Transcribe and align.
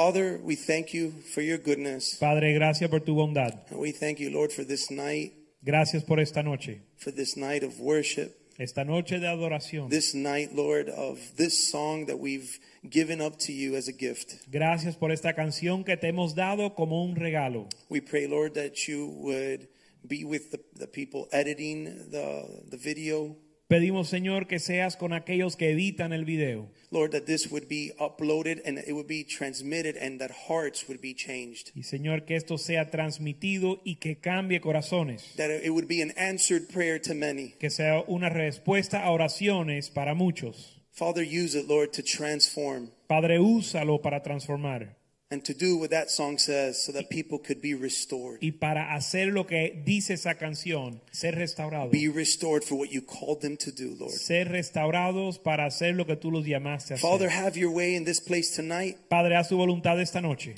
Father, 0.00 0.38
we 0.44 0.56
thank 0.56 0.92
you 0.92 1.10
for 1.32 1.40
your 1.40 1.56
goodness. 1.56 2.18
Padre, 2.20 2.52
gracias 2.52 2.90
por 2.90 3.00
tu 3.00 3.14
bondad. 3.14 3.58
And 3.70 3.80
we 3.80 3.92
thank 3.92 4.20
you, 4.20 4.28
Lord, 4.28 4.52
for 4.52 4.62
this 4.62 4.90
night, 4.90 5.32
Gracias 5.64 6.04
por 6.04 6.20
esta 6.20 6.42
noche. 6.42 6.82
for 6.98 7.10
this 7.10 7.34
night 7.34 7.62
of 7.62 7.80
worship, 7.80 8.36
Esta 8.58 8.84
noche 8.84 9.18
de 9.18 9.26
adoración. 9.26 9.88
this 9.88 10.14
night, 10.14 10.54
Lord, 10.54 10.90
of 10.90 11.18
this 11.38 11.70
song 11.70 12.04
that 12.08 12.18
we've 12.18 12.58
given 12.90 13.22
up 13.22 13.38
to 13.46 13.54
you 13.54 13.74
as 13.74 13.88
a 13.88 13.92
gift. 13.92 14.34
Gracias 14.52 14.96
por 14.96 15.10
esta 15.12 15.32
canción 15.32 15.82
que 15.82 15.96
te 15.96 16.08
hemos 16.08 16.34
dado 16.34 16.74
como 16.74 17.02
un 17.02 17.16
regalo. 17.16 17.66
We 17.88 18.02
pray, 18.02 18.26
Lord, 18.26 18.52
that 18.52 18.86
you 18.86 19.06
would 19.22 19.66
be 20.06 20.24
with 20.26 20.50
the, 20.50 20.60
the 20.78 20.86
people 20.86 21.26
editing 21.32 22.10
the, 22.10 22.64
the 22.70 22.76
video. 22.76 23.34
Pedimos, 23.68 24.08
Señor, 24.08 24.46
que 24.46 24.60
seas 24.60 24.96
con 24.96 25.12
aquellos 25.12 25.56
que 25.56 25.72
editan 25.72 26.12
el 26.12 26.24
video. 26.24 26.70
Lord, 26.92 27.10
that 27.10 27.24
this 27.24 27.50
would 27.50 27.66
be 27.66 27.90
uploaded 27.98 28.62
and 28.64 28.78
it 28.78 28.92
would 28.92 29.08
be 29.08 29.24
transmitted 29.24 29.96
and 29.96 30.20
that 30.20 30.30
hearts 30.48 30.86
would 30.86 31.00
be 31.00 31.12
changed. 31.12 31.72
Y, 31.74 31.82
Señor, 31.82 32.24
que 32.26 32.36
esto 32.36 32.58
sea 32.58 32.90
transmitido 32.92 33.80
y 33.84 33.96
que 33.96 34.20
cambie 34.20 34.60
corazones. 34.60 35.34
That 35.34 35.50
it 35.50 35.70
would 35.70 35.88
be 35.88 36.00
an 36.00 36.12
answered 36.16 36.68
prayer 36.72 37.00
to 37.00 37.14
many. 37.14 37.54
Que 37.58 37.68
sea 37.68 38.04
una 38.06 38.28
respuesta 38.28 39.02
a 39.02 39.10
oraciones 39.10 39.90
para 39.90 40.14
muchos. 40.14 40.80
Father, 40.92 41.24
use 41.24 41.58
it, 41.58 41.66
Lord, 41.68 41.90
to 41.90 42.02
transform 42.04 42.92
Padre, 43.08 43.38
úsalo 43.40 44.00
para 44.00 44.22
transformar 44.22 44.95
and 45.30 45.44
to 45.44 45.52
do 45.54 45.76
what 45.76 45.90
that 45.90 46.08
song 46.10 46.38
says 46.38 46.84
so 46.84 46.92
that 46.92 47.10
people 47.10 47.38
could 47.38 47.60
be 47.60 47.74
restored. 47.74 48.38
y 48.40 48.52
para 48.52 48.94
hacer 48.94 49.32
lo 49.32 49.44
que 49.46 49.82
dice 49.84 50.14
esa 50.14 50.34
canción, 50.36 51.00
ser 51.10 51.34
restaurados. 51.34 51.90
Be 51.90 52.08
restored 52.08 52.62
for 52.62 52.76
what 52.78 52.90
you 52.92 53.00
called 53.02 53.40
them 53.40 53.56
to 53.56 53.72
do, 53.72 53.96
Lord. 53.98 54.12
Ser 54.12 54.48
restaurados 54.48 55.38
para 55.42 55.66
hacer 55.66 55.94
lo 55.96 56.04
que 56.06 56.16
tú 56.16 56.30
los 56.30 56.44
llamaste 56.46 56.94
a 56.94 56.96
Father, 56.98 57.28
hacer. 57.28 57.44
have 57.44 57.56
your 57.56 57.70
way 57.72 57.94
in 57.96 58.04
this 58.04 58.20
place 58.20 58.54
tonight. 58.54 58.96
Padre, 59.10 59.34
haz 59.34 59.48
tu 59.48 59.56
voluntad 59.56 60.00
esta 60.00 60.20
noche. 60.20 60.54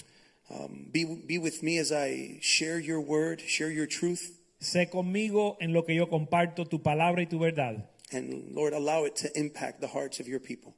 Um, 0.50 0.88
be, 0.92 1.04
be 1.26 1.38
with 1.38 1.62
me 1.62 1.78
as 1.78 1.92
I 1.92 2.38
share 2.40 2.78
your 2.78 3.00
word, 3.00 3.40
share 3.40 3.70
your 3.70 3.86
truth, 3.86 4.34
Sé 4.60 4.90
conmigo 4.90 5.56
en 5.60 5.72
lo 5.72 5.84
que 5.84 5.94
yo 5.94 6.08
comparto 6.08 6.66
tu 6.68 6.80
palabra 6.82 7.22
y 7.22 7.26
tu 7.26 7.38
verdad. 7.38 7.88
and 8.12 8.52
Lord, 8.54 8.72
allow 8.72 9.04
it 9.04 9.14
to 9.16 9.28
impact 9.38 9.80
the 9.80 9.86
hearts 9.88 10.18
of 10.20 10.26
your 10.26 10.40
people. 10.40 10.74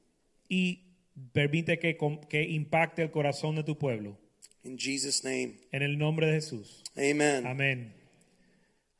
Y 0.51 0.81
permite 1.33 1.79
que, 1.79 1.97
que 2.29 2.43
impacte 2.43 3.03
el 3.03 3.11
corazón 3.11 3.57
de 3.57 3.63
tu 3.63 3.77
pueblo. 3.77 4.17
In 4.65 4.77
Jesus' 4.77 5.25
name, 5.25 5.59
En 5.73 5.83
el 5.83 5.97
nombre 5.97 6.27
de 6.27 6.35
Jesús. 6.35 6.83
amen. 6.97 7.47
Amén. 7.47 7.95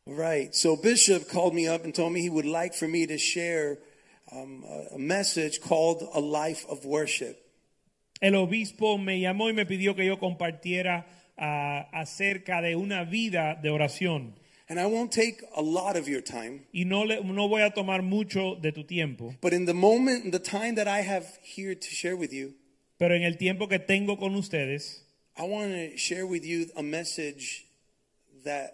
Right. 0.07 0.55
So 0.55 0.77
Bishop 0.77 1.29
called 1.29 1.55
me 1.55 1.69
up 1.69 1.85
and 1.85 1.95
told 1.95 2.13
me 2.13 2.21
he 2.21 2.31
would 2.31 2.47
like 2.47 2.75
for 2.75 2.89
me 2.89 3.07
to 3.07 3.19
share 3.19 3.79
um, 4.33 4.65
a, 4.93 4.99
message 4.99 5.61
called 5.61 6.03
A 6.15 6.21
Life 6.21 6.65
of 6.69 6.85
Worship. 6.85 7.37
El 8.23 8.35
obispo 8.35 8.99
me 8.99 9.21
llamó 9.21 9.49
y 9.49 9.53
me 9.53 9.67
pidió 9.67 9.95
que 9.95 10.05
yo 10.05 10.19
compartiera 10.19 11.07
ah, 11.39 11.89
acerca 11.93 12.61
de 12.61 12.77
una 12.77 13.05
vida 13.05 13.59
de 13.63 13.71
oración. 13.71 14.35
And 14.71 14.79
I 14.79 14.87
won't 14.87 15.11
take 15.11 15.43
a 15.57 15.61
lot 15.61 15.97
of 15.97 16.07
your 16.09 16.23
time, 16.23 16.61
Y 16.73 16.85
no, 16.87 17.03
le- 17.03 17.25
no 17.25 17.49
voy 17.49 17.63
a 17.63 17.71
tomar 17.71 18.03
mucho 18.03 18.55
de 18.55 18.71
tu 18.71 18.85
tiempo, 18.85 19.35
but 19.43 19.53
in 19.53 19.67
the 19.67 19.75
moment, 19.75 20.25
in 20.25 20.31
the 20.31 20.39
time 20.39 20.77
that 20.77 20.87
I 20.87 21.01
have 21.03 21.27
here 21.43 21.75
to 21.75 21.89
share 21.91 22.17
with 22.17 22.33
you, 22.33 22.55
pero 22.97 23.15
en 23.17 23.25
el 23.25 23.37
tiempo 23.37 23.67
que 23.67 23.81
tengo 23.81 24.17
con 24.17 24.37
ustedes, 24.37 25.03
I 25.37 25.43
want 25.43 25.73
to 25.73 25.97
share 25.99 26.25
with 26.25 26.45
you 26.45 26.67
a 26.77 26.85
message 26.85 27.67
that 28.45 28.71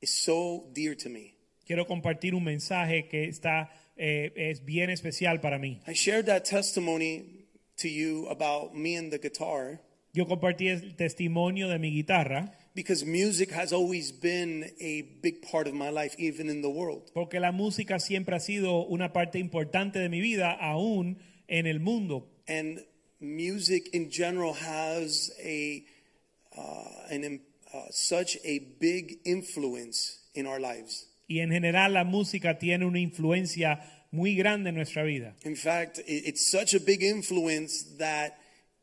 is 0.00 0.10
so 0.14 0.64
dear 0.72 0.94
to 0.94 1.10
me. 1.10 1.34
quiero 1.66 1.84
compartir 1.86 2.34
un 2.34 2.44
mensaje 2.44 3.06
que 3.10 3.28
está, 3.28 3.68
eh, 3.98 4.32
es 4.34 4.64
bien 4.64 4.88
especial 4.88 5.42
para 5.42 5.58
mí. 5.58 5.78
I 5.86 5.92
shared 5.92 6.24
that 6.24 6.46
testimony 6.46 7.46
to 7.76 7.88
you 7.88 8.26
about 8.30 8.74
me 8.74 8.96
and 8.96 9.12
the 9.12 9.18
guitar 9.18 9.80
Yo 10.14 10.26
compartí 10.26 10.68
el 10.68 10.96
testimonio 10.96 11.68
de 11.68 11.78
mi 11.78 11.90
guitarra. 11.90 12.50
Because 12.78 13.04
music 13.04 13.50
has 13.50 13.72
always 13.72 14.12
been 14.12 14.70
a 14.80 15.02
big 15.20 15.42
part 15.42 15.66
of 15.66 15.74
my 15.74 15.90
life, 15.90 16.14
even 16.16 16.48
in 16.48 16.62
the 16.62 16.70
world. 16.70 17.10
Porque 17.12 17.40
la 17.40 17.50
música 17.50 17.98
siempre 17.98 18.36
ha 18.36 18.38
sido 18.38 18.86
una 18.86 19.12
parte 19.12 19.40
importante 19.40 19.98
de 19.98 20.08
mi 20.08 20.20
vida, 20.20 20.56
aún 20.60 21.16
en 21.48 21.66
el 21.66 21.80
mundo. 21.80 22.28
And 22.46 22.78
music 23.18 23.88
in 23.92 24.12
general 24.12 24.54
has 24.54 25.32
a 25.42 25.82
uh, 26.56 27.10
an, 27.10 27.40
uh, 27.74 27.78
such 27.90 28.36
a 28.44 28.60
big 28.78 29.18
influence 29.24 30.20
in 30.36 30.46
our 30.46 30.60
lives. 30.60 31.08
Y 31.26 31.40
en 31.40 31.50
general 31.50 31.94
la 31.94 32.04
música 32.04 32.60
tiene 32.60 32.86
una 32.86 33.00
influencia 33.00 33.80
muy 34.12 34.36
grande 34.36 34.68
en 34.68 34.76
nuestra 34.76 35.02
vida. 35.02 35.34
In 35.44 35.56
fact, 35.56 35.98
it's 36.06 36.48
such 36.48 36.74
a 36.74 36.78
big 36.78 37.02
influence 37.02 37.96
that 37.98 38.37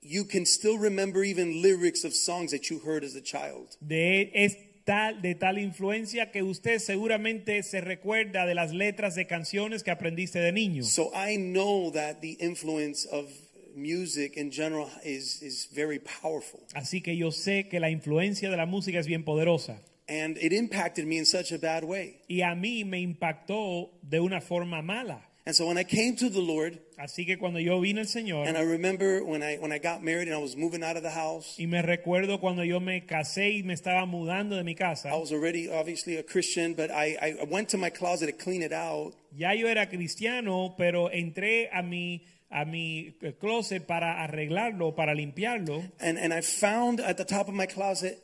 you 0.05 0.23
can 0.25 0.45
still 0.45 0.77
remember 0.77 1.23
even 1.23 1.61
lyrics 1.61 2.03
of 2.03 2.13
songs 2.13 2.51
that 2.51 2.69
you 2.69 2.79
heard 2.79 3.03
as 3.03 3.15
a 3.15 3.21
child. 3.21 3.75
De, 3.81 4.31
es 4.33 4.55
tal, 4.85 5.21
de 5.21 5.35
tal 5.35 5.57
influencia 5.57 6.31
que 6.31 6.43
usted 6.43 6.79
seguramente 6.79 7.63
se 7.63 7.81
recuerda 7.81 8.45
de 8.45 8.53
las 8.53 8.71
letras 8.71 9.15
de 9.15 9.25
canciones 9.25 9.83
que 9.83 9.91
aprendiste 9.91 10.39
de 10.39 10.51
niño. 10.51 10.83
So 10.83 11.11
I 11.13 11.37
know 11.37 11.91
that 11.91 12.21
the 12.21 12.37
influence 12.39 13.07
of 13.11 13.27
music 13.75 14.37
in 14.37 14.51
general 14.51 14.89
is, 15.03 15.41
is 15.41 15.67
very 15.73 15.99
powerful. 15.99 16.61
Así 16.73 17.01
que 17.01 17.17
yo 17.17 17.31
sé 17.31 17.67
que 17.67 17.79
la 17.79 17.89
influencia 17.89 18.49
de 18.49 18.57
la 18.57 18.65
música 18.65 18.99
es 18.99 19.07
bien 19.07 19.23
poderosa. 19.23 19.81
And 20.07 20.37
it 20.37 20.53
impacted 20.53 21.07
me 21.07 21.17
in 21.17 21.25
such 21.25 21.51
a 21.51 21.57
bad 21.57 21.83
way. 21.83 22.21
Y 22.27 22.41
a 22.41 22.53
mí 22.53 22.85
me 22.85 22.99
impactó 22.99 23.89
de 24.03 24.19
una 24.19 24.39
forma 24.39 24.83
mala. 24.83 25.24
And 25.47 25.55
so 25.55 25.67
when 25.67 25.77
I 25.77 25.83
came 25.83 26.15
to 26.17 26.29
the 26.29 26.41
Lord, 26.41 26.79
Así 26.97 27.25
que 27.25 27.37
cuando 27.37 27.59
yo 27.59 27.79
vine 27.79 27.99
al 27.99 28.07
Señor, 28.07 28.47
and 28.47 28.57
I 28.57 28.61
remember 28.61 29.23
when 29.23 29.43
I 29.43 29.57
when 29.57 29.71
I 29.71 29.79
got 29.79 30.01
married 30.01 30.27
and 30.27 30.33
I 30.33 30.39
was 30.39 30.55
moving 30.55 30.81
out 30.81 30.97
of 30.97 31.03
the 31.03 31.11
house, 31.11 31.55
y 31.59 31.65
me 31.65 31.81
recuerdo 31.81 32.39
cuando 32.39 32.63
yo 32.63 32.79
me 32.79 33.05
casé 33.05 33.59
y 33.59 33.61
me 33.63 33.73
estaba 33.73 34.07
mudando 34.07 34.55
de 34.55 34.63
mi 34.63 34.73
casa, 34.75 35.09
I 35.09 35.17
was 35.17 35.31
already 35.31 35.69
obviously 35.69 36.15
a 36.17 36.23
Christian, 36.23 36.73
but 36.73 36.89
I, 36.89 37.17
I 37.21 37.45
went 37.47 37.69
to 37.69 37.77
my 37.77 37.91
closet 37.91 38.27
to 38.27 38.31
clean 38.31 38.63
it 38.63 38.71
out. 38.71 39.13
Ya 39.35 39.51
yo 39.51 39.67
era 39.67 39.87
cristiano, 39.87 40.73
pero 40.77 41.09
entré 41.09 41.69
a 41.71 41.83
mi, 41.83 42.25
a 42.49 42.65
mi 42.65 43.13
eh, 43.21 43.33
closet 43.33 43.85
para 43.85 44.25
arreglarlo, 44.25 44.95
para 44.95 45.13
limpiarlo. 45.13 45.83
And, 45.99 46.17
and 46.17 46.33
I 46.33 46.41
found 46.41 47.01
at 47.01 47.17
the 47.17 47.25
top 47.25 47.49
of 47.49 47.53
my 47.53 47.67
closet 47.67 48.19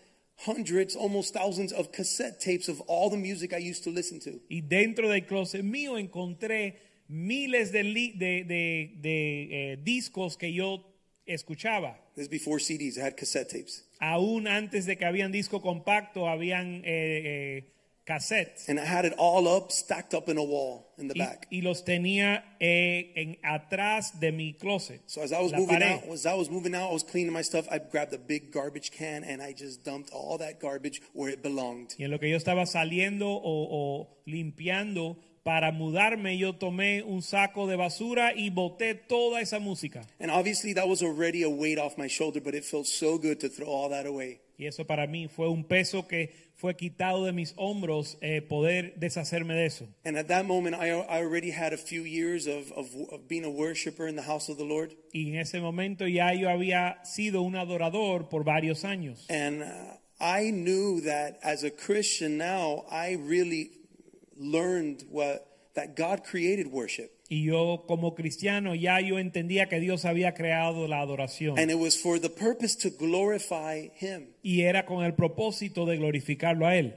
hundreds, 0.46 0.96
almost 0.96 1.34
thousands 1.34 1.72
of 1.72 1.92
cassette 1.92 2.40
tapes 2.40 2.68
of 2.68 2.82
all 2.88 3.10
the 3.10 3.18
music 3.18 3.54
I 3.54 3.58
used 3.58 3.84
to 3.84 3.92
listen 3.92 4.20
to. 4.22 4.40
Y 4.50 4.62
dentro 4.62 5.10
del 5.10 5.22
closet 5.28 5.64
mío 5.64 5.98
encontré 6.00 6.78
miles 7.12 7.72
de, 7.72 7.84
li- 7.84 8.14
de, 8.18 8.44
de- 8.46 8.96
de, 9.02 9.74
eh, 9.74 9.78
discos 9.84 10.38
que 10.38 10.52
yo 10.54 10.84
escuchaba. 11.26 11.98
This 12.16 12.24
is 12.24 12.30
before 12.30 12.60
CDs, 12.60 12.98
I 12.98 13.02
had 13.06 13.16
cassette 13.18 13.50
tapes. 13.50 13.84
Aún 14.00 14.48
antes 14.48 14.86
de 14.86 14.96
que 14.98 15.06
habían 15.06 15.32
disco 15.32 15.62
compacto, 15.62 16.28
habían 16.28 16.82
eh, 16.84 17.62
eh, 17.64 17.64
cassettes. 18.04 18.68
And 18.68 18.80
I 18.80 18.86
had 18.86 19.06
it 19.06 19.14
all 19.18 19.48
up, 19.48 19.72
stacked 19.72 20.14
up 20.16 20.28
in 20.28 20.38
a 20.38 20.44
wall 20.44 20.92
in 20.98 21.08
the 21.08 21.14
Y, 21.16 21.20
back. 21.24 21.48
y 21.52 21.62
los 21.62 21.84
tenía 21.86 22.44
eh, 22.60 23.14
en, 23.16 23.38
atrás 23.44 24.20
de 24.20 24.32
mi 24.32 24.54
closet. 24.54 25.02
So 25.06 25.22
as 25.22 25.32
I 25.32 25.40
was 25.42 25.54
moving 25.54 25.80
pared. 25.80 25.84
out, 26.04 26.10
as 26.12 26.26
I 26.26 26.34
was 26.34 26.50
moving 26.50 26.74
out, 26.74 26.90
I 26.90 26.94
was 26.94 27.04
cleaning 27.04 27.32
my 27.32 27.44
stuff. 27.44 27.68
I 27.72 27.78
grabbed 27.80 28.14
a 28.14 28.18
big 28.18 28.52
garbage 28.52 28.92
can 28.92 29.24
and 29.24 29.42
I 29.42 29.54
just 29.54 29.84
dumped 29.86 30.10
all 30.12 30.38
that 30.40 30.60
garbage 30.60 31.02
where 31.14 31.30
it 31.32 31.44
belonged. 31.44 31.94
Y 32.00 32.06
en 32.06 32.12
lo 32.12 32.20
que 32.20 32.28
yo 32.30 32.38
estaba 32.38 32.66
saliendo 32.66 33.28
o, 33.30 33.42
o 33.44 34.24
limpiando 34.26 35.18
para 35.44 35.72
mudarme, 35.72 36.38
yo 36.38 36.54
tomé 36.54 37.04
un 37.04 37.22
saco 37.22 37.68
de 37.68 37.76
basura 37.76 38.34
y 38.36 38.50
boté 38.50 38.96
toda 38.96 39.42
esa 39.42 39.60
música. 39.60 40.02
And 40.20 40.32
obviously 40.32 40.74
that 40.74 40.88
was 40.88 41.02
already 41.02 41.44
a 41.44 41.50
weight 41.50 41.80
off 41.80 41.98
my 41.98 42.08
shoulder, 42.08 42.42
but 42.42 42.54
it 42.54 42.64
felt 42.64 42.86
so 42.86 43.18
good 43.18 43.40
to 43.40 43.50
throw 43.50 43.68
all 43.68 43.90
that 43.90 44.06
away. 44.06 44.42
Y 44.58 44.68
eso 44.68 44.86
para 44.86 45.08
mí 45.08 45.28
fue 45.28 45.50
un 45.50 45.64
peso 45.64 46.08
que 46.08 46.30
fue 46.54 46.76
quitado 46.76 47.26
de 47.26 47.32
mis 47.32 47.56
hombros 47.58 48.20
eh, 48.22 48.44
poder 48.44 48.94
deshacerme 49.00 49.56
de 49.56 49.66
eso. 49.66 49.88
And 50.06 50.16
at 50.16 50.28
that 50.28 50.46
moment, 50.46 50.76
I, 50.76 50.90
I 50.92 51.24
already 51.24 51.50
had 51.50 51.74
a 51.74 51.78
few 51.78 52.04
years 52.04 52.46
of, 52.46 52.72
of, 52.74 52.94
of 53.12 53.28
being 53.28 53.44
a 53.44 53.50
worshiper 53.50 54.08
in 54.08 54.16
the 54.16 54.22
house 54.22 54.50
of 54.50 54.58
the 54.58 54.64
Lord. 54.64 54.96
Y 55.12 55.30
en 55.30 55.38
ese 55.38 55.60
momento 55.60 56.06
ya 56.06 56.32
yo 56.34 56.50
había 56.50 57.04
sido 57.04 57.42
un 57.42 57.56
adorador 57.56 58.30
por 58.30 58.44
varios 58.44 58.86
años. 58.86 59.26
And 59.32 59.64
uh, 59.64 59.98
I 60.20 60.52
knew 60.52 61.02
that 61.02 61.40
as 61.42 61.64
a 61.64 61.72
Christian 61.72 62.38
now, 62.38 62.86
I 62.92 63.14
really 63.14 63.72
learned 64.42 65.04
what 65.10 65.46
that 65.76 65.96
God 65.96 66.24
created 66.24 66.68
worship. 66.68 67.12
Y 67.30 67.46
yo 67.46 67.86
como 67.88 68.14
cristiano 68.14 68.76
ya 68.76 69.00
yo 69.00 69.18
entendía 69.18 69.70
que 69.70 69.80
Dios 69.80 70.04
había 70.04 70.34
creado 70.34 70.88
la 70.88 71.00
adoración. 71.02 71.58
And 71.58 71.72
it 71.72 71.78
was 71.80 71.96
for 71.98 72.20
the 72.20 72.30
purpose 72.30 72.76
to 72.80 72.90
glorify 72.90 73.90
him. 73.96 74.28
y 74.44 74.62
era 74.62 74.86
con 74.86 75.06
el 75.06 75.14
propósito 75.14 75.86
de 75.86 75.98
glorificarlo 75.98 76.68
a 76.68 76.76
él. 76.76 76.96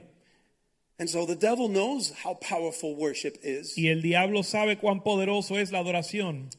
And 0.97 1.09
so 1.09 1.25
the 1.25 1.35
devil 1.35 1.67
knows 1.67 2.11
how 2.23 2.35
powerful 2.35 2.95
worship 2.95 3.37
is. 3.43 3.77
Y 3.77 3.87
el 3.87 4.01
diablo 4.01 4.43
sabe 4.43 4.77
cuán 4.77 5.03
poderoso 5.03 5.57
es 5.57 5.71
la 5.71 5.79
adoración. 5.79 6.49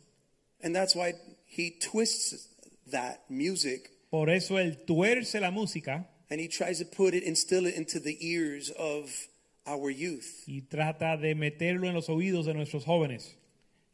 And 0.62 0.74
that's 0.74 0.94
why 0.94 1.14
he 1.46 1.70
twists 1.70 2.48
that 2.90 3.20
music 3.28 3.90
Por 4.10 4.30
eso 4.30 4.58
él 4.58 4.78
tuerce 4.86 5.40
la 5.40 5.50
música 5.50 6.06
and 6.30 6.40
he 6.40 6.48
tries 6.48 6.78
to 6.78 6.84
put 6.84 7.14
it, 7.14 7.22
instill 7.22 7.66
it 7.66 7.74
into 7.74 8.00
the 8.00 8.16
ears 8.20 8.70
of 8.70 9.28
our 9.66 9.90
youth. 9.90 10.24
y 10.46 10.62
trata 10.62 11.16
de 11.16 11.34
meterlo 11.34 11.88
en 11.88 11.94
los 11.94 12.08
oídos 12.08 12.46
de 12.46 12.54
nuestros 12.54 12.84
jóvenes. 12.84 13.36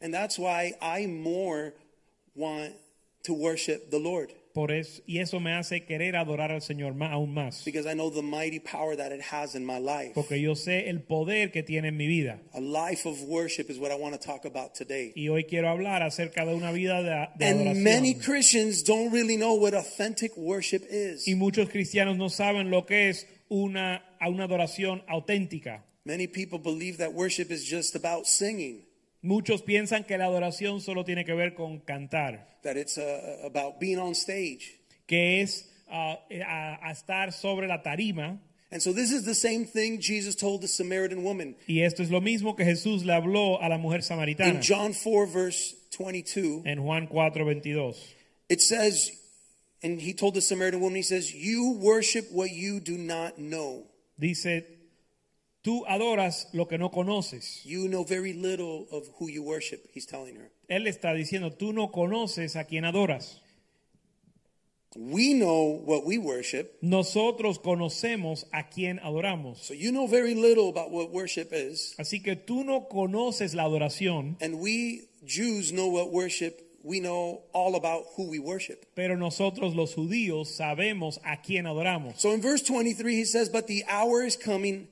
And 0.01 0.13
that's 0.13 0.39
why 0.39 0.75
I 0.81 1.07
more 1.07 1.75
want 2.35 2.75
to 3.25 3.35
worship 3.35 3.91
the 3.91 3.99
Lord 4.01 4.33
Por 4.55 4.71
eso, 4.71 5.01
y 5.07 5.19
eso 5.21 5.41
me 5.41 5.53
hace 5.55 5.87
querer 5.87 6.15
adorar 6.15 6.53
al 6.53 6.61
Señor 6.61 6.93
más, 6.95 7.11
aún 7.13 7.33
más. 7.33 7.65
because 7.65 7.87
I 7.87 7.95
know 7.95 8.11
the 8.11 8.21
mighty 8.21 8.59
power 8.59 8.95
that 8.97 9.11
it 9.11 9.23
has 9.23 9.55
in 9.55 9.65
my 9.65 9.79
life. 9.79 10.13
Porque 10.15 10.39
yo 10.43 10.55
sé 10.55 10.91
el 10.91 11.01
poder 11.01 11.51
que 11.53 11.63
tiene 11.63 11.89
en 11.89 11.97
mi 11.97 12.07
vida. 12.07 12.39
A 12.53 12.61
life 12.61 13.07
of 13.09 13.23
worship 13.23 13.71
is 13.71 13.79
what 13.79 13.91
I 13.91 13.95
want 13.95 14.13
to 14.15 14.21
talk 14.21 14.45
about 14.45 14.75
today. 14.75 15.13
Y 15.17 15.29
hoy 15.29 15.45
quiero 15.45 15.71
hablar 15.71 16.03
acerca 16.03 16.45
de 16.45 16.55
una 16.55 16.71
vida 16.71 17.03
de, 17.03 17.29
de 17.39 17.47
And 17.47 17.83
many 17.83 18.11
adoración. 18.13 18.25
Christians 18.25 18.83
don't 18.83 19.11
really 19.11 19.37
know 19.39 19.55
what 19.55 19.73
authentic 19.73 20.37
worship 20.37 20.83
is. 20.91 21.27
Y 21.27 21.35
muchos 21.35 21.71
cristianos 21.71 22.19
no 22.19 22.29
saben 22.29 22.69
lo 22.69 22.85
que 22.85 23.09
es 23.09 23.27
una, 23.49 24.03
a 24.23 24.29
una 24.29 24.45
adoración 24.45 25.03
auténtica. 25.09 25.83
Many 26.05 26.27
people 26.27 26.59
believe 26.59 26.99
that 26.99 27.13
worship 27.13 27.51
is 27.51 27.65
just 27.65 27.97
about 27.97 28.27
singing, 28.27 28.85
Muchos 29.25 29.63
piensan 29.63 30.05
que 30.07 30.17
la 30.19 30.25
adoración 30.27 30.81
solo 30.81 31.05
tiene 31.05 31.25
que 31.25 31.35
ver 31.35 31.55
con 31.55 31.81
cantar. 31.81 32.47
that 32.65 32.77
it's 32.77 32.99
uh, 32.99 33.39
about 33.45 33.79
being 33.81 33.99
on 33.99 34.15
stage. 34.15 34.79
que 35.07 35.41
es 35.43 35.69
ah, 35.91 36.19
a, 36.31 36.89
a 36.89 36.93
estar 36.93 37.33
sobre 37.33 37.67
la 37.69 37.83
tarima. 37.83 38.39
And 38.73 38.81
so 38.83 38.93
this 38.93 39.13
is 39.13 39.25
the 39.25 39.35
same 39.35 39.65
thing 39.67 40.01
Jesus 40.01 40.35
told 40.35 40.63
the 40.63 40.69
Samaritan 40.69 41.23
woman. 41.23 41.55
Y 41.69 41.83
esto 41.83 42.03
es 42.03 42.11
lo 42.11 42.21
mismo 42.21 42.57
que 42.57 42.65
Jesús 42.65 43.05
le 43.05 43.13
habló 43.13 43.61
a 43.63 43.69
la 43.69 43.77
mujer 43.79 44.03
samaritana 44.03 44.55
In 44.55 44.61
John 44.63 44.93
4, 44.95 45.27
verse 45.27 45.75
22, 45.91 46.63
en 46.65 46.79
Juan 46.83 47.07
4, 47.07 47.31
22. 47.45 47.95
it 48.49 48.61
says, 48.63 49.11
and 49.83 50.01
he 50.01 50.15
told 50.15 50.35
the 50.35 50.41
Samaritan 50.41 50.81
woman, 50.81 50.97
he 50.97 51.03
says, 51.03 51.33
You 51.35 51.79
worship 51.81 52.27
what 52.33 52.51
you 52.51 52.81
do 52.81 52.97
not 52.97 53.39
know. 53.39 53.85
Dice, 54.17 54.79
tú 55.63 55.85
adoras 55.87 56.49
lo 56.53 56.67
que 56.69 56.79
no 56.79 56.91
conoces. 56.91 57.65
You 57.65 57.89
know 57.89 58.05
very 58.05 58.33
little 58.33 58.87
of 58.91 59.09
who 59.19 59.29
you 59.29 59.43
worship, 59.43 59.89
he's 59.93 60.07
telling 60.07 60.37
her. 60.37 60.51
Él 60.69 60.87
está 60.87 61.13
diciendo, 61.15 61.53
tú 61.53 61.73
no 61.73 61.91
conoces 61.91 62.57
a 62.57 62.65
quien 62.65 62.85
adoras. 62.85 63.41
We 64.95 65.33
know 65.33 65.81
what 65.87 66.05
we 66.05 66.19
worship, 66.19 66.77
Nosotros 66.83 67.59
conocemos 67.59 68.45
a 68.53 68.69
quien 68.69 68.99
adoramos. 68.99 69.57
so 69.65 69.73
you 69.73 69.91
know 69.91 70.07
very 70.07 70.35
little 70.35 70.69
about 70.69 70.91
what 70.91 71.11
worship 71.11 71.49
is. 71.53 71.95
Así 71.99 72.23
que 72.23 72.37
tú 72.37 72.63
no 72.63 72.89
conoces 72.91 73.55
la 73.55 73.65
adoración, 73.65 74.37
And 74.43 74.61
we 74.61 75.09
Jews 75.25 75.73
know 75.73 75.87
what 75.87 76.13
worship, 76.13 76.61
we 76.85 77.01
know 77.01 77.43
all 77.53 77.75
about 77.77 78.05
who 78.17 78.29
we 78.29 78.39
worship. 78.39 78.87
pero 78.95 79.17
nosotros 79.17 79.75
los 79.75 79.95
judíos 79.95 80.49
sabemos 80.57 81.19
a 81.25 81.41
quien 81.43 81.67
adoramos. 81.67 82.19
So 82.21 82.33
in 82.33 82.41
verse 82.41 82.63
23, 82.63 83.15
he 83.17 83.25
says, 83.25 83.49
But 83.49 83.67
the 83.67 83.85
hour 83.89 84.25
is 84.25 84.37
coming, 84.37 84.89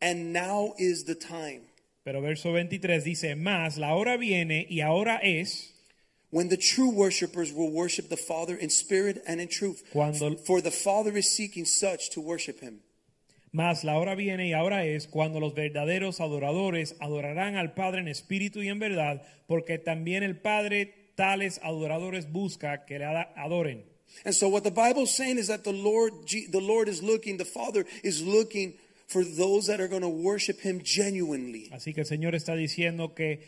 and 0.00 0.32
now 0.32 0.74
is 0.78 1.04
the 1.04 1.14
time. 1.14 1.62
Pero 2.04 2.20
verso 2.20 2.50
23 2.52 3.04
dice, 3.04 3.36
más 3.36 3.78
la 3.78 3.94
hora 3.94 4.16
viene 4.16 4.66
y 4.68 4.80
ahora 4.80 5.20
es 5.22 5.68
When 6.30 6.48
the 6.48 6.56
true 6.56 6.88
worshipers 6.90 7.52
will 7.52 7.70
worship 7.70 8.08
the 8.08 8.16
Father 8.16 8.56
in 8.56 8.70
spirit 8.70 9.22
and 9.26 9.38
in 9.40 9.48
truth. 9.48 9.82
Cuando- 9.92 10.36
For 10.38 10.62
the 10.62 10.70
Father 10.70 11.14
is 11.16 11.28
seeking 11.30 11.66
such 11.66 12.08
to 12.14 12.20
worship 12.22 12.60
him. 12.60 12.80
Mas 13.52 13.84
la 13.84 13.98
hora 13.98 14.14
viene 14.16 14.48
y 14.48 14.52
ahora 14.54 14.86
es 14.86 15.06
cuando 15.06 15.38
los 15.38 15.52
verdaderos 15.54 16.20
adoradores 16.20 16.96
adorarán 17.00 17.56
al 17.56 17.74
Padre 17.74 18.00
en 18.00 18.08
espíritu 18.08 18.62
y 18.62 18.68
en 18.68 18.78
verdad, 18.78 19.20
porque 19.46 19.76
también 19.78 20.22
el 20.22 20.38
Padre 20.40 20.94
tales 21.22 21.60
adoradores 21.62 22.26
busca 22.26 22.84
que 22.84 22.98
le 22.98 23.04
adoren. 23.36 23.84
And 24.24 24.34
so 24.34 24.48
what 24.48 24.64
the 24.64 24.72
Bible 24.72 25.04
is 25.04 25.14
saying 25.14 25.38
is 25.38 25.46
that 25.46 25.62
the 25.62 25.72
Lord, 25.72 26.12
the 26.50 26.60
Lord 26.60 26.88
is 26.88 27.00
looking, 27.00 27.36
the 27.38 27.44
Father 27.44 27.86
is 28.02 28.20
looking 28.22 28.74
for 29.06 29.24
those 29.24 29.68
that 29.68 29.80
are 29.80 29.88
going 29.88 30.02
to 30.02 30.08
worship 30.08 30.60
him 30.60 30.80
genuinely. 30.82 31.70
Así 31.72 31.94
que 31.94 32.02
el 32.02 32.06
Señor 32.08 32.34
está 32.34 32.54
diciendo 32.56 33.14
que 33.14 33.38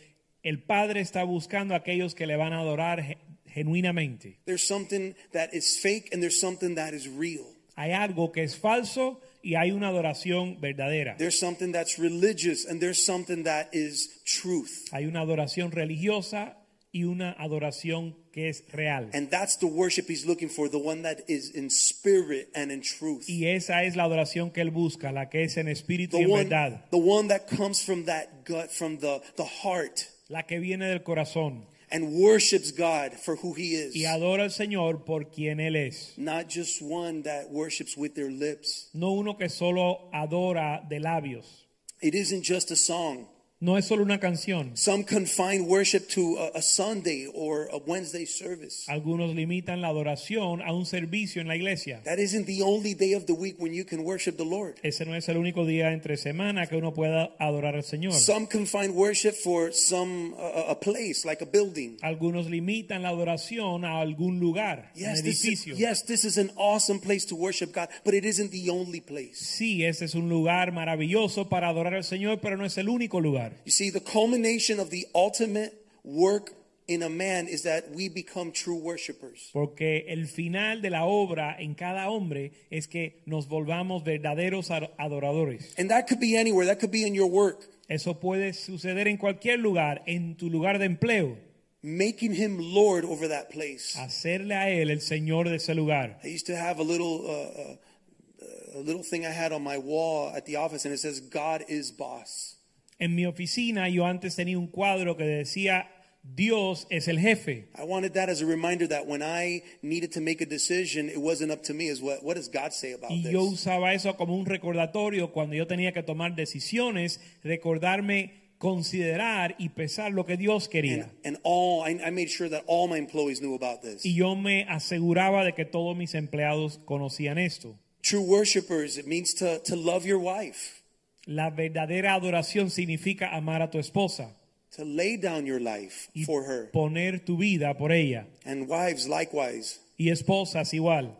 el 0.43 0.59
Padre 0.63 1.01
está 1.01 1.23
buscando 1.25 1.73
a 1.73 1.77
aquellos 1.79 2.15
que 2.15 2.25
le 2.25 2.37
van 2.37 2.53
a 2.53 2.61
adorar 2.61 3.03
ge- 3.03 3.17
genuinamente. 3.53 4.37
There's 4.45 4.65
something 4.65 5.15
that 5.33 5.53
is 5.53 5.77
fake 5.77 6.09
and 6.13 6.21
there's 6.21 6.39
something 6.39 6.75
that 6.75 6.93
is 6.93 7.07
real. 7.09 7.45
Hay 7.75 7.91
algo 7.91 8.31
que 8.31 8.43
es 8.43 8.55
falso 8.55 9.19
y 9.43 9.55
hay 9.55 9.71
una 9.71 9.89
adoración 9.89 10.61
verdadera. 10.61 11.17
There's 11.17 11.37
something 11.37 11.73
that's 11.73 11.99
religious 11.99 12.65
and 12.65 12.79
there's 12.79 13.03
something 13.03 13.43
that 13.43 13.67
is 13.73 14.23
truth. 14.23 14.87
Hay 14.93 15.05
una 15.05 15.21
adoración 15.21 15.71
religiosa 15.71 16.55
y 16.95 17.03
una 17.03 17.35
adoración 17.37 18.15
que 18.31 18.47
es 18.47 18.63
real. 18.71 19.09
And 19.13 19.29
that's 19.29 19.57
the 19.59 19.65
worship 19.65 20.05
he's 20.07 20.25
looking 20.25 20.47
for, 20.47 20.69
the 20.69 20.77
one 20.77 21.01
that 21.01 21.25
is 21.27 21.53
in 21.53 21.69
spirit 21.69 22.49
and 22.55 22.71
in 22.71 22.81
truth. 22.81 23.27
Y 23.27 23.47
esa 23.47 23.83
es 23.83 23.97
la 23.97 24.05
adoración 24.05 24.51
que 24.51 24.61
él 24.61 24.71
busca, 24.71 25.11
la 25.11 25.29
que 25.29 25.43
es 25.43 25.57
en 25.57 25.67
espíritu 25.67 26.17
y 26.17 26.23
en 26.23 26.31
one, 26.31 26.43
verdad. 26.45 26.85
the 26.91 26.97
one 26.97 27.27
that 27.27 27.47
comes 27.47 27.83
from 27.83 28.05
that 28.05 28.45
gut, 28.45 28.71
from 28.71 28.97
the, 28.99 29.21
the 29.35 29.43
heart, 29.43 30.07
la 30.29 30.43
que 30.43 30.57
viene 30.59 30.87
del 30.87 31.03
corazón 31.03 31.65
and 31.91 32.13
worships 32.13 32.71
God 32.71 33.11
for 33.13 33.35
who 33.35 33.53
he 33.53 33.75
is. 33.75 33.93
y 33.93 34.05
adora 34.05 34.43
al 34.43 34.51
Señor 34.51 35.03
por 35.03 35.25
quien 35.25 35.59
Él 35.59 35.75
es. 35.75 36.13
Not 36.17 36.47
just 36.47 36.81
one 36.81 37.23
that 37.23 37.51
worships 37.51 37.97
with 37.97 38.15
their 38.15 38.31
lips. 38.31 38.89
No 38.93 39.11
uno 39.11 39.35
que 39.35 39.49
solo 39.49 40.09
adora 40.13 40.87
de 40.87 40.99
labios. 41.01 41.65
It 42.01 42.15
isn't 42.15 42.43
just 42.43 42.71
a 42.71 42.77
song. 42.77 43.27
No 43.65 43.79
es 43.79 43.85
solo 43.85 44.03
una 44.03 44.19
canción. 44.19 44.77
Some 44.77 45.03
confine 45.03 45.61
worship 45.61 46.07
to 46.09 46.37
a, 46.37 46.59
a 46.59 46.61
Sunday 46.61 47.25
or 47.33 47.67
a 47.73 47.77
Wednesday 47.77 48.27
service. 48.27 48.85
Algunos 48.87 49.33
limitan 49.33 49.81
la 49.81 49.87
adoración 49.87 50.61
a 50.61 50.71
un 50.71 50.85
servicio 50.85 51.41
en 51.41 51.47
la 51.47 51.55
iglesia. 51.55 51.99
That 52.03 52.19
isn't 52.19 52.45
the 52.45 52.61
only 52.61 52.93
day 52.93 53.15
of 53.15 53.25
the 53.25 53.33
week 53.33 53.55
when 53.57 53.73
you 53.73 53.83
can 53.83 54.03
worship 54.05 54.37
the 54.37 54.45
Lord. 54.45 54.75
Ese 54.83 55.03
no 55.07 55.15
es 55.15 55.27
el 55.29 55.37
único 55.37 55.65
día 55.65 55.93
entre 55.93 56.15
semana 56.15 56.67
que 56.67 56.75
uno 56.75 56.93
pueda 56.93 57.35
adorar 57.39 57.75
al 57.75 57.83
Señor. 57.83 58.13
Some 58.13 58.45
confine 58.45 58.93
worship 58.93 59.33
for 59.33 59.73
some 59.73 60.35
a 60.37 60.75
place 60.79 61.25
like 61.25 61.41
a 61.41 61.47
building. 61.47 61.97
Algunos 62.03 62.47
limitan 62.47 63.01
la 63.01 63.09
adoración 63.09 63.83
a 63.83 63.99
algún 63.99 64.39
lugar, 64.39 64.91
Yes 64.93 65.21
un 65.21 65.23
this, 65.23 65.43
is, 65.43 65.65
edificio. 65.65 65.75
yes, 65.75 66.05
this 66.05 66.23
is 66.23 66.37
an 66.37 66.51
awesome 66.55 66.99
place 66.99 67.25
to 67.25 67.35
worship 67.35 67.73
God, 67.73 67.89
but 68.03 68.13
it 68.13 68.25
isn't 68.25 68.51
the 68.51 68.69
only 68.69 69.01
place. 69.01 69.39
Sí, 69.43 69.83
ese 69.83 70.05
es 70.05 70.13
un 70.13 70.29
lugar 70.29 70.71
maravilloso 70.71 71.49
para 71.49 71.67
adorar 71.69 71.95
al 71.95 72.03
Señor, 72.03 72.39
pero 72.41 72.57
no 72.57 72.65
es 72.65 72.77
el 72.77 72.89
único 72.89 73.19
lugar. 73.19 73.54
You 73.63 73.71
see, 73.71 73.89
the 73.89 73.99
culmination 74.01 74.79
of 74.79 74.89
the 74.89 75.07
ultimate 75.15 75.73
work 76.03 76.51
in 76.87 77.01
a 77.01 77.09
man 77.09 77.47
is 77.47 77.63
that 77.63 77.89
we 77.95 78.09
become 78.09 78.51
true 78.51 78.75
worshipers. 78.77 79.49
Porque 79.53 80.05
el 80.07 80.27
final 80.27 80.81
de 80.81 80.89
la 80.91 81.05
obra 81.05 81.55
en 81.59 81.73
cada 81.73 82.09
hombre 82.11 82.51
es 82.69 82.87
que 82.87 83.21
nos 83.25 83.47
volvamos 83.47 84.03
verdaderos 84.03 84.69
ad- 84.69 84.91
adoradores. 84.99 85.73
And 85.79 85.89
that 85.89 86.07
could 86.07 86.19
be 86.19 86.35
anywhere, 86.37 86.65
that 86.67 86.79
could 86.79 86.91
be 86.91 87.05
in 87.07 87.15
your 87.15 87.27
work, 87.29 87.67
Eso 87.87 88.15
puede 88.19 88.53
suceder 88.53 89.07
en 89.07 89.17
cualquier 89.17 89.59
lugar, 89.59 90.01
en 90.07 90.35
tu 90.35 90.49
lugar 90.49 90.77
de 90.79 90.85
empleo. 90.85 91.37
making 91.83 92.33
him 92.33 92.57
Lord 92.59 93.05
over 93.05 93.27
that 93.27 93.51
place. 93.51 93.95
Hacerle 93.95 94.55
a 94.55 94.69
Él 94.71 94.89
el 94.89 95.01
Señor 95.01 95.45
de 95.49 95.55
ese 95.57 95.75
lugar. 95.75 96.17
I 96.23 96.27
used 96.29 96.47
to 96.47 96.55
have 96.55 96.79
a 96.79 96.83
little 96.83 97.21
uh, 97.27 97.71
uh, 97.71 98.79
a 98.79 98.81
little 98.81 99.03
thing 99.03 99.23
I 99.23 99.29
had 99.31 99.51
on 99.53 99.63
my 99.63 99.77
wall 99.77 100.31
at 100.35 100.45
the 100.47 100.55
office, 100.55 100.85
and 100.85 100.93
it 100.93 100.99
says, 100.99 101.19
"God 101.19 101.63
is 101.67 101.91
boss." 101.91 102.55
En 102.99 103.13
mi 103.15 103.25
oficina 103.25 103.89
yo 103.89 104.05
antes 104.05 104.35
tenía 104.35 104.57
un 104.57 104.67
cuadro 104.67 105.17
que 105.17 105.25
decía, 105.25 105.89
Dios 106.23 106.87
es 106.89 107.07
el 107.07 107.19
jefe. 107.19 107.67
I 107.77 107.83
wanted 107.83 108.13
that 108.13 108.29
as 108.29 108.41
a 108.41 108.45
reminder 108.45 108.87
that 108.89 109.05
when 109.05 109.21
I 109.21 109.61
needed 109.83 110.11
to 110.13 110.21
make 110.21 110.41
a 110.41 110.45
decision, 110.45 111.07
it 111.09 111.17
wasn't 111.19 111.51
up 111.51 111.61
to 111.63 111.73
me. 111.73 111.87
Is 111.87 112.01
what 112.01 112.23
what 112.23 112.35
does 112.35 112.47
God 112.49 112.71
say 112.73 112.93
about 112.93 113.11
Y 113.11 113.21
this? 113.21 113.31
yo 113.31 113.43
usaba 113.43 113.93
eso 113.93 114.15
como 114.15 114.35
un 114.35 114.45
recordatorio 114.45 115.31
cuando 115.31 115.55
yo 115.55 115.67
tenía 115.67 115.91
que 115.93 116.01
tomar 116.03 116.35
decisiones, 116.35 117.19
recordarme 117.43 118.31
considerar 118.57 119.55
y 119.59 119.69
pesar 119.69 120.13
lo 120.13 120.25
que 120.25 120.37
Dios 120.37 120.67
quería. 120.67 121.11
and, 121.23 121.35
and 121.35 121.37
all 121.43 121.83
I, 121.83 121.99
I 122.03 122.09
made 122.09 122.29
sure 122.29 122.49
that 122.49 122.63
all 122.67 122.87
my 122.87 122.97
employees 122.97 123.39
knew 123.41 123.53
about 123.53 123.81
this. 123.81 124.03
Y 124.05 124.15
yo 124.15 124.35
me 124.35 124.65
aseguraba 124.67 125.43
de 125.43 125.53
que 125.53 125.65
todos 125.65 125.95
mis 125.95 126.15
empleados 126.15 126.79
conocían 126.85 127.37
esto. 127.37 127.77
True 128.01 128.21
worshipers, 128.21 128.97
it 128.97 129.05
means 129.05 129.33
to 129.35 129.59
to 129.65 129.75
love 129.75 130.05
your 130.05 130.19
wife, 130.19 130.81
La 131.27 131.49
verdadera 131.49 132.13
adoración 132.13 132.69
significa 132.69 133.29
amar 133.35 133.61
a 133.61 133.69
tu 133.71 133.79
esposa 133.79 134.29
to 134.75 134.83
lay 134.83 135.17
down 135.17 135.45
your 135.45 135.59
life 135.61 136.09
y 136.13 136.23
for 136.25 136.43
her, 136.43 136.69
poner 136.71 137.23
tu 137.25 137.37
vida 137.37 137.73
por 137.77 137.91
ella. 137.91 138.25
and 138.45 138.67
wives 138.67 139.07
likewise, 139.07 139.79
Y 139.97 140.09
esposas 140.11 140.73
igual. 140.73 141.15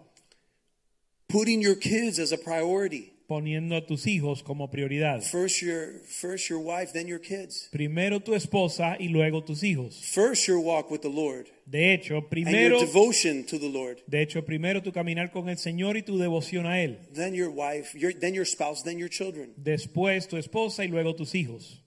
putting 1.29 1.61
your 1.61 1.75
kids 1.75 2.19
as 2.19 2.31
a 2.31 2.37
priority. 2.37 3.11
Poniendo 3.27 3.75
a 3.75 3.85
tus 3.85 4.07
hijos 4.07 4.43
como 4.43 4.69
prioridad. 4.69 5.21
First 5.21 5.61
your 5.61 6.01
first 6.05 6.49
your 6.49 6.59
wife, 6.59 6.93
then 6.93 7.07
your 7.07 7.19
kids. 7.19 7.69
Primero 7.71 8.19
tu 8.19 8.33
esposa 8.33 8.97
y 8.99 9.07
luego 9.09 9.43
tus 9.43 9.63
hijos. 9.63 10.01
First 10.13 10.47
your 10.47 10.59
walk 10.59 10.89
with 10.91 11.01
the 11.01 11.09
Lord 11.09 11.47
De 11.65 11.93
hecho, 11.93 12.17
and 12.17 12.29
primero 12.29 12.79
your 12.79 12.85
devotion 12.85 13.43
to 13.45 13.57
the 13.57 13.69
Lord. 13.69 14.01
de 14.07 14.21
hecho 14.21 14.45
primero 14.45 14.81
tu 14.81 14.91
caminar 14.91 15.31
con 15.31 15.49
el 15.49 15.57
Señor 15.57 15.97
y 15.97 16.03
tu 16.03 16.17
devoción 16.17 16.65
a 16.65 16.81
él. 16.81 16.99
Then 17.13 17.33
your 17.33 17.49
wife, 17.49 17.97
your, 17.97 18.13
then 18.13 18.33
your 18.33 18.45
spouse, 18.45 18.83
then 18.83 18.97
your 18.99 19.09
children. 19.09 19.53
Después 19.57 20.27
tu 20.27 20.37
esposa 20.37 20.85
y 20.85 20.87
luego 20.87 21.15
tus 21.15 21.33
hijos. 21.33 21.81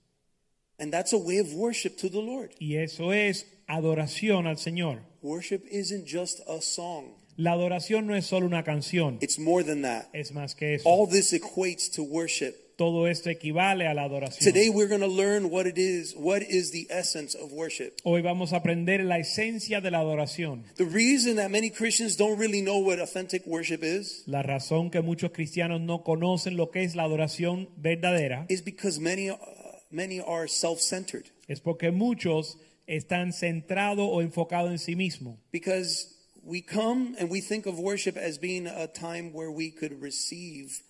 And 0.79 0.93
that's 0.93 1.13
a 1.13 1.17
way 1.17 1.39
of 1.39 1.53
worship 1.53 1.97
to 1.97 2.09
the 2.09 2.21
Lord. 2.21 2.51
Y 2.59 2.75
eso 2.75 3.11
es 3.11 3.45
adoración 3.67 4.47
al 4.47 4.57
Señor. 4.57 4.99
Worship 5.21 5.65
isn't 5.69 6.05
just 6.05 6.39
a 6.47 6.61
song. 6.61 7.15
La 7.39 7.53
adoración 7.53 8.05
no 8.05 8.15
es 8.17 8.25
solo 8.25 8.45
una 8.45 8.65
canción, 8.65 9.17
It's 9.21 9.39
more 9.39 9.63
than 9.63 9.81
that. 9.83 10.07
es 10.11 10.33
más 10.33 10.55
que 10.55 10.75
eso. 10.75 10.89
All 10.89 11.07
this 11.09 11.31
equates 11.31 11.89
to 11.91 12.03
worship. 12.03 12.53
Todo 12.75 13.07
esto 13.07 13.29
equivale 13.29 13.87
a 13.87 13.93
la 13.93 14.03
adoración. 14.03 14.43
Today 14.43 14.69
we're 14.69 14.89
going 14.89 14.99
to 14.99 15.07
learn 15.07 15.49
what 15.49 15.65
it 15.65 15.77
is, 15.77 16.13
what 16.17 16.41
is 16.41 16.71
the 16.71 16.85
essence 16.89 17.37
of 17.37 17.53
worship. 17.53 17.93
Hoy 18.03 18.21
vamos 18.21 18.51
a 18.51 18.57
aprender 18.57 19.01
la 19.05 19.19
esencia 19.19 19.79
de 19.79 19.89
la 19.89 19.99
adoración. 19.99 20.65
The 20.75 20.83
reason 20.83 21.37
that 21.37 21.49
many 21.49 21.69
Christians 21.69 22.17
don't 22.17 22.37
really 22.37 22.61
know 22.61 22.79
what 22.79 22.99
authentic 22.99 23.45
worship 23.47 23.83
is 23.83 24.23
La 24.27 24.43
razón 24.43 24.91
que 24.91 25.01
muchos 25.01 25.31
cristianos 25.31 25.79
no 25.79 26.03
conocen 26.03 26.57
lo 26.57 26.71
que 26.71 26.83
es 26.83 26.93
la 26.93 27.03
adoración 27.03 27.69
verdadera 27.77 28.47
is 28.49 28.61
because 28.65 28.99
many 28.99 29.29
uh, 29.29 29.37
many 29.89 30.19
are 30.19 30.49
self-centered. 30.49 31.23
es 31.47 31.61
porque 31.61 31.91
muchos 31.91 32.57
están 32.85 33.31
centrados 33.31 34.09
o 34.11 34.21
enfocados 34.21 34.71
en 34.71 34.79
sí 34.79 34.97
mismos. 34.97 35.37
Because 35.53 36.18
we 36.49 36.61
come 36.61 37.15
and 37.19 37.29
we 37.29 37.41
think 37.41 37.67
of 37.67 37.77
worship 37.79 38.17
as 38.17 38.39
being 38.39 38.65
a 38.65 38.87
time 38.87 39.31
where 39.33 39.51
we 39.51 39.69
could 39.69 40.01
receive 40.01 40.81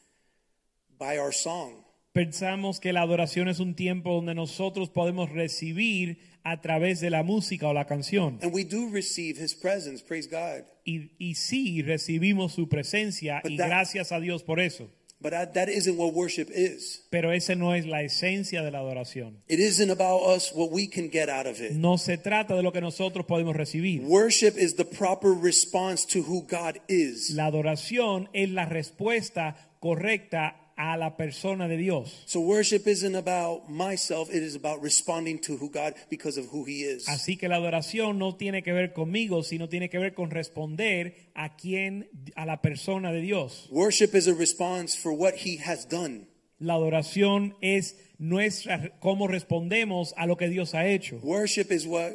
by 0.97 1.17
our 1.17 1.33
song. 1.33 1.83
Pensamos 2.15 2.79
que 2.79 2.91
la 2.93 3.01
adoración 3.01 3.47
es 3.49 3.59
un 3.59 3.75
tiempo 3.75 4.15
donde 4.15 4.33
nosotros 4.33 4.89
podemos 4.89 5.29
recibir 5.29 6.17
a 6.43 6.61
través 6.61 7.01
de 7.01 7.09
la 7.09 7.23
música 7.23 7.67
o 7.67 7.73
la 7.73 7.85
canción. 7.85 8.39
And 8.41 8.53
we 8.53 8.63
do 8.63 8.89
receive 8.89 9.37
his 9.37 9.53
presence, 9.53 10.01
praise 10.01 10.27
God. 10.27 10.63
Y, 10.85 11.11
y 11.19 11.35
sí 11.35 11.81
recibimos 11.83 12.53
su 12.53 12.67
presencia 12.67 13.41
But 13.43 13.51
y 13.51 13.57
that- 13.57 13.67
gracias 13.67 14.11
a 14.11 14.19
Dios 14.19 14.43
por 14.43 14.59
eso. 14.59 14.89
But 15.21 15.31
that, 15.31 15.53
that 15.55 15.67
isn't 15.67 15.97
what 15.97 16.13
worship 16.13 16.49
is. 16.49 17.01
Pero 17.09 17.31
esa 17.31 17.53
no 17.53 17.73
es 17.73 17.85
la 17.85 18.01
esencia 18.03 18.63
de 18.63 18.71
la 18.71 18.79
adoración. 18.79 19.41
It 19.49 19.59
isn't 19.59 19.89
about 19.89 20.21
us 20.21 20.51
what 20.53 20.71
we 20.71 20.87
can 20.87 21.09
get 21.09 21.27
out 21.27 21.45
of 21.45 21.59
it. 21.59 21.73
No 21.73 21.97
se 21.97 22.17
trata 22.17 22.55
de 22.55 22.63
lo 22.63 22.71
que 22.71 22.79
nosotros 22.79 23.25
podemos 23.25 23.53
recibir. 23.53 24.01
Worship 24.03 24.57
is 24.57 24.75
the 24.75 24.85
proper 24.85 25.33
response 25.33 26.05
to 26.05 26.21
who 26.21 26.47
God 26.47 26.77
is. 26.87 27.31
La 27.31 27.47
adoración 27.47 28.29
es 28.31 28.49
la 28.49 28.65
respuesta 28.65 29.57
correcta 29.81 30.68
a 30.79 30.95
la 30.95 31.17
persona 31.17 31.67
de 31.67 31.75
Dios. 31.75 32.23
So 32.25 32.39
worship 32.39 32.87
isn't 32.87 33.13
about 33.13 33.69
myself, 33.69 34.29
it 34.29 34.41
is 34.41 34.55
about 34.55 34.81
responding 34.81 35.37
to 35.39 35.57
who 35.57 35.69
God 35.69 35.93
because 36.09 36.39
of 36.39 36.47
who 36.53 36.63
he 36.63 36.83
is. 36.83 37.05
Así 37.09 37.37
que 37.37 37.49
la 37.49 37.57
adoración 37.57 38.17
no 38.17 38.35
tiene 38.35 38.63
que 38.63 38.71
ver 38.71 38.93
conmigo, 38.93 39.43
sino 39.43 39.67
tiene 39.67 39.89
que 39.89 39.99
ver 39.99 40.13
con 40.13 40.31
responder 40.31 41.31
a 41.35 41.57
quien, 41.57 42.07
a 42.37 42.45
la 42.45 42.61
persona 42.61 43.11
de 43.11 43.19
Dios. 43.19 43.67
Worship 43.69 44.15
is 44.15 44.29
a 44.29 44.33
response 44.33 44.95
for 44.95 45.11
what 45.11 45.33
he 45.45 45.57
has 45.57 45.85
done. 45.85 46.27
La 46.59 46.75
adoración 46.75 47.55
es 47.59 47.97
nuestra 48.17 48.97
cómo 48.99 49.27
respondemos 49.27 50.13
a 50.15 50.27
lo 50.27 50.37
que 50.37 50.47
Dios 50.47 50.73
ha 50.75 50.87
hecho. 50.87 51.19
Worship 51.23 51.73
is 51.73 51.85
what 51.85 52.13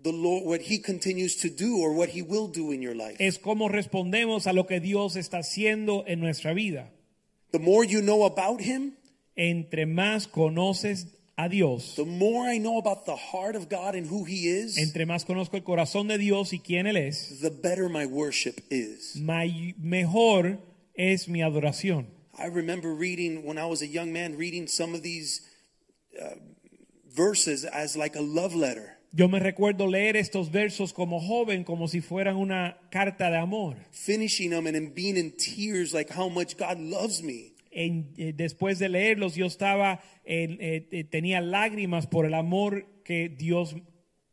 the 0.00 0.12
Lord 0.12 0.44
what 0.44 0.60
he 0.60 0.80
continues 0.80 1.38
to 1.38 1.48
do 1.48 1.78
or 1.78 1.92
what 1.92 2.10
he 2.10 2.22
will 2.22 2.46
do 2.46 2.70
in 2.70 2.82
your 2.82 2.94
life. 2.94 3.16
Es 3.18 3.40
cómo 3.40 3.68
respondemos 3.68 4.46
a 4.46 4.52
lo 4.52 4.68
que 4.68 4.78
Dios 4.78 5.16
está 5.16 5.38
haciendo 5.38 6.04
en 6.06 6.20
nuestra 6.20 6.54
vida. 6.54 6.92
The 7.52 7.58
more 7.58 7.84
you 7.84 8.00
know 8.02 8.24
about 8.24 8.60
him, 8.60 8.92
Entre 9.36 9.86
más 9.86 10.26
conoces 10.28 11.06
a 11.38 11.48
Dios, 11.48 11.94
the 11.96 12.04
more 12.04 12.44
I 12.46 12.58
know 12.58 12.76
about 12.78 13.06
the 13.06 13.16
heart 13.16 13.56
of 13.56 13.68
God 13.70 13.94
and 13.94 14.06
who 14.06 14.24
he 14.24 14.46
is, 14.48 14.76
entre 14.76 15.06
más 15.06 15.24
conozco 15.24 15.54
el 15.56 15.62
corazón 15.62 16.08
de 16.08 16.18
Dios 16.18 16.52
y 16.52 16.58
quién 16.58 16.86
Él 16.86 16.96
es, 16.96 17.40
the 17.40 17.50
better 17.50 17.88
my 17.88 18.04
worship 18.06 18.60
is. 18.70 19.16
may- 19.16 19.74
mejor 19.78 20.58
es 20.94 21.26
mi 21.28 21.40
adoración. 21.40 22.06
I 22.38 22.46
remember 22.46 22.94
reading 22.94 23.44
when 23.44 23.56
I 23.58 23.66
was 23.66 23.80
a 23.82 23.86
young 23.86 24.12
man 24.12 24.36
reading 24.36 24.66
some 24.66 24.94
of 24.94 25.02
these 25.02 25.40
uh, 26.20 26.34
verses 27.14 27.64
as 27.64 27.96
like 27.96 28.16
a 28.16 28.20
love 28.22 28.54
letter. 28.54 28.96
Yo 29.12 29.28
me 29.28 29.40
recuerdo 29.40 29.88
leer 29.88 30.16
estos 30.16 30.52
versos 30.52 30.92
como 30.92 31.20
joven, 31.20 31.64
como 31.64 31.88
si 31.88 32.00
fueran 32.00 32.36
una 32.36 32.78
carta 32.90 33.28
de 33.30 33.38
amor. 33.38 33.76
finishing 33.90 34.50
them 34.50 34.66
and, 34.68 34.76
and 34.76 34.94
being 34.94 35.16
in 35.16 35.32
tears 35.32 35.92
like 35.92 36.12
how 36.12 36.28
much 36.30 36.56
God 36.56 36.78
loves 36.78 37.22
me. 37.22 37.52
En- 37.72 38.12
eh, 38.16 38.32
después 38.36 38.78
de 38.78 38.88
leerlos, 38.88 39.34
yo 39.34 39.46
estaba, 39.46 40.00
en- 40.24 40.58
eh, 40.60 40.86
eh, 40.92 41.04
tenía 41.04 41.40
lágrimas 41.40 42.06
por 42.06 42.24
el 42.24 42.34
amor 42.34 42.86
que 43.04 43.28
Dios 43.28 43.74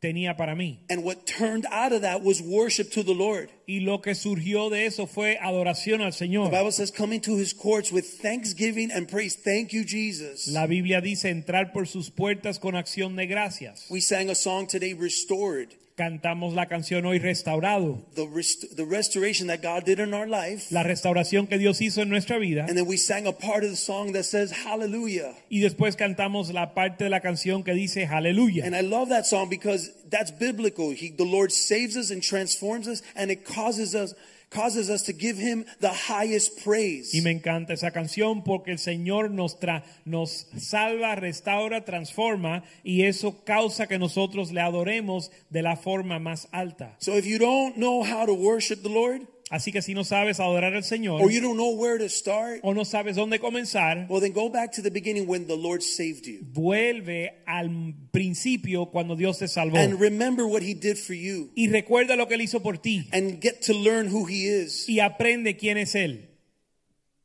tenía 0.00 0.36
para 0.36 0.54
mí. 0.54 0.80
And 0.90 1.04
what 1.04 1.26
turned 1.26 1.66
out 1.70 1.92
of 1.92 2.02
that 2.02 2.22
was 2.22 2.40
worship 2.40 2.90
to 2.92 3.02
the 3.02 3.14
Lord. 3.14 3.50
Y 3.66 3.80
lo 3.80 4.00
que 4.00 4.14
surgió 4.14 4.70
de 4.70 4.86
eso 4.86 5.06
fue 5.06 5.38
adoración 5.40 6.00
al 6.00 6.12
Señor. 6.12 6.50
The. 6.50 6.56
Bible 6.56 6.72
says, 6.72 6.90
coming 6.90 7.20
to 7.22 7.36
his 7.36 7.52
courts 7.52 7.92
with 7.92 8.04
thanksgiving 8.04 8.90
and 8.90 9.08
praise. 9.08 9.36
Thank 9.36 9.72
you, 9.72 9.84
Jesus. 9.84 10.48
La 10.48 10.66
Biblia 10.66 11.00
dice 11.00 11.30
entrar 11.30 11.72
por 11.72 11.86
sus 11.86 12.10
puertas 12.10 12.58
con 12.58 12.74
acción 12.74 13.16
de 13.16 13.26
gracias. 13.26 13.86
We 13.90 14.00
sang 14.00 14.30
a 14.30 14.34
song 14.34 14.66
today, 14.66 14.94
Restored. 14.94 15.74
Cantamos 15.98 16.54
la 16.54 16.66
canción 16.66 17.04
hoy 17.06 17.18
restaurado. 17.18 17.98
The, 18.14 18.28
rest- 18.28 18.76
the 18.76 18.84
restoration 18.84 19.48
that 19.48 19.62
God 19.62 19.84
did 19.84 19.98
in 19.98 20.14
our 20.14 20.28
life. 20.28 20.70
La 20.70 20.84
restauración 20.84 21.48
que 21.48 21.58
Dios 21.58 21.80
hizo 21.80 22.02
en 22.02 22.08
nuestra 22.08 22.38
vida. 22.38 22.66
And 22.68 22.76
then 22.78 22.86
we 22.86 22.96
sang 22.96 23.26
a 23.26 23.32
part 23.32 23.64
of 23.64 23.70
the 23.70 23.76
song 23.76 24.12
that 24.12 24.22
says, 24.22 24.52
Hallelujah. 24.52 25.34
Y 25.50 25.58
después 25.58 25.96
cantamos 25.96 26.52
la 26.52 26.72
parte 26.72 27.02
de 27.02 27.10
la 27.10 27.18
canción 27.18 27.64
que 27.64 27.74
dice 27.74 28.06
aleluya. 28.06 28.64
And 28.64 28.76
I 28.76 28.82
love 28.82 29.08
that 29.08 29.26
song 29.26 29.48
because 29.48 29.90
that's 30.08 30.30
biblical. 30.30 30.90
He, 30.90 31.10
the 31.10 31.24
Lord 31.24 31.50
saves 31.50 31.96
us 31.96 32.12
and 32.12 32.22
transforms 32.22 32.86
us, 32.86 33.02
and 33.16 33.32
it 33.32 33.44
causes 33.44 33.96
us 33.96 34.14
causes 34.50 34.88
us 34.88 35.02
to 35.04 35.12
give 35.12 35.38
him 35.38 35.64
the 35.80 35.92
highest 35.92 36.64
praise. 36.64 37.14
Y 37.14 37.20
me 37.20 37.30
encanta 37.30 37.72
esa 37.74 37.90
canción 37.90 38.42
porque 38.44 38.70
el 38.72 38.78
Señor 38.78 39.30
nos, 39.30 39.58
tra- 39.60 39.84
nos 40.04 40.46
salva, 40.56 41.14
restaura, 41.16 41.84
transforma 41.84 42.62
y 42.82 43.02
eso 43.02 43.44
causa 43.44 43.86
que 43.86 43.98
nosotros 43.98 44.52
le 44.52 44.60
adoremos 44.60 45.30
de 45.50 45.62
la 45.62 45.76
forma 45.76 46.18
más 46.18 46.48
alta. 46.52 46.96
So 46.98 47.16
if 47.16 47.26
you 47.26 47.38
don't 47.38 47.76
know 47.76 48.02
how 48.02 48.24
to 48.26 48.34
worship 48.34 48.82
the 48.82 48.88
Lord, 48.88 49.26
Así 49.50 49.72
que 49.72 49.80
si 49.80 49.94
no 49.94 50.04
sabes 50.04 50.40
adorar 50.40 50.74
al 50.74 50.84
Señor 50.84 51.22
or 51.22 51.30
you 51.30 51.40
don't 51.40 51.56
know 51.56 51.70
where 51.74 51.98
to 51.98 52.08
start, 52.08 52.60
o 52.62 52.74
no 52.74 52.84
sabes 52.84 53.16
dónde 53.16 53.40
comenzar, 53.40 54.06
well 54.10 54.20
then 54.20 54.32
go 54.32 54.50
back 54.50 54.72
to 54.72 54.82
the 54.82 54.90
beginning 54.90 55.26
when 55.26 55.46
the 55.46 55.56
Lord 55.56 55.80
saved 55.82 56.26
you. 56.26 56.40
vuelve 56.52 57.42
al 57.46 57.70
principio 58.10 58.86
cuando 58.90 59.16
Dios 59.16 59.38
te 59.38 59.48
salvó. 59.48 59.78
And 59.78 59.98
remember 59.98 60.46
what 60.46 60.62
he 60.62 60.74
did 60.74 60.98
for 60.98 61.14
you 61.14 61.50
Y 61.54 61.68
recuerda 61.68 62.14
lo 62.16 62.26
que 62.28 62.34
Él 62.34 62.42
hizo 62.42 62.60
por 62.62 62.76
ti 62.78 63.08
and 63.12 63.40
get 63.40 63.62
to 63.62 63.72
learn 63.72 64.08
who 64.08 64.26
he 64.26 64.46
is 64.48 64.86
y 64.88 65.00
aprende 65.00 65.56
quién 65.56 65.78
es 65.78 65.94
Él. 65.94 66.26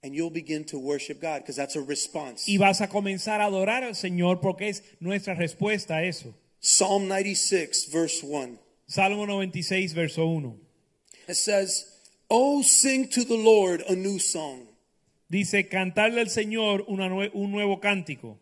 and 0.02 0.14
you'll 0.14 0.30
begin 0.30 0.66
to 0.66 0.78
worship 0.78 1.22
God 1.22 1.40
because 1.42 1.56
that's 1.56 1.76
a 1.76 1.82
response. 1.82 2.46
Y 2.48 2.58
vas 2.58 2.82
a 2.82 2.88
comenzar 2.88 3.42
a 3.42 3.46
adorar 3.46 3.84
al 3.84 3.96
Señor 3.96 4.40
porque 4.42 4.70
es 4.70 4.84
nuestra 5.00 5.34
respuesta 5.34 5.96
a 5.98 6.04
eso. 6.04 6.34
Psalm 6.60 7.08
96 7.10 7.90
verse 7.92 8.24
1. 8.26 8.60
Salmo 8.88 9.26
96, 9.26 9.94
verso 9.94 10.26
1. 10.26 10.56
It 11.28 11.36
says, 11.36 11.86
"Oh 12.30 12.62
sing 12.62 13.08
to 13.10 13.24
the 13.24 13.38
Lord 13.38 13.84
a 13.88 13.96
new 13.96 14.20
song." 14.20 14.68
Dice, 15.30 15.68
cantarle 15.68 16.22
al 16.22 16.28
Señor 16.28 16.86
una 16.88 17.10
nue- 17.10 17.32
un 17.34 17.52
nuevo 17.52 17.80
cántico. 17.80 18.38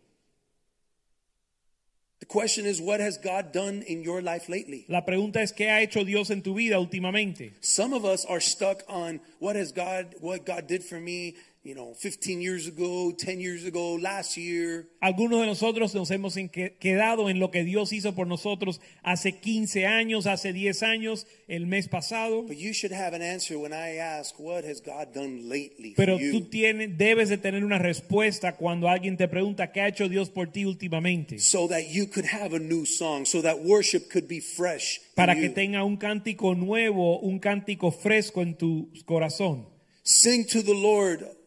The 2.20 2.28
question 2.28 2.66
is 2.68 2.80
what 2.80 3.00
has 3.00 3.18
God 3.18 3.52
done 3.52 3.84
in 3.88 4.04
your 4.04 4.22
life 4.22 4.48
lately? 4.48 4.86
La 4.88 5.06
pregunta 5.06 5.42
es, 5.42 5.52
¿qué 5.54 5.70
ha 5.70 5.82
hecho 5.82 6.06
Dios 6.06 6.30
en 6.30 6.44
tu 6.44 6.54
vida 6.54 6.80
últimamente? 6.80 7.54
Some 7.62 7.94
of 7.94 8.06
us 8.06 8.26
are 8.26 8.40
stuck 8.40 8.84
on 8.88 9.22
what 9.40 9.56
has 9.56 9.72
God 9.72 10.16
what 10.20 10.46
God 10.46 10.68
did 10.68 10.84
for 10.84 11.00
me, 11.00 11.36
you 11.64 11.76
know, 11.76 11.94
15 11.94 12.42
years 12.42 12.68
ago, 12.68 13.12
10 13.12 13.40
years 13.40 13.66
ago, 13.66 13.96
last 13.96 14.36
year. 14.36 14.88
Algunos 15.00 15.42
de 15.42 15.46
nosotros 15.46 15.94
nos 15.94 16.10
hemos 16.10 16.36
quedado 16.80 17.30
en 17.30 17.40
lo 17.40 17.52
que 17.52 17.64
Dios 17.64 17.94
hizo 17.94 18.16
por 18.16 18.26
nosotros 18.26 18.82
hace 19.04 19.34
15 19.40 19.86
años, 19.86 20.26
hace 20.26 20.54
10 20.54 20.82
años, 20.82 21.28
el 21.48 21.68
mes 21.68 21.88
pasado. 21.88 22.44
But 22.48 22.58
you 22.58 22.74
should 22.74 22.92
have 22.92 23.14
an 23.16 23.22
answer 23.22 23.58
when 23.58 23.74
I 23.74 24.00
ask 24.00 24.40
what 24.40 24.64
has 24.64 24.82
God 24.82 25.14
done 25.14 25.50
lately 25.50 25.94
Pero 25.96 26.18
tú 26.18 26.50
tienes, 26.50 26.98
debes 26.98 27.30
de 27.30 27.38
tener 27.38 27.64
una 27.64 27.78
respuesta 27.78 28.56
cuando 28.56 28.90
alguien 28.90 29.16
te 29.16 29.28
pregunta 29.28 29.72
qué 29.72 29.82
ha 29.82 29.88
hecho 29.88 30.10
Dios 30.10 30.32
por 30.32 30.52
ti 30.52 30.66
últimamente. 30.66 31.38
so 31.38 31.68
that 31.68 31.92
you 31.92 32.08
could 32.08 32.26
have 32.26 32.56
a 32.56 32.60
new 32.60 32.86
song, 32.86 33.24
so 33.26 33.40
that 33.42 33.60
worship 33.64 34.10
could 34.12 34.28
be 34.28 34.42
fresh. 34.42 34.98
in 34.98 35.16
Para 35.16 35.36
que 35.36 35.50
tenga 35.50 35.84
un 35.84 35.98
cántico 35.98 36.56
nuevo, 36.56 37.20
un 37.20 37.38
cántico 37.38 37.92
fresco 37.92 38.42
en 38.42 38.56
tu 38.56 38.92
corazón. 39.06 39.68
Sing 40.04 40.48
to 40.48 40.64
the 40.64 40.74
Lord. 40.74 41.41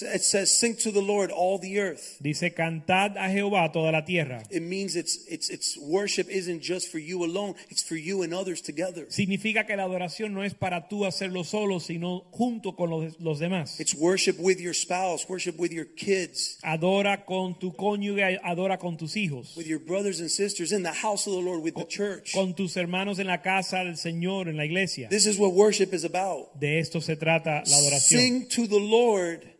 It 0.00 0.22
says, 0.22 0.56
"Sing 0.58 0.74
to 0.76 0.90
the 0.90 1.02
Lord, 1.02 1.30
all 1.30 1.58
the 1.58 1.78
earth." 1.78 2.16
Dice, 2.22 2.50
cantad 2.54 3.16
a 3.16 3.28
Jehová 3.28 3.70
toda 3.72 3.92
la 3.92 4.04
tierra. 4.04 4.42
It 4.50 4.62
means 4.62 4.96
it's 4.96 5.18
it's 5.28 5.50
it's 5.50 5.76
worship 5.76 6.30
isn't 6.30 6.62
just 6.62 6.90
for 6.90 6.98
you 6.98 7.24
alone; 7.24 7.54
it's 7.68 7.82
for 7.82 7.96
you 7.96 8.22
and 8.22 8.32
others 8.32 8.62
together. 8.62 9.06
Significa 9.10 9.66
que 9.66 9.76
la 9.76 9.84
adoración 9.84 10.32
no 10.32 10.42
es 10.42 10.54
para 10.54 10.88
tú 10.88 11.04
hacerlo 11.04 11.44
solo, 11.44 11.78
sino 11.78 12.24
junto 12.30 12.74
con 12.74 12.88
los, 12.88 13.20
los 13.20 13.38
demás. 13.38 13.78
It's 13.80 13.94
worship 13.94 14.38
with 14.38 14.58
your 14.58 14.74
spouse, 14.74 15.28
worship 15.28 15.58
with 15.58 15.72
your 15.72 15.86
kids, 15.94 16.58
Adora 16.62 17.24
con 17.26 17.58
tu 17.58 17.74
cónyuge, 17.76 18.40
adora 18.42 18.78
con 18.78 18.96
tus 18.96 19.16
hijos, 19.16 19.54
with 19.56 19.66
your 19.66 19.80
brothers 19.80 20.20
and 20.20 20.30
sisters 20.30 20.72
in 20.72 20.82
the 20.82 20.92
house 20.92 21.26
of 21.26 21.34
the 21.34 21.40
Lord, 21.40 21.62
with 21.62 21.74
the 21.74 21.86
church. 21.86 22.32
con 22.32 22.54
tus 22.54 22.76
hermanos 22.76 23.18
en 23.18 23.26
la 23.26 23.42
casa 23.42 23.84
del 23.84 23.96
Señor, 23.96 24.48
en 24.48 24.56
la 24.56 24.64
iglesia. 24.64 25.08
This 25.10 25.26
is 25.26 25.38
what 25.38 25.52
worship 25.52 25.92
is 25.92 26.04
about. 26.04 26.58
De 26.58 26.78
esto 26.78 27.00
se 27.00 27.16
trata 27.16 27.62
la 27.66 27.76
adoración. 27.76 28.20
Sing 28.20 28.48
to 28.48 28.66
the 28.66 28.80
Lord, 28.80 29.51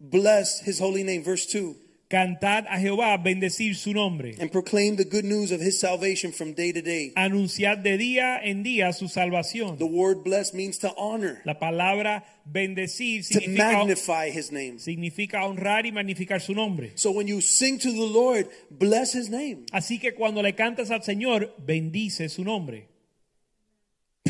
bless 0.00 0.60
His 0.60 0.78
holy 0.80 1.04
name. 1.04 1.22
Verse 1.22 1.46
two. 1.46 1.76
Cantad 2.10 2.66
a 2.68 2.76
Jehová, 2.76 3.16
bendecir 3.22 3.76
su 3.76 3.92
nombre. 3.94 4.34
and 4.40 4.50
proclaim 4.50 4.96
the 4.96 5.04
good 5.04 5.24
news 5.24 5.52
of 5.52 5.60
his 5.60 5.78
salvation 5.78 6.32
from 6.32 6.54
day 6.54 6.72
to 6.72 6.82
day. 6.82 7.12
Anunciad 7.16 7.84
de 7.84 7.96
día 7.96 8.40
en 8.42 8.64
día 8.64 8.92
su 8.92 9.04
salvación. 9.06 9.78
The 9.78 9.86
word 9.86 10.24
bless 10.24 10.52
means 10.52 10.78
to 10.78 10.92
honor, 10.96 11.40
La 11.44 11.60
palabra 11.60 12.24
bendecir 12.52 13.24
to 13.28 13.38
significa, 13.38 13.56
magnify 13.58 14.30
his 14.30 14.50
name. 14.50 14.80
significa 14.80 15.44
honrar 15.44 15.86
y 15.86 15.92
magnificar 15.92 16.40
su 16.40 16.52
nombre. 16.52 16.90
So 16.96 17.12
when 17.12 17.28
you 17.28 17.40
sing 17.40 17.78
to 17.78 17.92
the 17.92 18.04
Lord, 18.12 18.48
bless 18.72 19.12
his 19.14 19.30
name. 19.30 19.66
Así 19.72 20.00
que 20.00 20.12
cuando 20.12 20.42
le 20.42 20.54
cantas 20.56 20.90
al 20.90 21.02
Señor, 21.04 21.54
bendice 21.64 22.28
su 22.28 22.42
nombre. 22.42 22.88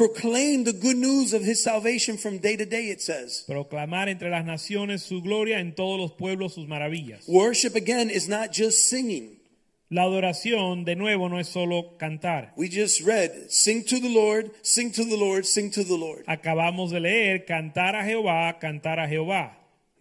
Proclaim 0.00 0.64
the 0.64 0.73
good 0.73 0.97
news 0.97 1.35
of 1.35 1.42
his 1.42 1.62
salvation 1.62 2.16
from 2.16 2.38
day 2.38 2.57
to 2.57 2.64
day, 2.64 2.88
it 2.88 3.02
says. 3.02 3.45
Proclamar 3.47 4.09
entre 4.09 4.30
las 4.30 4.47
naciones 4.47 5.02
su 5.02 5.21
gloria, 5.21 5.59
en 5.59 5.75
todos 5.75 6.00
los 6.00 6.12
pueblos 6.12 6.54
sus 6.54 6.66
maravillas. 6.66 7.28
Worship 7.28 7.75
again 7.75 8.09
is 8.09 8.26
not 8.26 8.50
just 8.50 8.88
singing. 8.88 9.37
La 9.90 10.04
adoración, 10.04 10.87
de 10.87 10.97
nuevo, 10.97 11.28
no 11.28 11.38
es 11.38 11.49
solo 11.49 11.99
cantar. 11.99 12.54
We 12.57 12.71
just 12.71 13.02
read, 13.02 13.50
sing 13.50 13.85
to 13.85 14.00
the 14.00 14.09
Lord, 14.09 14.50
sing 14.62 14.90
to 14.92 15.04
the 15.04 15.19
Lord, 15.19 15.45
sing 15.45 15.71
to 15.73 15.85
the 15.85 15.99
Lord. 15.99 16.25
Acabamos 16.26 16.92
de 16.92 17.00
leer, 17.00 17.45
cantar 17.45 17.95
a 17.95 18.02
Jehová, 18.02 18.59
cantar 18.59 18.99
a 19.00 19.07
Jehová. 19.07 19.52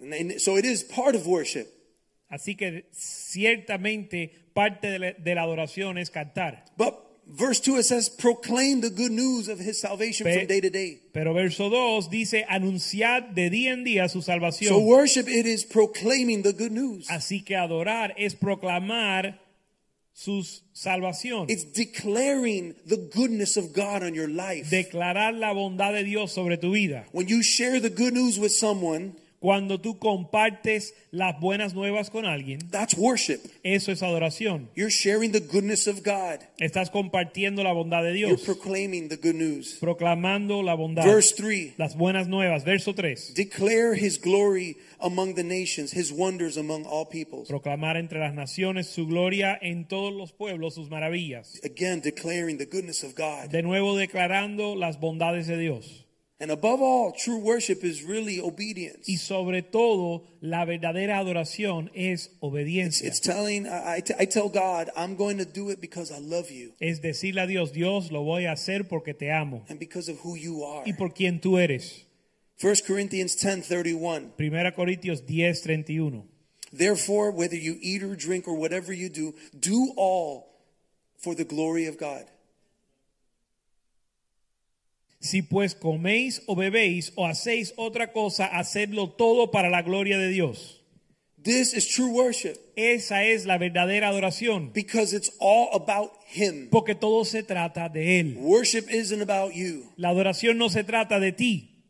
And- 0.02 0.40
so 0.40 0.56
it 0.56 0.64
is 0.64 0.82
part 0.82 1.14
of 1.14 1.28
worship. 1.28 1.68
Así 2.32 2.56
que 2.56 2.86
ciertamente 2.94 4.32
parte 4.54 4.88
de 4.92 5.00
la, 5.00 5.12
de 5.12 5.36
la 5.36 5.42
adoración 5.42 5.98
es 5.98 6.10
cantar. 6.10 6.64
But 6.78 7.09
verse 7.30 7.60
2 7.60 7.78
it 7.78 7.84
says, 7.84 8.10
proclaim 8.10 8.82
the 8.82 8.90
good 8.90 9.12
news 9.12 9.48
of 9.48 9.60
his 9.60 9.80
salvation 9.80 10.26
Pe- 10.26 10.40
from 10.40 10.48
day 10.48 10.62
to 10.62 10.70
day. 10.70 11.00
Pero 11.14 11.34
verso 11.34 11.70
2 11.70 12.10
dice, 12.10 12.46
anunciad 12.50 13.34
de 13.34 13.50
día 13.50 13.72
en 13.72 13.84
día 13.84 14.10
su 14.10 14.22
salvación. 14.22 14.70
So 14.70 14.80
worship, 14.80 15.28
it 15.28 15.46
is 15.46 15.64
proclaiming 15.64 16.44
the 16.44 16.54
good 16.54 16.72
news. 16.72 17.08
Así 17.10 17.44
que 17.46 17.56
adorar 17.56 18.14
es 18.18 18.36
proclamar 18.36 19.40
su 20.14 20.44
salvación. 20.74 21.50
It's 21.50 21.72
declaring 21.72 22.76
the 22.86 23.10
goodness 23.14 23.56
of 23.58 23.74
God 23.74 24.04
on 24.04 24.14
your 24.14 24.28
life. 24.28 24.70
Declarar 24.70 25.34
la 25.34 25.54
bondad 25.54 25.94
de 25.94 26.04
Dios 26.04 26.34
sobre 26.34 26.58
tu 26.58 26.74
vida. 26.74 27.06
When 27.12 27.28
you 27.28 27.42
share 27.42 27.80
the 27.80 27.90
good 27.90 28.14
news 28.14 28.38
with 28.38 28.52
someone, 28.52 29.16
Cuando 29.40 29.80
tú 29.80 29.98
compartes 30.00 30.94
las 31.12 31.40
buenas 31.40 31.74
nuevas 31.74 32.10
con 32.10 32.26
alguien, 32.26 32.60
that's 32.72 32.98
worship. 32.98 33.40
eso 33.64 33.92
es 33.92 34.04
adoración. 34.04 34.70
You're 34.76 34.92
sharing 34.92 35.32
the 35.32 35.40
goodness 35.40 35.88
of 35.88 36.04
God. 36.04 36.42
Estás 36.60 36.90
compartiendo 36.90 37.64
la 37.64 37.72
bondad 37.72 38.04
de 38.04 38.20
You're 38.20 38.36
Dios, 38.36 38.42
proclaiming 38.42 39.08
the 39.08 39.16
good 39.16 39.36
news. 39.36 39.78
proclamando 39.80 40.62
la 40.62 40.76
bondad. 40.76 41.06
Verse 41.06 41.34
3 41.36 41.76
Las 41.78 41.96
buenas 41.96 42.28
nuevas. 42.28 42.66
Verso 42.66 42.94
3. 42.94 43.34
Declare 43.34 43.96
his 43.96 44.20
glory 44.20 44.76
among 45.00 45.36
the 45.36 45.44
nations, 45.44 45.94
his 45.94 46.12
wonders 46.12 46.58
among 46.58 46.86
all 46.86 47.06
peoples. 47.06 47.48
Proclamar 47.48 47.96
entre 47.96 48.20
las 48.20 48.34
naciones 48.34 48.88
su 48.88 49.08
gloria 49.08 49.58
en 49.62 49.88
todos 49.88 50.14
los 50.14 50.34
pueblos, 50.34 50.76
sus 50.76 50.90
maravillas. 50.90 51.60
Again, 51.64 52.02
declaring 52.02 52.58
the 52.58 52.66
goodness 52.66 53.06
of 53.06 53.16
God. 53.16 53.50
De 53.50 53.62
nuevo 53.64 53.96
declarando 53.96 54.76
las 54.76 55.00
bondades 55.00 55.48
de 55.48 55.58
Dios. 55.58 56.06
And 56.42 56.52
above 56.52 56.82
all, 56.82 57.12
true 57.12 57.38
worship 57.38 57.84
is 57.84 58.02
really 58.02 58.40
obedience. 58.40 59.10
Y 59.12 59.18
sobre 59.18 59.62
todo, 59.62 60.24
la 60.40 60.64
verdadera 60.64 61.18
adoración 61.18 61.92
es 61.94 62.32
obediencia. 62.40 63.08
It's 63.08 63.20
telling, 63.20 63.68
I, 63.68 64.02
I 64.18 64.26
tell 64.26 64.48
God, 64.48 64.90
I'm 64.96 65.18
going 65.18 65.38
to 65.40 65.46
do 65.46 65.70
it 65.70 65.82
because 65.82 66.12
I 66.12 66.20
love 66.20 66.50
you 66.50 66.72
Es 66.80 67.02
decirle 67.02 67.42
a 67.42 67.48
Dios, 67.48 67.74
Dios, 67.74 68.10
lo 68.12 68.24
voy 68.24 68.46
a 68.46 68.54
hacer 68.54 68.88
porque 68.88 69.14
te 69.14 69.32
amo 69.34 69.66
and 69.68 69.80
because 69.80 70.10
of 70.10 70.20
who 70.24 70.38
you 70.38 70.64
are. 70.64 70.84
y 70.86 70.94
por 70.94 71.14
quien 71.14 71.42
tú 71.42 71.58
eres. 71.58 72.06
1 72.62 72.74
Corinthians 72.88 73.36
10 73.36 73.68
31. 73.68 74.34
Primera 74.38 74.74
Corintios 74.74 75.26
10, 75.26 75.62
31. 75.62 76.24
Therefore, 76.72 77.32
whether 77.32 77.58
you 77.58 77.78
eat 77.82 78.02
or 78.02 78.16
drink 78.16 78.48
or 78.48 78.56
whatever 78.56 78.94
you 78.94 79.10
do, 79.10 79.34
do 79.60 79.92
all 79.98 80.46
for 81.18 81.36
the 81.36 81.44
glory 81.44 81.86
of 81.88 81.98
God. 81.98 82.24
Si 85.22 85.42
pues 85.42 85.76
coméis 85.76 86.42
o 86.48 86.56
bebéis 86.56 87.12
o 87.16 87.26
hacéis 87.26 87.74
otra 87.76 88.14
cosa, 88.14 88.46
hacedlo 88.46 89.10
todo 89.12 89.52
para 89.52 89.70
la 89.70 89.82
gloria 89.82 90.18
de 90.18 90.30
Dios. 90.30 90.78
This 91.42 91.74
is 91.74 91.88
true 91.88 92.10
worship 92.10 92.58
Esa 92.76 93.24
es 93.26 93.46
la 93.46 93.58
verdadera 93.58 94.10
adoración, 94.10 94.72
because 94.74 95.14
it's 95.16 95.32
all 95.40 95.70
about 95.74 96.12
Him. 96.34 96.70
porque 96.70 96.96
todo 96.96 97.24
se 97.26 97.44
trata 97.44 97.90
de 97.90 98.20
Él. 98.20 98.36
Worship 98.40 98.90
isn't 98.90 99.22
about 99.22 99.54
you, 99.54 99.92
La 99.98 100.10
adoración 100.10 100.58
no 100.58 100.70
se 100.70 100.84
trata 100.84 101.20
de 101.20 101.32
ti, 101.34 101.84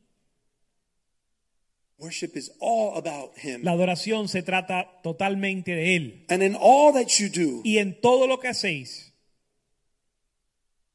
worship 1.97 2.35
is 2.35 2.51
all 2.59 2.95
about 2.97 3.31
Him. 3.43 3.61
la 3.63 3.71
adoración 3.71 4.27
se 4.27 4.41
trata 4.43 4.87
totalmente 5.03 5.71
de 5.75 5.95
Él. 5.95 6.25
And 6.29 6.41
in 6.43 6.55
all 6.59 6.93
that 6.93 7.07
you 7.19 7.29
do, 7.29 7.61
Y 7.63 7.77
en 7.79 7.99
todo 8.01 8.27
lo 8.27 8.39
que 8.39 8.47
hacéis, 8.49 9.08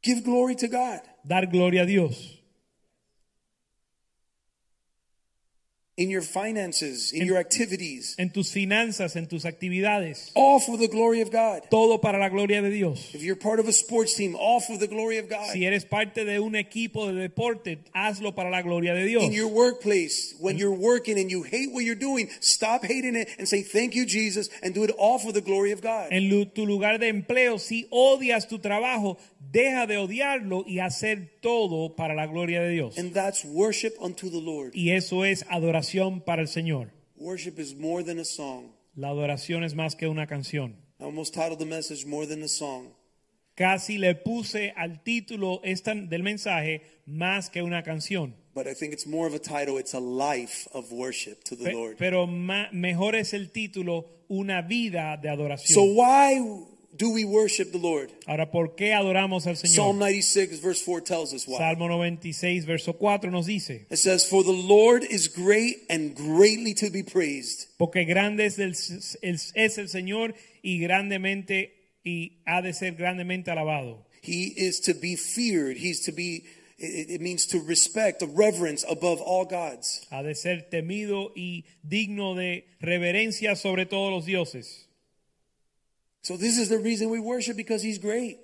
give 0.05 0.23
glory 0.23 0.55
to 0.57 0.69
God. 0.69 1.01
dar 1.27 1.47
gloria 1.47 1.83
a 1.83 1.87
Dios. 1.87 2.31
In 5.97 6.11
your 6.11 6.23
finances, 6.23 7.13
in 7.13 7.25
your 7.25 7.37
activities, 7.37 8.17
En 8.19 8.31
tus 8.31 8.51
finanzas, 8.51 9.15
en 9.15 9.29
tus 9.29 9.45
actividades, 9.45 10.33
all 10.35 10.59
for 10.59 10.77
the 10.77 10.89
glory 10.89 11.21
of 11.21 11.31
God. 11.31 11.63
todo 11.71 11.99
para 11.99 12.19
la 12.19 12.29
gloria 12.29 12.61
de 12.63 12.71
Dios. 12.71 13.15
If 13.15 13.23
you're 13.23 13.37
part 13.37 13.61
of 13.61 13.69
a 13.69 13.73
sports 13.73 14.15
team, 14.17 14.35
all 14.35 14.59
for 14.59 14.77
the 14.77 14.89
glory 14.89 15.19
of 15.19 15.29
God. 15.29 15.53
Si 15.53 15.65
eres 15.65 15.85
parte 15.85 16.25
de 16.25 16.41
un 16.41 16.57
equipo 16.57 17.07
de 17.07 17.21
deporte, 17.21 17.79
hazlo 17.95 18.35
para 18.35 18.51
la 18.51 18.63
gloria 18.63 18.93
de 18.93 19.05
Dios. 19.05 19.23
In 19.23 19.31
your 19.31 19.47
workplace, 19.47 20.35
when 20.41 20.59
you're 20.59 20.75
working 20.75 21.17
and 21.17 21.31
you 21.31 21.45
hate 21.45 21.71
what 21.73 21.85
you're 21.85 21.95
doing, 21.95 22.29
stop 22.41 22.85
hating 22.85 23.15
it 23.15 23.29
and 23.39 23.47
say, 23.47 23.63
Thank 23.63 23.95
you, 23.95 24.05
Jesus, 24.05 24.49
and 24.65 24.75
do 24.75 24.83
it 24.83 24.91
all 24.99 25.21
for 25.21 25.31
the 25.31 25.43
glory 25.43 25.71
of 25.71 25.81
God. 25.81 26.09
En 26.11 26.29
tu 26.53 26.67
lugar 26.67 26.99
de 26.99 27.07
empleo, 27.07 27.61
si 27.61 27.87
odias 27.93 28.49
tu 28.49 28.59
trabajo, 28.59 29.17
deja 29.55 29.87
de 29.87 29.97
odiarlo 29.97 30.65
y 30.67 30.81
hacer 30.81 31.39
todo 31.41 31.95
para 31.97 32.15
la 32.15 32.27
gloria 32.27 32.61
de 32.61 32.71
Dios. 32.71 32.99
And 32.99 33.13
that's 33.15 33.45
worship 33.45 33.93
unto 34.01 34.29
the 34.29 34.41
Lord. 34.41 34.73
Y 34.75 34.91
eso 34.91 35.25
es 35.25 35.47
adoración 35.49 36.21
para 36.21 36.43
el 36.43 36.49
Señor. 36.49 36.91
Worship 37.17 37.59
is 37.59 37.75
more 37.75 38.03
than 38.05 38.19
a 38.19 38.25
song. 38.25 38.73
La 38.97 39.09
adoración 39.09 39.65
es 39.65 39.75
más 39.75 39.97
que 39.97 40.09
una 40.09 40.27
canción. 40.27 40.77
I 41.01 41.05
almost 41.05 41.35
titled 41.35 41.59
the 41.59 41.67
message 41.67 42.05
More 42.07 42.27
Than 42.27 42.43
a 42.43 42.49
Song. 42.49 42.89
Casi 43.57 43.99
le 43.99 44.15
puse 44.17 44.73
al 44.77 45.03
título 45.05 45.61
esta- 45.63 45.95
del 45.95 46.23
mensaje 46.23 46.83
más 47.07 47.51
que 47.51 47.63
una 47.63 47.83
canción. 47.83 48.35
But 48.55 48.67
I 48.67 48.75
think 48.75 48.93
it's 48.93 49.07
more 49.07 49.27
of 49.29 49.35
a 49.35 49.39
title. 49.41 49.79
It's 49.79 49.95
a 49.95 50.01
life 50.01 50.69
of 50.73 50.93
worship 50.93 51.43
to 51.45 51.57
the 51.57 51.65
Pe- 51.65 51.73
Lord. 51.73 51.97
pero 51.99 52.27
mejor 52.27 53.15
es 53.17 53.33
el 53.33 53.51
título 53.53 54.07
Una 54.29 54.63
vida 54.63 55.17
de 55.21 55.29
adoración. 55.29 55.75
So 55.75 55.83
why 55.85 56.41
do 56.97 57.13
we 57.13 57.25
worship 57.25 57.73
the 57.73 57.79
Lord? 57.79 58.11
Ahora, 58.27 58.51
¿por 58.51 58.75
qué 58.77 58.93
adoramos 58.93 59.47
al 59.47 59.57
Psalm 59.57 59.73
Señor? 59.73 59.95
96 59.97 60.61
verse 60.61 60.83
4 60.83 61.01
tells 61.03 61.33
us 61.33 61.47
why. 61.47 61.59
Salmo 61.59 61.89
96, 61.89 62.65
verso 62.67 62.93
4 62.93 63.31
nos 63.31 63.47
dice, 63.47 63.87
It 63.91 63.99
says, 63.99 64.25
For 64.29 64.45
the 64.45 64.53
Lord 64.53 65.05
is 65.05 65.29
great 65.29 65.77
and 65.89 66.15
greatly 66.15 66.75
to 66.75 66.91
be 66.91 67.03
praised. 67.03 67.67
porque 67.79 68.05
grande 68.05 68.47
es 68.47 68.59
el, 68.59 68.73
es 68.73 69.79
el 69.79 69.89
Señor 69.89 70.35
y 70.63 70.79
grandemente 70.79 71.73
y 72.05 72.43
ha 72.47 72.63
de 72.63 72.73
ser 72.73 72.95
grandemente 72.95 73.51
alabado. 73.51 74.07
He 74.23 74.55
is 74.57 74.81
to 74.83 74.95
be 74.95 75.17
feared. 75.17 75.77
He's 75.77 76.05
to 76.07 76.13
be, 76.13 76.45
it, 76.79 77.11
it 77.11 77.21
means 77.21 77.47
to 77.49 77.61
respect, 77.61 78.23
a 78.23 78.27
reverence 78.27 78.85
above 78.89 79.21
all 79.21 79.45
gods. 79.45 80.07
Ha 80.11 80.23
de 80.23 80.35
ser 80.35 80.69
temido 80.71 81.33
y 81.37 81.65
digno 81.83 82.35
de 82.35 82.67
reverencia 82.81 83.57
sobre 83.57 83.85
todos 83.85 84.11
los 84.11 84.25
dioses. 84.25 84.89
So 86.25 86.39
this 86.39 86.57
is 86.57 86.71
the 86.71 86.79
reason 86.79 87.11
we 87.11 87.21
worship 87.21 87.55
because 87.55 87.83
he's 87.83 87.99
great. 87.99 88.39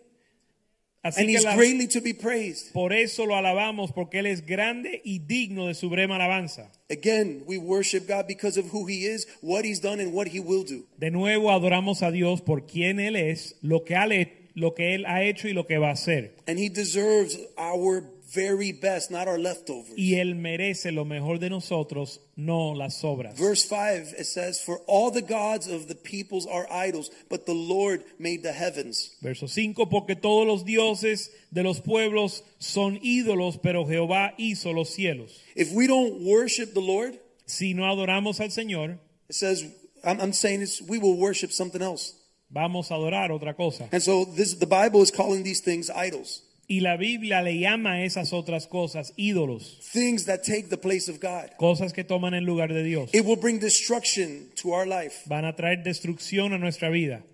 Así 1.02 1.16
And 1.22 1.30
he's 1.30 1.44
la- 1.44 1.56
greatly 1.56 1.86
to 1.88 2.02
be 2.02 2.12
praised. 2.12 2.74
por 2.74 2.92
eso 2.92 3.24
lo 3.24 3.34
alabamos, 3.34 3.90
porque 3.90 4.18
Él 4.18 4.26
es 4.26 4.44
grande 4.44 5.00
y 5.02 5.18
digno 5.18 5.66
de 5.66 5.72
suprema 5.72 6.16
alabanza. 6.16 6.70
Again, 6.90 7.42
we 7.46 7.56
worship 7.56 8.06
God 8.06 8.26
because 8.28 8.58
of 8.58 8.66
who 8.66 8.84
he 8.84 9.06
is, 9.06 9.26
what 9.40 9.64
he's 9.64 9.80
done, 9.80 9.98
and 9.98 10.12
what 10.12 10.28
he 10.28 10.40
will 10.40 10.62
do. 10.62 10.84
De 10.98 11.10
nuevo 11.10 11.50
adoramos 11.50 12.02
a 12.02 12.10
Dios 12.12 12.42
por 12.42 12.66
quien 12.66 13.00
Él 13.00 13.16
es, 13.16 13.54
lo 13.62 13.82
que, 13.82 13.96
ha 13.96 14.06
lo 14.54 14.74
que 14.74 14.94
Él 14.94 15.06
ha 15.06 15.22
hecho 15.22 15.48
y 15.48 15.54
lo 15.54 15.66
que 15.66 15.78
va 15.78 15.88
a 15.88 15.92
hacer. 15.92 16.32
And 16.46 16.58
he 16.58 16.68
deserves 16.68 17.38
our 17.56 18.04
very 18.34 18.72
best, 18.72 19.10
not 19.10 19.28
our 19.28 19.38
leftovers. 19.38 19.92
y 19.96 20.14
Él 20.14 20.34
merece 20.34 20.92
lo 20.92 21.04
mejor 21.04 21.38
de 21.38 21.50
nosotros, 21.50 22.20
no 22.36 22.74
las 22.74 23.00
sobras. 23.00 23.36
Verse 23.38 23.64
5, 23.64 24.14
it 24.18 24.26
says, 24.26 24.60
For 24.60 24.80
all 24.86 25.10
the 25.10 25.22
gods 25.22 25.66
of 25.66 25.88
the 25.88 25.94
peoples 25.94 26.46
are 26.46 26.66
idols, 26.70 27.10
but 27.28 27.46
the 27.46 27.54
Lord 27.54 28.02
made 28.18 28.42
the 28.42 28.52
heavens. 28.52 29.16
Verso 29.22 29.46
5, 29.46 29.86
porque 29.90 30.16
todos 30.16 30.46
los 30.46 30.64
dioses 30.64 31.30
de 31.50 31.62
los 31.62 31.80
pueblos 31.80 32.42
son 32.58 32.98
ídolos, 33.02 33.58
pero 33.62 33.84
Jehová 33.86 34.34
hizo 34.38 34.72
los 34.72 34.90
cielos. 34.90 35.32
If 35.56 35.72
we 35.72 35.86
don't 35.86 36.22
worship 36.24 36.74
the 36.74 36.80
Lord, 36.80 37.18
Si 37.46 37.74
no 37.74 37.84
adoramos 37.90 38.38
al 38.40 38.50
Señor, 38.50 38.98
it 39.28 39.34
says, 39.34 39.64
I'm, 40.04 40.20
I'm 40.20 40.32
saying 40.32 40.60
this, 40.60 40.80
we 40.80 40.98
will 40.98 41.16
worship 41.18 41.50
something 41.50 41.82
else. 41.82 42.14
vamos 42.48 42.90
a 42.90 42.94
adorar 42.94 43.30
otra 43.30 43.54
cosa. 43.56 43.88
And 43.92 44.00
so 44.02 44.24
this, 44.24 44.54
the 44.54 44.66
Bible 44.66 45.02
is 45.02 45.10
calling 45.10 45.42
these 45.42 45.60
things 45.60 45.90
idols, 45.90 46.42
Y 46.72 46.78
la 46.78 46.96
Biblia 46.96 47.42
le 47.42 47.58
llama 47.58 47.94
a 47.94 48.04
esas 48.04 48.32
otras 48.32 48.68
cosas 48.68 49.12
ídolos, 49.16 49.80
things 49.92 50.26
that 50.26 50.44
take 50.44 50.68
the 50.68 50.76
place 50.76 51.08
of 51.10 51.18
God. 51.18 51.50
cosas 51.58 51.92
que 51.92 52.04
toman 52.04 52.32
el 52.32 52.44
lugar 52.44 52.68
de 52.68 52.84
Dios. 52.84 53.10
It 53.12 53.24
will 53.24 53.34
bring 53.34 53.58
destruction 53.58 54.50
to 54.62 54.72
our 54.72 54.86
life. 54.86 55.24
Van 55.26 55.44
a 55.44 55.52
traer 55.56 55.82
destrucción 55.82 56.52
a 56.54 56.58
nuestra 56.58 56.88
vida. 56.88 57.24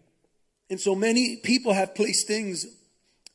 And 0.71 0.81
so 0.81 0.95
many 0.95 1.37
people 1.37 1.75
have 1.75 1.95
placed 1.95 2.27
things 2.27 2.67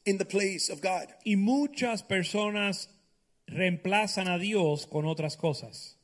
in 0.03 0.17
the 0.17 0.25
place 0.25 0.71
of 0.71 0.81
God. 0.81 1.05
Y 1.23 1.35
muchas 1.35 2.01
personas 2.01 2.87
reemplazan 3.47 4.27
a 4.27 4.39
Dios 4.39 4.87
con 4.87 5.05
otras 5.05 5.37
cosas. 5.37 5.97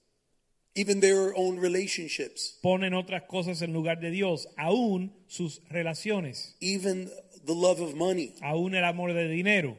Even 0.75 0.99
their 0.99 1.33
own 1.36 1.57
relationships, 1.60 2.60
Ponen 2.62 2.93
otras 2.93 3.23
cosas 3.23 3.63
en 3.63 3.73
lugar 3.73 3.99
de 3.99 4.12
Dios, 4.12 4.47
aún 4.60 5.12
sus 5.25 5.60
relaciones, 5.71 6.55
even 6.62 7.10
the 7.47 7.55
love 7.55 7.81
of 7.81 7.95
money. 7.95 8.36
aún 8.43 8.75
el 8.75 8.83
amor 8.83 9.13
de 9.13 9.27
dinero. 9.27 9.75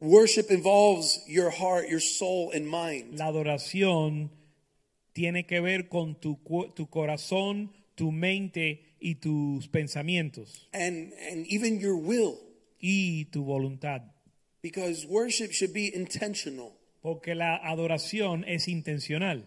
Worship 0.00 0.50
involves 0.50 1.20
your 1.28 1.50
heart, 1.50 1.88
your 1.90 2.00
soul, 2.00 2.52
and 2.54 2.66
mind. 2.66 3.18
La 3.18 3.26
adoración 3.26 4.30
tiene 5.12 5.44
que 5.46 5.60
ver 5.60 5.88
con 5.88 6.14
tu, 6.18 6.38
tu 6.74 6.86
corazón, 6.88 7.70
tu 7.94 8.10
mente 8.10 8.96
y 8.98 9.16
tus 9.16 9.66
pensamientos 9.68 10.68
and 10.72 11.12
and 11.30 11.46
even 11.48 11.80
your 11.80 11.96
will 11.96 12.38
y 12.80 13.24
tu 13.32 13.44
voluntad. 13.44 14.02
because 14.62 15.06
worship 15.06 15.52
should 15.52 15.72
be 15.72 15.88
intentional 15.94 16.72
Porque 17.02 17.34
la 17.34 17.56
adoración 17.56 18.44
es 18.46 18.68
intencional. 18.68 19.44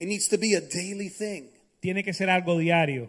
it 0.00 0.06
needs 0.06 0.28
to 0.28 0.36
be 0.38 0.54
a 0.54 0.60
daily 0.60 1.08
thing 1.08 1.48
Tiene 1.80 2.02
que 2.02 2.12
ser 2.12 2.28
algo 2.30 2.58
diario. 2.58 3.08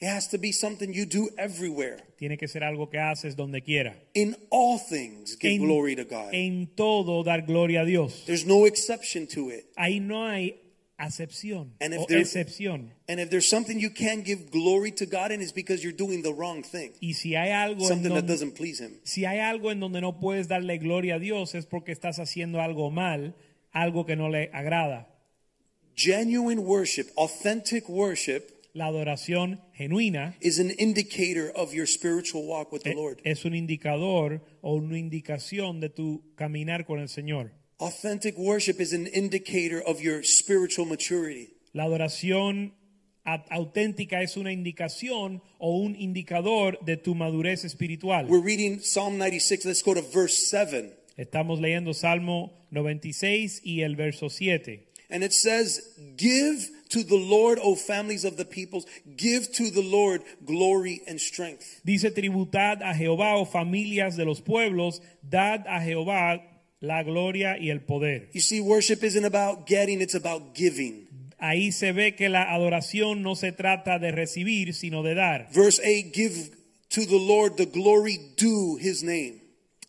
It 0.00 0.08
has 0.08 0.28
to 0.30 0.38
be 0.38 0.50
something 0.52 0.92
you 0.94 1.04
do 1.06 1.28
everywhere 1.38 1.98
Tiene 2.16 2.36
que 2.38 2.48
ser 2.48 2.62
algo 2.64 2.88
que 2.90 2.98
haces 2.98 3.36
donde 3.36 3.62
quiera. 3.62 3.94
in 4.14 4.34
all 4.50 4.78
things 4.78 5.36
give 5.38 5.52
En, 5.54 5.60
glory 5.62 5.94
to 5.96 6.04
god 6.04 6.30
en 6.32 6.68
todo 6.74 7.22
dar 7.22 7.42
gloria 7.42 7.82
a 7.82 7.84
Dios. 7.84 8.24
there's 8.26 8.46
no 8.46 8.66
exception 8.66 9.26
to 9.26 9.50
it 9.50 9.66
Ahí 9.76 10.00
no 10.00 10.26
hay 10.26 10.56
acepción 10.98 11.72
And 11.80 11.94
if 11.94 12.00
o 12.00 12.06
there- 12.06 12.20
excepción. 12.20 12.92
and 13.08 13.20
if 13.20 13.30
there's 13.30 13.48
something 13.48 13.78
you 13.78 13.90
can't 13.90 14.24
give 14.24 14.50
glory 14.50 14.92
to 14.92 15.06
god 15.06 15.32
in 15.32 15.40
it's 15.40 15.52
because 15.52 15.82
you're 15.82 15.96
doing 15.96 16.22
the 16.22 16.32
wrong 16.32 16.62
thing 16.62 16.92
Y 17.00 17.14
si 17.14 17.34
hay 17.34 17.50
algo 17.52 17.86
something 17.88 18.12
that 18.14 18.26
doesn't 18.26 18.52
please 18.54 18.80
him 18.82 19.00
si 19.04 19.24
hay 19.24 19.38
algo 19.38 19.70
en 19.70 19.80
donde 19.80 20.00
no 20.02 20.18
puedes 20.20 20.46
darle 20.48 20.78
gloria 20.78 21.14
a 21.14 21.18
Dios 21.18 21.54
es 21.54 21.64
porque 21.66 21.92
estás 21.92 22.18
haciendo 22.18 22.60
algo 22.60 22.90
mal, 22.90 23.34
algo 23.72 24.04
que 24.04 24.14
no 24.16 24.28
le 24.28 24.50
agrada. 24.52 25.08
genuine 25.94 26.60
worship 26.60 27.08
authentic 27.16 27.88
worship 27.88 28.50
La 28.72 28.86
adoración 28.86 29.60
genuina 29.76 30.36
is 30.40 30.58
an 30.60 30.70
indicator 30.78 31.50
of 31.56 31.72
your 31.74 31.86
spiritual 31.86 32.46
walk 32.46 32.72
with 32.72 32.82
the 32.82 32.92
e- 32.92 32.94
lord 32.94 33.20
es 33.24 33.44
un 33.44 33.54
indicador 33.54 34.40
o 34.62 34.74
una 34.76 34.96
indicación 34.98 35.80
de 35.80 35.88
tu 35.88 36.22
caminar 36.36 36.84
con 36.86 37.00
el 37.00 37.08
Señor. 37.08 37.50
authentic 37.78 38.36
worship 38.38 38.80
is 38.80 38.92
an 38.92 39.08
indicator 39.12 39.82
of 39.86 40.00
your 40.00 40.22
spiritual 40.22 40.86
maturity 40.86 41.48
La 41.72 41.84
adoración 41.84 42.74
auténtica 43.24 44.22
es 44.22 44.36
una 44.36 44.52
indicación 44.52 45.42
o 45.58 45.78
un 45.78 45.94
indicador 45.96 46.78
de 46.84 46.96
tu 46.96 47.14
madurez 47.14 47.64
espiritual. 47.64 48.26
We're 48.28 48.42
reading 48.44 48.80
Psalm 48.80 49.18
96. 49.18 49.64
Let's 49.66 49.82
go 49.84 49.94
to 49.94 50.02
verse 50.02 50.34
7. 50.48 50.92
Estamos 51.16 51.60
leyendo 51.60 51.92
Salmo 51.94 52.66
96 52.72 53.60
y 53.62 53.82
el 53.82 53.94
verso 53.94 54.28
7. 54.30 54.84
And 55.10 55.22
it 55.22 55.32
says, 55.32 55.80
Give 56.16 56.58
to 56.90 57.02
the 57.02 57.16
Lord, 57.16 57.58
O 57.62 57.74
families 57.74 58.24
of 58.24 58.36
the 58.36 58.44
peoples, 58.44 58.86
give 59.16 59.50
to 59.54 59.70
the 59.70 59.82
Lord 59.82 60.22
glory 60.44 61.02
and 61.06 61.20
strength. 61.20 61.80
Dice 61.84 62.10
tributad 62.10 62.82
a 62.82 62.94
Jehová 62.94 63.36
o 63.36 63.44
familias 63.44 64.16
de 64.16 64.24
los 64.24 64.40
pueblos, 64.40 65.00
dad 65.28 65.66
a 65.66 65.80
Jehová 65.80 66.42
la 66.80 67.02
gloria 67.02 67.56
y 67.58 67.70
el 67.70 67.80
poder. 67.80 68.28
You 68.32 68.40
see, 68.40 68.60
worship 68.60 69.02
isn't 69.02 69.24
about 69.24 69.66
getting, 69.66 70.00
it's 70.00 70.14
about 70.14 70.54
giving. 70.54 71.08
Ahí 71.38 71.72
se 71.72 71.92
ve 71.92 72.14
que 72.14 72.28
la 72.28 72.52
adoración 72.52 73.22
no 73.22 73.34
se 73.34 73.52
trata 73.52 73.98
de 73.98 74.12
recibir, 74.12 74.74
sino 74.74 75.02
de 75.02 75.14
dar. 75.14 75.48
Verse 75.52 75.80
8 75.82 76.12
Give 76.12 76.50
to 76.90 77.06
the 77.06 77.18
Lord 77.18 77.56
the 77.56 77.66
glory 77.66 78.18
due 78.36 78.76
his 78.76 79.02
name. 79.02 79.40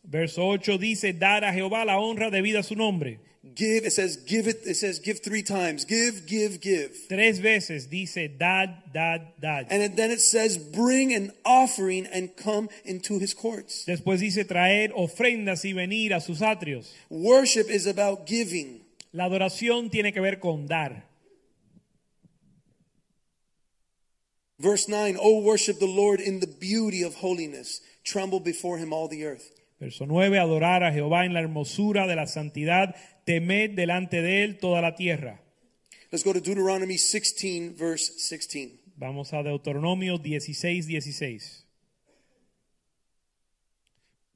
Verso 0.04 0.44
8 0.44 0.78
dice, 0.78 1.14
dar 1.14 1.44
a 1.44 1.54
Jehová 1.54 1.86
la 1.86 2.00
honra 2.00 2.30
debida 2.30 2.60
a 2.60 2.64
su 2.64 2.76
nombre. 2.76 3.20
Give, 3.56 3.86
it 3.86 3.92
says, 3.92 4.18
give 4.18 4.48
it, 4.48 4.62
it 4.66 4.76
says, 4.76 5.00
give 5.00 5.22
three 5.22 5.42
times. 5.42 5.84
Give, 5.84 6.28
give, 6.28 6.62
give. 6.62 6.96
Tres 7.10 7.40
veces 7.40 7.88
dice, 7.88 8.30
dad, 8.38 8.84
dad, 8.94 9.34
dad. 9.42 9.66
And 9.72 9.98
then 9.98 10.12
it 10.12 10.22
says, 10.22 10.60
bring 10.60 11.12
an 11.12 11.32
offering 11.44 12.06
and 12.06 12.36
come 12.38 12.70
into 12.86 13.18
his 13.18 13.34
courts. 13.34 13.86
Después 13.88 14.20
dice, 14.20 14.46
traer 14.46 14.92
ofrendas 14.96 15.66
y 15.66 15.74
venir 15.74 16.14
a 16.14 16.22
sus 16.22 16.42
atrios. 16.42 16.94
Worship 17.10 17.68
is 17.72 17.88
about 17.88 18.28
giving. 18.28 18.82
La 19.12 19.26
adoración 19.26 19.90
tiene 19.90 20.14
que 20.14 20.22
ver 20.22 20.40
con 20.40 20.68
dar. 20.68 21.06
Verse 24.60 24.88
9, 24.88 25.18
Oh, 25.20 25.42
worship 25.42 25.80
the 25.80 25.88
Lord 25.88 26.20
in 26.20 26.42
the 26.42 26.48
beauty 26.48 27.02
of 27.02 27.16
holiness. 27.16 27.82
Tremble 28.04 28.40
before 28.40 28.78
him 28.78 28.94
all 28.94 29.08
the 29.08 29.26
earth. 29.26 29.50
Verso 29.82 30.06
9, 30.06 30.38
adorar 30.38 30.84
a 30.84 30.94
Jehová 30.94 31.26
en 31.26 31.34
la 31.34 31.40
hermosura 31.40 32.06
de 32.06 32.16
la 32.16 32.28
santidad, 32.28 32.96
temed 33.26 33.72
delante 33.72 34.22
de 34.22 34.44
él 34.44 34.60
toda 34.60 34.80
la 34.80 34.94
tierra. 34.94 35.42
Let's 36.12 36.24
go 36.24 36.34
to 36.34 36.40
Deuteronomy 36.40 37.00
16, 37.00 37.76
verse 37.80 38.14
16. 38.16 38.80
Vamos 38.96 39.34
a 39.34 39.42
Deuteronomio 39.42 40.20
16, 40.20 40.84
16. 40.84 41.66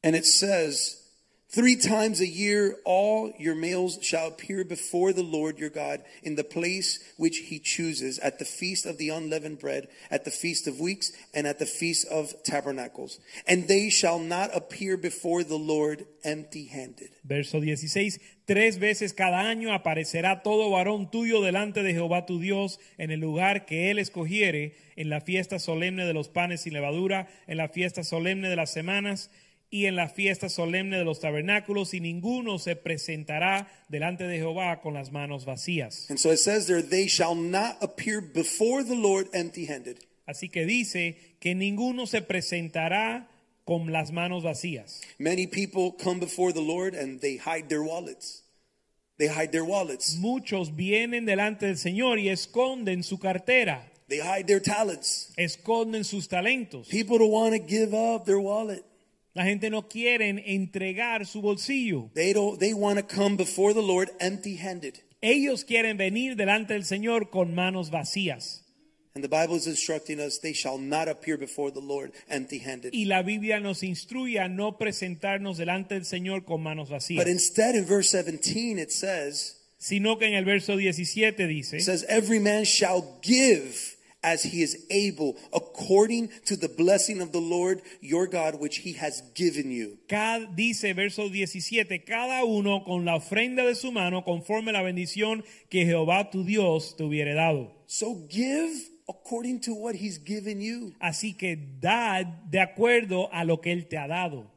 And 0.03 0.15
it 0.15 0.25
says, 0.25 1.04
Three 1.47 1.75
times 1.77 2.19
a 2.19 2.27
year 2.27 2.75
all 2.85 3.31
your 3.37 3.55
males 3.55 3.99
shall 4.01 4.27
appear 4.27 4.65
before 4.65 5.13
the 5.13 5.23
Lord 5.23 5.57
your 5.57 5.69
God 5.69 6.01
in 6.23 6.35
the 6.35 6.43
place 6.43 6.99
which 7.17 7.37
he 7.37 7.59
chooses, 7.59 8.19
at 8.19 8.39
the 8.39 8.45
feast 8.45 8.85
of 8.85 8.97
the 8.97 9.09
unleavened 9.09 9.59
bread, 9.59 9.87
at 10.09 10.25
the 10.25 10.31
feast 10.31 10.67
of 10.67 10.79
weeks, 10.79 11.13
and 11.33 11.47
at 11.47 11.59
the 11.59 11.65
feast 11.65 12.07
of 12.07 12.33
tabernacles. 12.43 13.19
And 13.47 13.67
they 13.67 13.89
shall 13.89 14.19
not 14.19 14.49
appear 14.53 14.97
before 14.97 15.43
the 15.43 15.57
Lord 15.57 16.05
empty 16.25 16.65
handed. 16.65 17.11
Verso 17.23 17.61
16, 17.61 18.19
tres 18.45 18.77
veces 18.77 19.13
cada 19.13 19.39
año 19.39 19.71
aparecerá 19.71 20.43
todo 20.43 20.71
varón 20.71 21.09
tuyo 21.09 21.41
delante 21.41 21.83
de 21.83 21.93
Jehová 21.93 22.25
tu 22.25 22.39
Dios 22.39 22.79
en 22.97 23.11
el 23.11 23.19
lugar 23.19 23.65
que 23.65 23.91
él 23.91 23.99
escogiere, 23.99 24.75
en 24.97 25.09
la 25.09 25.21
fiesta 25.21 25.59
solemne 25.59 26.05
de 26.05 26.13
los 26.13 26.27
panes 26.27 26.61
sin 26.61 26.73
levadura, 26.73 27.27
en 27.47 27.57
la 27.57 27.69
fiesta 27.69 28.03
solemne 28.03 28.49
de 28.49 28.55
las 28.55 28.73
semanas 28.73 29.29
y 29.69 29.85
en 29.85 29.95
la 29.95 30.07
fiesta 30.09 30.47
solemne 30.49 30.97
de 30.97 31.03
los 31.03 31.19
tabernáculos, 31.19 31.93
y 31.93 31.99
ninguno 31.99 32.59
se 32.59 32.75
presentará 32.75 33.67
delante 33.89 34.23
de 34.25 34.37
Jehová 34.37 34.81
con 34.81 34.93
las 34.93 35.11
manos 35.11 35.45
vacías. 35.45 36.09
And 36.09 36.17
so 36.19 36.31
it 36.31 36.37
says 36.39 36.67
there, 36.67 36.81
they 36.81 37.07
shall 37.07 37.35
not 37.35 37.77
appear 37.81 38.21
before 38.21 38.83
the 38.83 38.95
Lord 38.95 39.27
empty 39.33 39.65
handed. 39.65 39.97
Así 40.27 40.49
que 40.49 40.65
dice 40.65 41.17
que 41.39 41.53
ninguno 41.55 42.07
se 42.07 42.21
presentará 42.21 43.27
con 43.65 43.91
las 43.91 44.11
manos 44.11 44.43
vacías. 44.43 45.01
Many 45.19 45.47
people 45.47 45.91
come 46.01 46.19
before 46.19 46.51
the 46.53 46.61
Lord 46.61 46.95
and 46.95 47.19
they 47.19 47.37
hide 47.37 47.67
their 47.67 47.81
wallets. 47.83 48.43
They 49.17 49.27
hide 49.27 49.51
their 49.51 49.63
wallets. 49.63 50.15
Muchos 50.17 50.75
vienen 50.75 51.25
delante 51.25 51.65
del 51.67 51.77
Señor 51.77 52.19
y 52.19 52.29
esconden 52.29 53.03
su 53.03 53.17
cartera, 53.17 53.91
They 54.07 54.19
hide 54.19 54.45
their 54.45 54.61
talents. 54.61 55.31
esconden 55.37 56.03
sus 56.03 56.27
talentos. 56.27 56.87
People 56.89 57.17
don't 57.17 57.31
want 57.31 57.53
to 57.55 57.59
give 57.59 57.93
up 57.95 58.25
their 58.25 58.39
wallet. 58.39 58.83
La 59.35 59.43
gente 59.43 59.69
no 59.69 59.89
quiere 59.89 60.29
entregar 60.29 61.25
su 61.25 61.41
bolsillo. 61.41 62.09
They 62.13 62.31
don't 62.33 62.57
they 62.57 62.73
want 62.73 62.97
to 62.99 63.05
come 63.05 63.35
before 63.35 63.73
the 63.73 63.81
Lord 63.81 64.09
empty-handed. 64.19 65.03
Ellos 65.21 65.65
quieren 65.65 65.97
venir 65.97 66.37
delante 66.37 66.73
del 66.73 66.85
Señor 66.85 67.29
con 67.29 67.53
manos 67.53 67.91
vacías. 67.91 68.63
And 69.13 69.23
the 69.23 69.29
Bible 69.29 69.55
is 69.57 69.67
instructing 69.67 70.19
us 70.19 70.39
they 70.39 70.53
shall 70.53 70.77
not 70.77 71.09
appear 71.09 71.37
before 71.37 71.69
the 71.69 71.81
Lord 71.81 72.13
empty-handed. 72.29 72.93
Y 72.93 73.05
la 73.05 73.23
Biblia 73.23 73.59
nos 73.59 73.83
instruye 73.83 74.39
a 74.39 74.47
no 74.47 74.77
presentarnos 74.77 75.57
delante 75.57 75.95
del 75.95 76.05
Señor 76.05 76.45
con 76.45 76.63
manos 76.63 76.89
vacías, 76.89 77.23
But 77.23 77.29
instead 77.29 77.75
in 77.75 77.85
verse 77.85 78.11
17 78.11 78.79
it 78.79 78.91
says 78.91 79.61
sino 79.77 80.17
que 80.17 80.27
en 80.27 80.33
el 80.33 80.45
verso 80.45 80.77
17 80.77 81.43
it 81.43 81.47
dice, 81.47 81.81
says 81.81 82.05
every 82.07 82.39
man 82.39 82.63
shall 82.63 83.19
give 83.21 83.94
as 84.25 84.43
he 84.43 84.63
is 84.63 84.85
able, 84.89 85.35
according 85.53 86.29
to 86.45 86.57
the 86.57 86.67
blessing 86.67 87.21
of 87.21 87.31
the 87.31 87.39
Lord 87.39 87.81
your 88.01 88.27
God, 88.27 88.59
which 88.59 88.77
he 88.79 88.93
has 88.93 89.21
given 89.35 89.71
you. 89.71 89.99
Cada- 90.09 90.47
dice 90.47 90.93
verso 90.93 91.29
17, 91.29 92.03
cada 92.03 92.43
uno 92.43 92.83
con 92.83 93.05
la 93.05 93.15
ofrenda 93.15 93.63
de 93.63 93.75
su 93.75 93.91
mano 93.91 94.23
conforme 94.23 94.71
la 94.71 94.81
bendición 94.81 95.43
que 95.69 95.85
Jehová 95.85 96.31
tu 96.31 96.43
Dios 96.43 96.95
te 96.97 97.03
hubiere 97.03 97.35
dado. 97.35 97.71
So 97.85 98.27
give 98.27 98.71
according 99.07 99.61
to 99.61 99.75
what 99.75 99.95
he's 99.95 100.17
given 100.17 100.59
you. 100.59 100.93
Así 100.99 101.37
que 101.37 101.55
dad 101.79 102.25
de 102.49 102.59
acuerdo 102.59 103.29
a 103.31 103.43
lo 103.43 103.61
que 103.61 103.71
Él 103.71 103.87
te 103.87 103.97
ha 103.97 104.07
dado. 104.07 104.54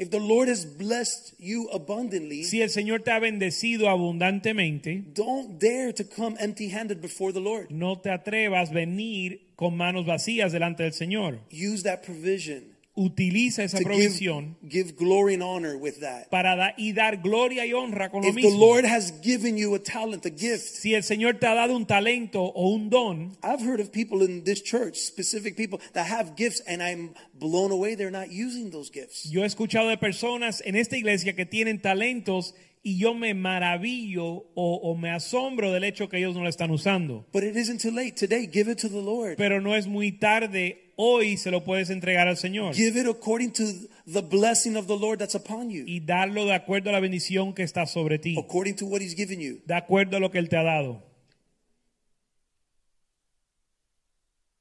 If 0.00 0.10
the 0.10 0.20
Lord 0.20 0.48
has 0.48 0.64
blessed 0.64 1.34
you 1.40 1.68
abundantly, 1.72 2.44
Si 2.44 2.62
el 2.62 2.68
Señor 2.68 3.02
te 3.02 3.10
ha 3.10 3.18
bendecido 3.18 3.88
abundantemente, 3.88 5.02
don't 5.12 5.58
dare 5.58 5.92
to 5.92 6.04
come 6.04 6.36
empty 6.38 6.68
handed 6.72 7.00
before 7.00 7.32
the 7.32 7.40
Lord. 7.40 7.68
no 7.70 7.98
te 7.98 8.10
atrevas 8.10 8.70
a 8.70 8.74
venir 8.74 9.40
con 9.56 9.76
manos 9.76 10.06
vacías 10.06 10.52
delante 10.52 10.84
del 10.84 10.92
Señor. 10.92 11.40
Use 11.50 11.82
that 11.82 12.02
provision 12.04 12.76
Utiliza 13.00 13.62
esa 13.62 13.78
to 13.78 13.84
give, 13.84 13.90
provisión 13.94 14.56
give 14.68 14.92
glory 14.96 15.34
and 15.34 15.42
honor 15.42 15.76
with 15.76 16.00
that. 16.00 16.28
para 16.30 16.56
da- 16.56 16.74
y 16.76 16.92
dar 16.92 17.18
gloria 17.22 17.64
y 17.64 17.72
honra 17.72 18.10
con 18.10 18.22
lo 18.22 18.28
If 18.28 18.34
the 18.34 18.42
mismo. 18.42 18.58
Lord 18.58 18.84
has 18.84 19.12
given 19.22 19.56
you 19.56 19.72
a 19.76 19.78
talent, 19.78 20.26
a 20.26 20.30
gift, 20.30 20.64
si 20.80 20.94
el 20.94 21.02
Señor 21.02 21.38
te 21.38 21.46
ha 21.46 21.54
dado 21.54 21.76
un 21.76 21.86
talento 21.86 22.42
o 22.42 22.74
un 22.74 22.90
don, 22.90 23.36
I've 23.42 23.60
heard 23.64 23.80
of 23.80 23.92
people 23.92 24.22
in 24.24 24.42
this 24.42 24.62
church, 24.62 24.96
specific 24.96 25.56
people 25.56 25.78
that 25.92 26.06
have 26.10 26.34
gifts, 26.36 26.60
and 26.66 26.82
I'm 26.82 27.14
blown 27.38 27.70
away 27.70 27.94
they're 27.94 28.10
not 28.10 28.30
using 28.32 28.70
those 28.70 28.90
gifts. 28.92 29.30
yo 29.30 29.42
he 29.42 29.46
escuchado 29.46 29.88
de 29.88 29.96
personas 29.96 30.60
en 30.66 30.74
esta 30.74 30.96
iglesia 30.96 31.34
que 31.34 31.46
tienen 31.46 31.80
talentos 31.80 32.54
y 32.82 32.96
yo 32.98 33.14
me 33.14 33.32
maravillo 33.34 34.46
o, 34.54 34.74
o 34.82 34.96
me 34.96 35.10
asombro 35.10 35.72
del 35.72 35.84
hecho 35.84 36.08
que 36.08 36.18
ellos 36.18 36.34
no 36.34 36.42
lo 36.42 36.48
están 36.48 36.70
usando. 36.70 37.26
But 37.32 37.44
it 37.44 37.56
isn't 37.56 37.80
too 37.80 37.90
late. 37.90 38.14
Today, 38.16 38.46
give 38.50 38.68
it 38.70 38.78
to 38.80 38.88
the 38.88 39.00
Lord. 39.02 39.36
Pero 39.36 39.60
no 39.60 39.74
es 39.74 39.86
muy 39.86 40.12
tarde, 40.12 40.87
hoy 41.00 41.36
se 41.36 41.52
lo 41.52 41.62
puedes 41.62 41.90
entregar 41.90 42.26
al 42.26 42.36
Señor 42.36 42.74
Give 42.74 43.00
it 43.00 43.06
according 43.06 43.52
to 43.52 43.62
the 44.12 44.20
blessing 44.20 44.76
of 44.76 44.88
the 44.88 44.96
Lord 44.96 45.20
that's 45.20 45.36
upon 45.36 45.70
you, 45.70 45.84
y 45.86 46.00
darlo 46.00 46.44
de 46.44 46.54
acuerdo 46.54 46.90
a 46.90 46.92
la 46.92 47.00
bendición 47.00 47.54
que 47.54 47.62
está 47.62 47.86
sobre 47.86 48.18
ti, 48.18 48.36
according 48.36 48.74
to 48.74 48.86
what 48.86 49.00
He's 49.00 49.14
given 49.16 49.40
you. 49.40 49.60
de 49.64 49.74
acuerdo 49.74 50.16
a 50.16 50.20
lo 50.20 50.30
que 50.30 50.38
Él 50.38 50.48
te 50.48 50.56
ha 50.56 50.64
dado. 50.64 51.02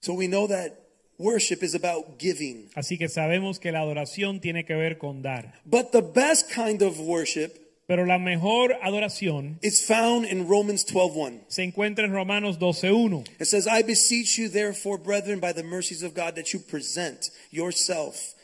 So 0.01 0.13
we 0.13 0.27
know 0.27 0.47
that 0.47 0.73
worship 1.17 1.63
is 1.63 1.73
about 1.75 2.19
giving. 2.19 2.69
Así 2.75 2.97
que 2.97 3.09
sabemos 3.09 3.59
que 3.59 3.71
la 3.71 3.79
adoración 3.79 4.39
tiene 4.39 4.63
que 4.63 4.75
ver 4.75 4.97
con 4.97 5.21
dar. 5.21 5.59
But 5.65 5.91
the 5.91 6.01
best 6.01 6.51
kind 6.53 6.81
of 6.81 6.99
worship 6.99 7.66
Pero 7.87 8.05
la 8.05 8.19
mejor 8.19 8.77
adoración 8.83 9.59
is 9.61 9.81
found 9.81 10.25
in 10.25 10.45
Romans 10.45 10.85
12:1. 10.85 11.45
se 11.47 11.63
encuentra 11.63 12.03
en 12.03 12.11
Romanos 12.11 12.59
12.1. 12.59 13.25
It 13.39 13.47
says, 13.47 13.65
I 13.65 13.81
beseech 13.81 14.37
you, 14.37 14.49
therefore, 14.49 14.97
brethren, 14.97 15.39
by 15.39 15.53
the 15.53 15.63
mercies 15.63 16.03
of 16.03 16.13
God, 16.13 16.35
that 16.35 16.51
you 16.51 16.59
present 16.59 17.31
yourself, 17.49 18.35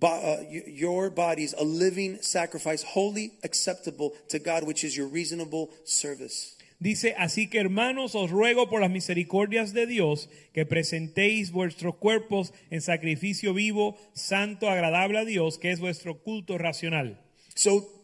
uh, 0.00 0.38
your 0.48 1.10
bodies, 1.10 1.54
a 1.58 1.62
living 1.62 2.22
sacrifice, 2.22 2.82
holy, 2.82 3.32
acceptable 3.44 4.14
to 4.30 4.38
God, 4.38 4.64
which 4.64 4.82
is 4.82 4.96
your 4.96 5.08
reasonable 5.08 5.68
service. 5.84 6.56
Dice, 6.82 7.14
así 7.18 7.50
que 7.50 7.60
hermanos, 7.60 8.14
os 8.14 8.30
ruego 8.30 8.70
por 8.70 8.80
las 8.80 8.90
misericordias 8.90 9.74
de 9.74 9.86
Dios 9.86 10.30
que 10.54 10.64
presentéis 10.64 11.52
vuestros 11.52 11.96
cuerpos 11.96 12.54
en 12.70 12.80
sacrificio 12.80 13.52
vivo, 13.52 13.98
santo, 14.14 14.70
agradable 14.70 15.18
a 15.18 15.26
Dios, 15.26 15.58
que 15.58 15.70
es 15.70 15.80
vuestro 15.80 16.22
culto 16.22 16.56
racional. 16.56 17.20
So 17.54 17.99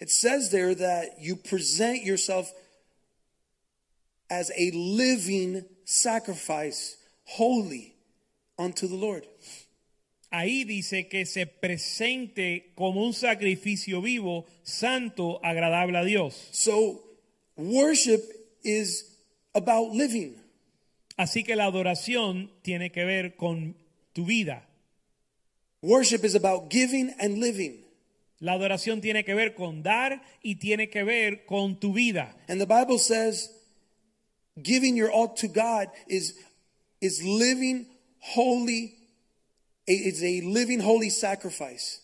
it 0.00 0.10
says 0.10 0.50
there 0.50 0.74
that 0.74 1.20
you 1.20 1.36
present 1.36 2.04
yourself 2.04 2.52
as 4.30 4.50
a 4.56 4.70
living 4.72 5.64
sacrifice, 5.84 6.96
holy 7.24 7.94
unto 8.58 8.88
the 8.88 8.96
Lord. 8.96 9.26
Ahí 10.32 10.64
dice 10.64 11.08
que 11.08 11.26
se 11.26 11.46
presente 11.46 12.72
como 12.74 13.06
un 13.06 13.12
sacrificio 13.12 14.02
vivo, 14.02 14.46
santo, 14.64 15.40
agradable 15.44 15.96
a 15.96 16.04
Dios. 16.04 16.48
So 16.50 17.00
worship 17.56 18.20
is 18.64 19.16
about 19.54 19.92
living. 19.92 20.34
Así 21.16 21.44
que 21.44 21.54
la 21.54 21.66
adoración 21.66 22.50
tiene 22.62 22.90
que 22.90 23.04
ver 23.04 23.36
con 23.36 23.76
tu 24.12 24.24
vida. 24.24 24.66
Worship 25.82 26.24
is 26.24 26.34
about 26.34 26.68
giving 26.68 27.14
and 27.20 27.38
living. 27.38 27.83
La 28.44 28.52
adoración 28.52 29.00
tiene 29.00 29.24
que 29.24 29.32
ver 29.32 29.54
con 29.54 29.82
dar 29.82 30.20
y 30.42 30.56
tiene 30.56 30.90
que 30.90 31.02
ver 31.02 31.46
con 31.46 31.80
tu 31.80 31.94
vida. 31.94 32.36
And 32.46 32.60
the 32.60 32.66
Bible 32.66 32.98
says 32.98 33.50
giving 34.62 34.96
your 34.96 35.10
all 35.10 35.32
to 35.36 35.48
God 35.48 35.88
is 36.08 36.34
is 37.00 37.22
living 37.24 37.86
holy 38.20 38.98
it's 39.86 40.22
a 40.22 40.42
living 40.42 40.80
holy 40.80 41.08
sacrifice 41.08 42.02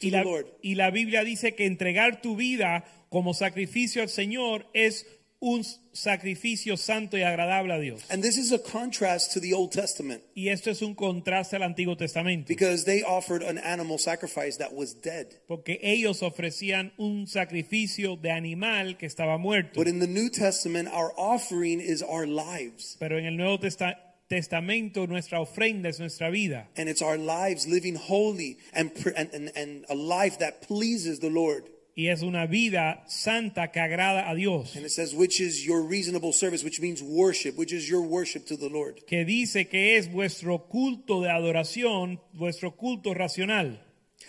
to 0.00 0.08
Y 0.08 0.10
the 0.10 0.16
la, 0.18 0.22
Lord. 0.22 0.46
y 0.62 0.74
la 0.74 0.90
Biblia 0.90 1.24
dice 1.24 1.54
que 1.54 1.64
entregar 1.64 2.20
tu 2.20 2.36
vida 2.36 2.84
como 3.08 3.32
sacrificio 3.32 4.02
al 4.02 4.10
Señor 4.10 4.66
es 4.74 5.06
un 5.42 5.64
sacrificio 5.92 6.76
santo 6.76 7.16
y 7.16 7.22
agradable 7.22 7.72
a 7.72 7.78
Dios. 7.78 8.02
And 8.10 8.22
this 8.22 8.36
is 8.36 8.52
a 8.52 8.58
contrast 8.58 9.32
to 9.32 9.40
the 9.40 9.54
Old 9.54 9.72
Testament 9.72 10.22
Y 10.34 10.48
esto 10.50 10.70
es 10.70 10.82
un 10.82 10.94
contraste 10.94 11.56
al 11.56 11.62
Antiguo 11.62 11.96
Testamento, 11.96 12.46
because 12.46 12.84
they 12.84 13.02
offered 13.02 13.42
an 13.42 13.56
animal 13.58 13.98
sacrifice 13.98 14.58
that 14.58 14.72
was 14.74 14.94
dead. 15.00 15.26
porque 15.48 15.78
ellos 15.82 16.22
ofrecían 16.22 16.92
un 16.98 17.26
sacrificio 17.26 18.16
de 18.16 18.30
animal 18.30 18.96
que 18.98 19.06
estaba 19.06 19.38
muerto. 19.38 19.72
But 19.74 19.88
in 19.88 19.98
the 19.98 20.06
New 20.06 20.28
Testament 20.30 20.88
our 20.92 21.12
offering 21.16 21.80
is 21.80 22.02
our 22.02 22.26
lives. 22.26 22.96
Pero 23.00 23.18
en 23.18 23.24
el 23.26 23.36
Nuevo 23.36 23.58
Testa- 23.58 23.96
Testamento 24.28 25.06
nuestra 25.08 25.40
ofrenda 25.40 25.88
es 25.88 25.98
nuestra 25.98 26.30
vida. 26.30 26.68
And 26.76 26.88
it's 26.88 27.02
our 27.02 27.18
lives 27.18 27.66
living 27.66 27.96
holy 27.96 28.58
and, 28.72 28.92
and, 29.16 29.28
and, 29.34 29.50
and 29.56 29.84
a 29.88 29.94
life 29.96 30.38
that 30.38 30.62
pleases 30.62 31.18
the 31.18 31.30
Lord. 31.30 31.64
Y 32.00 32.08
es 32.08 32.22
una 32.22 32.46
vida 32.46 33.04
santa 33.06 33.70
que 33.70 33.78
agrada 33.78 34.30
a 34.30 34.34
Dios. 34.34 34.74
And 34.74 34.86
it 34.86 34.90
says, 34.90 35.14
which 35.14 35.38
is 35.38 35.66
your 35.66 35.82
reasonable 35.82 36.32
service, 36.32 36.64
which 36.64 36.80
means 36.80 37.02
worship, 37.02 37.58
which 37.58 37.74
is 37.74 37.90
your 37.90 38.00
worship 38.00 38.46
to 38.46 38.56
the 38.56 38.70
Lord. 38.70 39.04
Que 39.06 39.26
dice 39.26 39.68
que 39.68 39.98
es 39.98 40.10
vuestro 40.10 40.66
culto 40.66 41.20
de 41.20 41.28
adoración, 41.28 42.18
vuestro 42.32 42.74
culto 42.74 43.12
racional. 43.12 43.80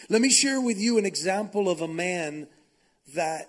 Let 0.09 0.19
me 0.19 0.29
share 0.29 0.59
with 0.59 0.79
you 0.79 0.97
an 0.97 1.05
example 1.05 1.69
of 1.69 1.79
a 1.79 1.87
man 1.87 2.49
that 3.15 3.47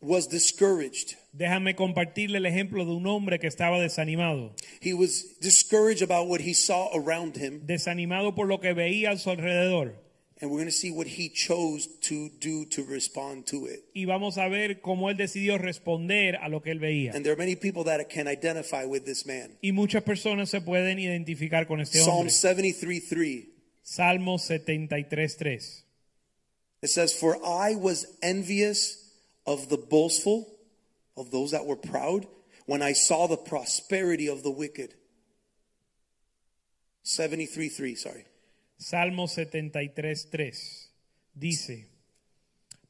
was 0.00 0.28
discouraged. 0.28 1.16
Déjame 1.36 1.76
compartirle 1.76 2.38
el 2.38 2.46
ejemplo 2.46 2.86
de 2.86 2.92
un 2.92 3.06
hombre 3.06 3.38
que 3.38 3.48
estaba 3.48 3.78
desanimado. 3.78 4.54
He 4.80 4.94
was 4.94 5.38
discouraged 5.42 6.00
about 6.00 6.26
what 6.26 6.40
he 6.40 6.54
saw 6.54 6.88
around 6.94 7.36
him, 7.36 7.66
Desanimado 7.66 8.34
por 8.34 8.46
lo 8.46 8.60
que 8.60 8.72
veía 8.72 9.10
a 9.10 9.18
su 9.18 9.28
alrededor. 9.28 10.07
And 10.40 10.50
we're 10.50 10.58
going 10.58 10.68
to 10.68 10.72
see 10.72 10.90
what 10.90 11.06
he 11.06 11.28
chose 11.28 11.88
to 12.02 12.30
do 12.38 12.64
to 12.66 12.84
respond 12.84 13.46
to 13.46 13.66
it. 13.66 13.84
Y 13.94 14.04
vamos 14.04 14.38
a 14.38 14.48
ver 14.48 14.80
cómo 14.80 15.10
él 15.10 15.16
decidió 15.16 15.58
responder 15.58 16.36
a 16.40 16.48
lo 16.48 16.60
que 16.60 16.70
él 16.70 16.78
veía. 16.78 17.14
And 17.14 17.24
there 17.24 17.32
are 17.32 17.38
many 17.38 17.56
people 17.56 17.84
that 17.84 18.08
can 18.08 18.28
identify 18.28 18.84
with 18.84 19.04
this 19.04 19.26
man. 19.26 19.56
Y 19.62 19.72
muchas 19.72 20.02
personas 20.02 20.50
se 20.50 20.60
pueden 20.60 20.98
identificar 20.98 21.66
con 21.66 21.80
este 21.80 21.98
Psalm 21.98 22.18
hombre. 22.18 22.30
73 22.30 23.00
3. 23.08 23.48
Salmo 23.82 24.36
73.3. 24.36 25.82
It 26.82 26.90
says, 26.90 27.14
For 27.14 27.36
I 27.44 27.74
was 27.74 28.06
envious 28.22 29.12
of 29.46 29.68
the 29.68 29.78
boastful, 29.78 30.46
of 31.16 31.30
those 31.30 31.50
that 31.50 31.66
were 31.66 31.76
proud, 31.76 32.26
when 32.66 32.82
I 32.82 32.92
saw 32.92 33.26
the 33.26 33.38
prosperity 33.38 34.28
of 34.28 34.42
the 34.42 34.50
wicked. 34.50 34.94
73 37.02 37.70
3, 37.70 37.94
sorry. 37.94 38.27
Salmo 38.78 39.24
73.3 39.24 40.90
dice, 41.34 41.88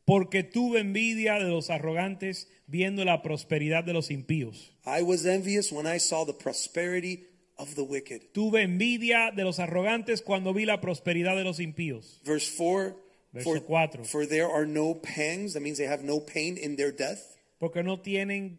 porque 0.04 0.42
tuve 0.42 0.80
envidia 0.80 1.34
de 1.34 1.48
los 1.48 1.70
arrogantes 1.70 2.48
viendo 2.66 3.04
la 3.04 3.22
prosperidad 3.22 3.84
de 3.84 3.94
los 3.94 4.10
impíos. 4.10 4.72
I 4.86 5.02
was 5.02 5.26
envious 5.26 5.72
when 5.72 5.86
I 5.86 5.98
saw 5.98 6.24
the 6.24 6.34
prosperity 6.34 7.26
of 7.56 7.74
the 7.74 7.82
wicked. 7.82 8.32
Tuve 8.32 8.62
envidia 8.62 9.32
de 9.34 9.44
los 9.44 9.58
arrogantes 9.58 10.22
cuando 10.22 10.52
vi 10.54 10.66
la 10.66 10.80
prosperidad 10.80 11.36
de 11.36 11.44
los 11.44 11.58
impíos. 11.58 12.20
Verse 12.24 12.50
4 12.56 13.08
Verso 13.32 14.04
for 14.04 14.24
there 14.24 14.48
are 14.48 14.64
no 14.64 14.94
pangs, 14.94 15.52
that 15.52 15.60
means 15.60 15.76
they 15.76 15.86
have 15.86 16.02
no 16.02 16.18
pain 16.18 16.56
in 16.56 16.76
their 16.76 16.90
death. 16.90 17.36
Porque 17.58 17.82
no 17.82 17.98
tienen 18.00 18.58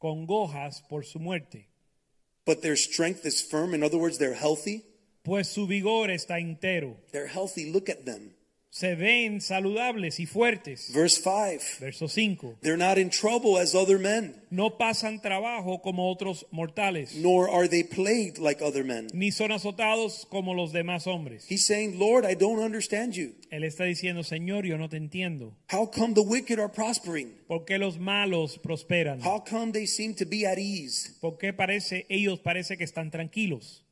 congojas 0.00 0.82
por 0.88 1.04
su 1.04 1.20
muerte. 1.20 1.68
But 2.44 2.62
their 2.62 2.76
strength 2.76 3.24
is 3.24 3.40
firm. 3.40 3.74
In 3.74 3.82
other 3.84 3.98
words, 3.98 4.18
they're 4.18 4.34
healthy. 4.34 4.84
Pues 5.22 5.48
su 5.48 5.66
vigor 5.66 6.10
está 6.10 6.38
entero. 6.38 6.96
They're 7.12 7.28
healthy. 7.28 7.70
Look 7.70 7.90
at 7.90 8.04
them. 8.04 8.34
se 8.72 8.94
ven 8.94 9.40
saludables 9.40 10.20
y 10.20 10.26
fuertes. 10.26 10.92
Verse 10.94 11.20
5 11.20 11.80
Verso 11.80 12.06
5. 12.06 12.58
They're 12.62 12.76
not 12.78 12.98
in 12.98 13.10
trouble 13.10 13.58
as 13.58 13.74
other 13.74 13.98
men, 13.98 14.36
No 14.48 14.78
pasan 14.78 15.20
trabajo 15.20 15.82
como 15.82 16.08
otros 16.08 16.46
mortales, 16.52 17.16
nor 17.16 17.50
are 17.50 17.66
they 17.68 17.82
plagued 17.82 18.38
like 18.38 18.62
other 18.62 18.84
men. 18.84 19.08
ni 19.12 19.32
son 19.32 19.50
azotados 19.50 20.24
como 20.30 20.54
los 20.54 20.72
demás 20.72 21.08
hombres. 21.08 21.44
He's 21.50 21.66
saying, 21.66 21.98
Lord, 21.98 22.24
I 22.24 22.34
don't 22.36 22.60
understand 22.60 23.14
you. 23.14 23.34
Él 23.50 23.64
está 23.64 23.84
diciendo, 23.84 24.22
Señor, 24.22 24.64
yo 24.64 24.78
no 24.78 24.88
te 24.88 24.96
entiendo. 24.98 25.56
How 25.72 25.90
come 25.90 26.14
the 26.14 26.22
wicked 26.22 26.60
are 26.60 26.68
prospering? 26.72 27.34
¿Por 27.48 27.64
qué 27.64 27.76
los 27.76 27.98
malos 27.98 28.56
prosperan? 28.58 29.20
How 29.20 29.40
come 29.44 29.72
they 29.72 29.86
seem 29.88 30.14
to 30.14 30.24
be 30.24 30.46
at 30.46 30.58
ease? 30.58 31.10
¿Por 31.20 31.38
qué 31.38 31.52
parece, 31.52 32.06
ellos 32.08 32.38
parece 32.38 32.78
que 32.78 32.84
están 32.84 33.10
tranquilos? 33.10 33.84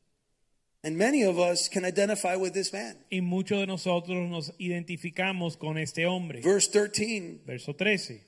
And 0.84 0.96
many 0.96 1.22
of 1.24 1.38
us 1.38 1.68
can 1.68 1.84
identify 1.84 2.36
with 2.36 2.52
this 2.52 2.72
man. 2.72 2.96
Y 3.10 3.20
muchos 3.20 3.58
de 3.60 3.66
nosotros 3.66 4.28
nos 4.28 4.52
identificamos 4.58 5.56
con 5.58 5.76
este 5.76 6.06
hombre. 6.06 6.40
Verse 6.40 6.68
13, 6.70 7.40
Verso 7.46 7.72
13. 7.74 8.20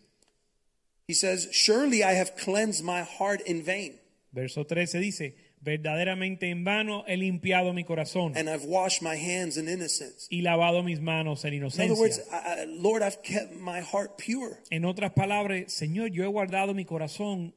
he 1.06 1.14
says, 1.14 1.48
Surely 1.52 2.02
I 2.02 2.12
have 2.14 2.36
cleansed 2.36 2.84
my 2.84 3.02
heart 3.02 3.40
in 3.46 3.62
vain, 3.62 3.98
Verso 4.32 4.64
13 4.64 4.98
dice, 5.00 5.34
verdaderamente 5.62 6.44
en 6.50 6.64
vano 6.64 7.04
he 7.06 7.16
limpiado 7.16 7.72
mi 7.74 7.84
corazón 7.84 8.32
and 8.36 8.48
I've 8.48 8.64
washed 8.64 9.02
my 9.02 9.16
hands 9.16 9.56
in 9.56 9.68
innocence. 9.68 10.26
y 10.30 10.40
lavado 10.42 10.82
mis 10.84 11.00
manos 11.00 11.44
en 11.44 11.54
In 11.54 11.64
other 11.64 11.94
words, 11.94 12.18
inocencia. 12.18 12.32
I- 12.32 12.64
Lord, 12.66 13.02
I've 13.02 13.22
kept 13.22 13.52
my 13.56 13.80
heart 13.80 14.16
pure. 14.18 14.58
En 14.70 14.84
otras 14.84 15.12
palabras, 15.12 15.72
Señor, 15.72 16.10
yo 16.12 16.24
he 16.24 16.28
guardado 16.28 16.74
mi 16.74 16.84
corazón 16.84 17.54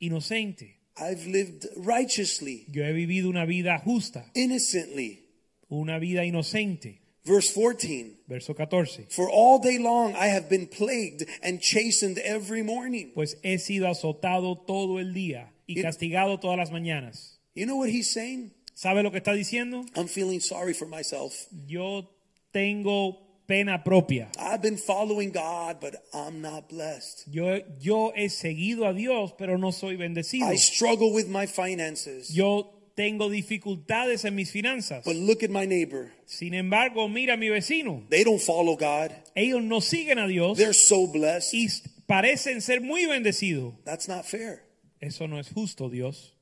inocente. 0.00 0.80
I've 0.96 1.26
lived 1.26 1.66
righteously, 1.76 2.66
Yo 2.70 2.84
he 2.84 2.92
vivido 2.92 3.28
una 3.28 3.44
vida 3.46 3.78
justa, 3.84 4.30
innocently. 4.34 5.20
una 5.70 5.98
vida 5.98 6.24
inocente. 6.24 7.00
Verse 7.24 7.50
14, 7.52 8.18
Verso 8.28 8.54
14. 8.54 9.06
for 9.08 9.30
all 9.30 9.58
day 9.58 9.78
long 9.78 10.14
I 10.14 10.26
have 10.28 10.48
been 10.50 10.66
plagued 10.66 11.26
and 11.42 11.58
chastened 11.60 12.18
every 12.18 12.62
morning. 12.62 13.12
Pues 13.14 13.36
he 13.42 13.58
sido 13.58 13.88
azotado 13.88 14.58
todo 14.66 14.98
el 14.98 15.14
día 15.14 15.50
y 15.66 15.78
Y- 15.78 15.82
castigado 15.82 16.38
todas 16.38 16.58
las 16.58 16.70
mañanas. 16.70 17.40
You 17.54 17.64
know 17.66 17.76
what 17.76 17.88
he's 17.88 18.10
saying? 18.12 18.52
¿Sabe 18.74 19.02
lo 19.02 19.10
que 19.10 19.18
está 19.18 19.32
diciendo? 19.32 19.86
I'm 19.96 20.06
feeling 20.08 20.40
sorry 20.40 20.74
for 20.74 20.86
myself. 20.86 21.46
Yo 21.66 22.10
tengo 22.52 23.23
pena 23.46 23.82
propia. 23.84 24.28
I've 24.38 24.62
been 24.62 24.76
following 24.76 25.30
God, 25.30 25.78
but 25.80 25.94
I'm 26.12 26.40
not 26.40 26.68
blessed. 26.68 27.24
Yo, 27.30 27.60
yo 27.80 28.12
he 28.14 28.28
seguido 28.28 28.88
a 28.88 28.94
Dios, 28.94 29.32
pero 29.36 29.56
no 29.56 29.70
soy 29.70 29.96
bendecido. 29.96 30.46
I 30.46 30.56
struggle 30.56 31.12
with 31.12 31.28
my 31.28 31.46
finances. 31.46 32.30
Yo 32.34 32.70
tengo 32.96 33.28
dificultades 33.28 34.24
en 34.24 34.34
mis 34.34 34.50
finanzas. 34.50 35.04
But 35.04 35.16
look 35.16 35.42
at 35.42 35.50
my 35.50 35.66
neighbor. 35.66 36.12
Sin 36.26 36.54
embargo, 36.54 37.08
mira 37.08 37.34
a 37.34 37.36
mi 37.36 37.48
vecino. 37.48 38.02
They 38.08 38.24
don't 38.24 38.40
follow 38.40 38.76
God. 38.76 39.12
Ellos 39.34 39.62
no 39.62 39.80
siguen 39.80 40.18
a 40.18 40.28
Dios 40.28 40.56
They're 40.56 40.72
so 40.72 41.06
blessed. 41.06 41.54
y 41.54 41.68
parecen 42.06 42.60
ser 42.62 42.80
muy 42.80 43.06
bendecidos. 43.06 43.74
That's 43.84 44.08
not 44.08 44.24
fair. 44.24 44.62
Eso 45.00 45.26
no 45.26 45.38
es 45.38 45.50
justo, 45.50 45.88
Dios. 45.90 46.32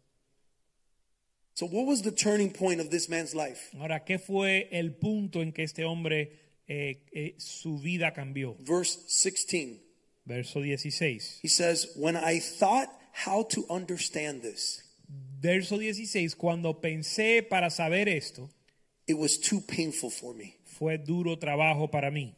So, 1.54 1.66
what 1.66 1.86
was 1.86 2.02
the 2.02 2.12
turning 2.12 2.50
point 2.50 2.80
of 2.80 2.90
this 2.90 3.08
man's 3.08 3.34
life? 3.34 3.70
Ahora, 3.78 4.04
¿qué 4.06 4.18
fue 4.18 4.68
el 4.72 4.92
punto 4.92 5.42
en 5.42 5.52
que 5.52 5.64
este 5.64 5.84
hombre 5.84 6.30
eh, 6.68 7.02
eh, 7.12 7.34
su 7.38 7.78
vida 7.78 8.12
cambió? 8.12 8.56
Verse 8.60 8.98
16. 9.08 9.80
Verso 10.24 10.60
16. 10.60 11.40
He 11.42 11.48
says, 11.48 11.92
When 11.96 12.16
I 12.16 12.38
thought 12.40 12.88
how 13.12 13.42
to 13.50 13.64
understand 13.68 14.42
this, 14.42 14.82
Verso 15.40 15.76
16. 15.78 16.34
Cuando 16.36 16.80
pensé 16.80 17.42
para 17.42 17.68
saber 17.70 18.08
esto, 18.08 18.48
it 19.06 19.14
was 19.18 19.38
too 19.38 19.60
painful 19.60 20.10
for 20.10 20.34
me. 20.34 20.54
fue 20.64 20.96
duro 20.98 21.36
trabajo 21.38 21.90
para 21.90 22.10
mí. 22.10 22.34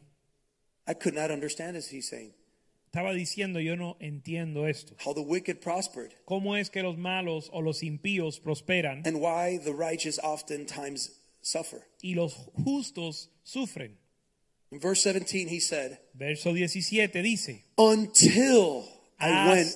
I 0.87 0.93
could 0.93 1.15
not 1.15 1.31
understand 1.31 1.75
this, 1.75 1.89
he's 1.89 2.07
saying. 2.09 2.33
Estaba 2.91 3.13
diciendo, 3.13 3.59
yo 3.59 3.75
no 3.75 3.97
entiendo 3.99 4.67
esto. 4.69 4.95
How 5.03 5.13
the 5.13 5.21
wicked 5.21 5.61
prospered 5.61 6.13
¿Cómo 6.25 6.55
es 6.59 6.69
que 6.69 6.81
los 6.81 6.97
malos 6.97 7.49
o 7.51 7.59
los 7.61 7.81
impíos 7.83 8.39
prosperan 8.39 9.05
and 9.05 9.19
why 9.19 9.57
the 9.57 9.73
righteous 9.73 10.19
oftentimes 10.19 11.11
suffer. 11.41 11.81
y 12.01 12.13
los 12.15 12.33
justos 12.63 13.29
sufren? 13.43 13.97
In 14.71 14.79
verse 14.79 15.01
17, 15.03 15.47
he 15.47 15.59
said, 15.59 15.99
Verso 16.17 16.53
17 16.53 17.07
dice, 17.23 17.63
Until 17.77 18.83
I 19.19 19.49
went 19.49 19.67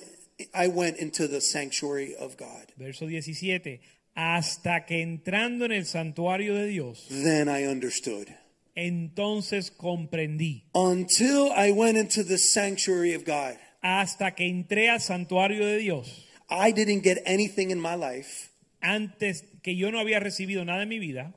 I 0.53 0.67
went 0.67 0.97
into 0.97 1.27
the 1.27 1.41
sanctuary 1.41 2.15
of 2.15 2.37
God. 2.37 2.65
verso 2.77 3.07
17, 3.07 3.79
hasta 4.15 4.85
que 4.85 5.01
entrando 5.01 5.65
en 5.65 5.71
el 5.73 5.83
santuario 5.85 6.55
de 6.55 6.67
Dios, 6.67 7.05
Then 7.09 7.47
I 7.49 7.65
understood. 7.65 8.27
entonces 8.75 9.71
comprendí. 9.71 10.63
Until 10.73 11.51
I 11.55 11.71
went 11.71 11.97
into 11.97 12.23
the 12.23 12.37
sanctuary 12.37 13.13
of 13.13 13.25
God, 13.25 13.57
Hasta 13.81 14.31
que 14.35 14.45
entré 14.47 14.89
al 14.89 14.99
santuario 14.99 15.65
de 15.65 15.77
Dios, 15.77 16.25
I 16.49 16.71
didn't 16.71 17.03
get 17.03 17.19
anything 17.25 17.69
in 17.71 17.79
my 17.79 17.95
life 17.95 18.49
antes 18.81 19.43
que 19.61 19.75
yo 19.75 19.91
no 19.91 19.99
había 19.99 20.19
recibido 20.19 20.65
nada 20.65 20.83
en 20.83 20.89
mi 20.89 20.99
vida, 20.99 21.33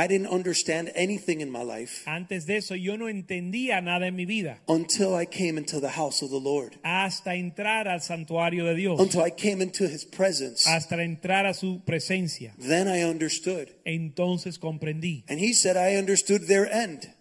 I 0.00 0.06
didn't 0.06 0.28
understand 0.28 0.90
anything 0.94 1.42
in 1.42 1.50
my 1.50 1.62
life 1.62 2.02
antes 2.06 2.46
de 2.46 2.56
eso 2.56 2.74
yo 2.74 2.96
no 2.96 3.06
entendía 3.06 3.82
nada 3.82 4.06
en 4.06 4.16
mi 4.16 4.24
vida, 4.24 4.58
until 4.66 5.14
I 5.14 5.26
came 5.26 5.58
into 5.58 5.78
the 5.78 5.90
house 5.90 6.22
of 6.22 6.30
the 6.30 6.40
Lord, 6.40 6.78
hasta 6.82 7.34
entrar 7.34 7.86
al 7.86 8.00
santuario 8.00 8.64
de 8.64 8.76
Dios, 8.76 8.98
until 8.98 9.20
I 9.20 9.30
came 9.30 9.60
into 9.60 9.86
his 9.86 10.06
presence. 10.06 10.66
hasta 10.66 10.96
entrar 11.02 11.44
a 11.44 11.52
su 11.52 11.82
presencia. 11.84 12.54
Then 12.58 12.88
I 12.88 13.02
understood. 13.02 13.74
Entonces 13.84 14.58
comprendí. 14.58 15.24
And 15.28 15.38
he 15.38 15.52
said, 15.52 15.76
I 15.76 15.96
understood 15.96 16.46
their 16.46 16.66
end. 16.66 17.14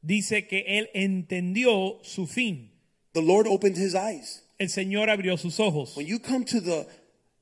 Dice 0.00 0.46
que 0.48 0.64
él 0.66 0.88
entendió 0.94 1.98
su 2.02 2.26
fin. 2.26 2.70
The 3.12 3.20
Lord 3.20 3.46
opened 3.46 3.76
his 3.76 3.94
eyes. 3.94 4.42
El 4.58 4.68
Señor 4.68 5.10
abrió 5.10 5.36
sus 5.36 5.60
ojos. 5.60 5.94
When 5.94 6.06
you 6.06 6.18
come 6.18 6.46
to 6.46 6.62
the 6.62 6.86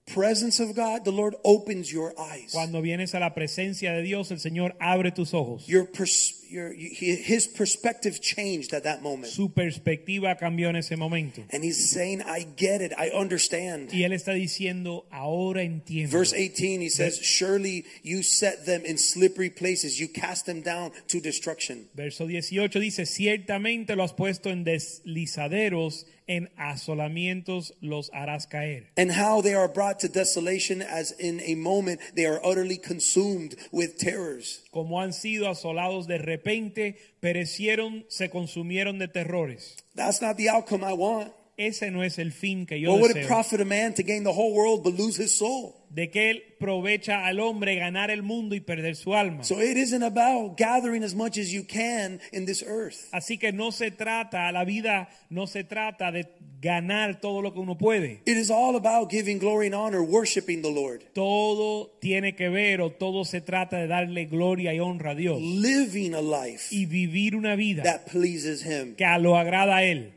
presence 0.06 0.60
of 0.60 0.74
God, 0.74 1.04
the 1.04 1.12
Lord 1.12 1.34
opens 1.44 1.92
your 1.92 2.12
eyes. 2.18 2.52
Cuando 2.52 2.80
vienes 2.82 3.14
a 3.14 3.20
la 3.20 3.34
presencia 3.34 3.92
de 3.92 4.02
Dios, 4.02 4.30
el 4.30 4.38
Señor 4.38 4.74
abre 4.80 5.10
tus 5.12 5.32
ojos. 5.32 5.66
Your, 5.66 5.86
pers- 5.86 6.42
your 6.50 6.72
his 6.72 7.46
perspective 7.48 8.20
changed 8.20 8.74
at 8.74 8.84
that 8.84 9.02
moment. 9.02 9.32
Su 9.32 9.50
perspectiva 9.50 10.36
cambió 10.36 10.68
en 10.68 10.76
ese 10.76 10.96
momento. 10.96 11.42
And 11.50 11.64
he's 11.64 11.90
saying, 11.90 12.22
I 12.22 12.46
get 12.56 12.80
it. 12.80 12.92
I 12.98 13.10
understand. 13.10 13.90
Y 13.92 14.04
él 14.04 14.12
está 14.12 14.32
diciendo, 14.32 15.06
ahora 15.10 15.62
entiendo. 15.62 16.10
Verse 16.12 16.32
18, 16.32 16.82
he 16.82 16.90
says, 16.90 17.18
Surely 17.20 17.84
you 18.02 18.22
set 18.22 18.66
them 18.66 18.84
in 18.84 18.98
slippery 18.98 19.50
places. 19.50 19.98
You 19.98 20.08
cast 20.08 20.46
them 20.46 20.62
down 20.62 20.92
to 21.08 21.20
destruction. 21.20 21.88
Verso 21.94 22.26
18 22.26 22.78
dice, 22.78 23.06
ciertamente 23.06 23.96
lo 23.96 24.04
has 24.04 24.12
puesto 24.12 24.50
en 24.50 24.64
deslizaderos, 24.64 26.06
en 26.26 26.50
asolamientos 26.56 27.74
los 27.80 28.10
harás 28.12 28.46
caer. 28.46 28.90
And 28.96 29.10
how 29.10 29.42
they 29.42 29.54
are 29.54 29.68
brought 29.68 30.00
to 30.00 30.08
desolation 30.08 30.82
as 30.82 31.12
in 31.12 31.40
a 31.40 31.54
moment 31.54 32.00
they 32.14 32.26
are 32.26 32.40
utterly 32.44 32.78
consumed 32.78 33.56
with 33.72 33.98
terrors. 33.98 34.62
Como 34.72 35.00
han 35.00 35.12
sido 35.12 35.48
asolados 35.48 36.06
de 36.06 36.18
repente, 36.18 36.96
perecieron, 37.20 38.04
se 38.08 38.28
consumieron 38.30 38.98
de 38.98 39.08
terrores. 39.08 39.76
That's 39.94 40.20
not 40.20 40.36
the 40.36 40.48
outcome 40.48 40.84
I 40.84 40.94
want. 40.94 41.32
Ese 41.56 41.90
no 41.90 42.02
es 42.02 42.18
el 42.18 42.32
fin 42.32 42.66
que 42.66 42.80
yo 42.80 42.92
What 42.92 43.00
would 43.00 43.10
it 43.12 43.14
deseo. 43.22 43.28
profit 43.28 43.60
a 43.60 43.64
man 43.64 43.94
to 43.94 44.02
gain 44.02 44.24
the 44.24 44.32
whole 44.32 44.52
world 44.52 44.82
but 44.82 44.98
lose 44.98 45.16
his 45.16 45.32
soul? 45.32 45.74
De 45.88 46.10
que 46.10 46.30
él 46.30 46.42
provecha 46.58 47.24
al 47.24 47.38
hombre 47.38 47.76
ganar 47.76 48.10
el 48.10 48.24
mundo 48.24 48.56
y 48.56 48.60
perder 48.60 48.96
su 48.96 49.14
alma. 49.14 49.44
So 49.44 49.60
it 49.62 49.76
isn't 49.76 50.02
about 50.02 50.56
gathering 50.56 51.04
as 51.04 51.14
much 51.14 51.38
as 51.38 51.52
you 51.52 51.62
can 51.64 52.18
in 52.32 52.46
this 52.46 52.64
earth. 52.66 52.96
Así 53.12 53.38
que 53.38 53.52
no 53.52 53.70
se 53.70 53.92
trata, 53.92 54.50
la 54.50 54.64
vida 54.64 55.08
no 55.30 55.46
se 55.46 55.62
trata 55.62 56.10
de 56.10 56.26
ganar 56.60 57.20
todo 57.20 57.42
lo 57.42 57.52
que 57.52 57.60
uno 57.60 57.78
puede. 57.78 58.22
It 58.26 58.36
is 58.36 58.50
all 58.50 58.74
about 58.74 59.08
giving 59.08 59.38
glory 59.38 59.66
and 59.66 59.76
honor, 59.76 60.02
worshiping 60.02 60.62
the 60.62 60.72
Lord, 60.72 61.02
Todo 61.12 61.92
tiene 62.00 62.34
que 62.34 62.48
ver 62.48 62.80
o 62.80 62.90
todo 62.90 63.24
se 63.24 63.40
trata 63.40 63.76
de 63.78 63.86
darle 63.86 64.24
gloria 64.24 64.74
y 64.74 64.80
honra 64.80 65.12
a 65.12 65.14
Dios 65.14 65.40
living 65.40 66.14
a 66.14 66.20
life 66.20 66.74
y 66.74 66.86
vivir 66.86 67.36
una 67.36 67.54
vida 67.54 67.84
that 67.84 68.06
pleases 68.10 68.64
Him. 68.66 68.96
que 68.96 69.04
lo 69.20 69.36
agrada 69.36 69.76
a 69.76 69.84
él. 69.84 70.13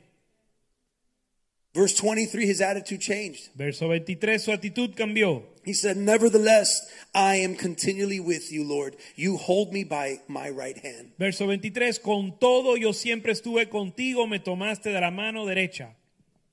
Verse 1.77 1.93
23, 1.93 2.47
his 2.47 2.59
attitude 2.59 2.99
changed. 3.01 3.49
Verso 3.55 3.87
23, 3.87 4.39
su 4.41 4.51
actitud 4.51 4.95
cambió. 4.95 5.43
He 5.63 5.73
said, 5.73 5.95
Nevertheless, 5.95 6.81
I 7.13 7.35
am 7.35 7.55
continually 7.55 8.19
with 8.19 8.51
you, 8.51 8.63
Lord. 8.63 8.95
You 9.15 9.37
hold 9.37 9.71
me 9.71 9.83
by 9.83 10.19
my 10.27 10.49
right 10.49 10.75
hand. 10.77 11.11
Verso 11.19 11.45
23, 11.45 11.99
con 11.99 12.33
todo 12.39 12.77
yo 12.77 12.93
siempre 12.93 13.31
estuve 13.31 13.69
contigo, 13.69 14.25
me 14.27 14.39
tomaste 14.39 14.91
de 14.91 14.99
la 14.99 15.11
mano 15.11 15.45
derecha. 15.45 15.89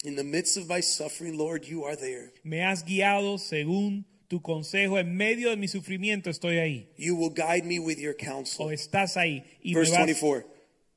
In 0.04 0.16
the 0.16 0.24
midst 0.24 0.58
of 0.58 0.68
my 0.68 0.80
suffering, 0.80 1.38
Lord, 1.38 1.64
you 1.64 1.84
are 1.84 1.96
there. 1.96 2.30
Me 2.44 2.60
has 2.62 2.82
guiado 2.84 3.38
según 3.38 4.04
tu 4.28 4.42
consejo, 4.42 4.98
en 4.98 5.16
medio 5.16 5.48
de 5.48 5.56
mi 5.56 5.68
sufrimiento 5.68 6.28
estoy 6.28 6.58
ahí. 6.58 6.88
You 6.98 7.16
will 7.16 7.30
guide 7.30 7.64
me 7.64 7.78
with 7.78 7.98
your 7.98 8.12
counsel. 8.14 8.66
O 8.66 8.70
estás 8.70 9.16
ahí. 9.16 9.42
Y 9.62 9.72
me, 9.72 9.78
Verse 9.80 9.92
vas- 9.92 10.04
24. 10.04 10.46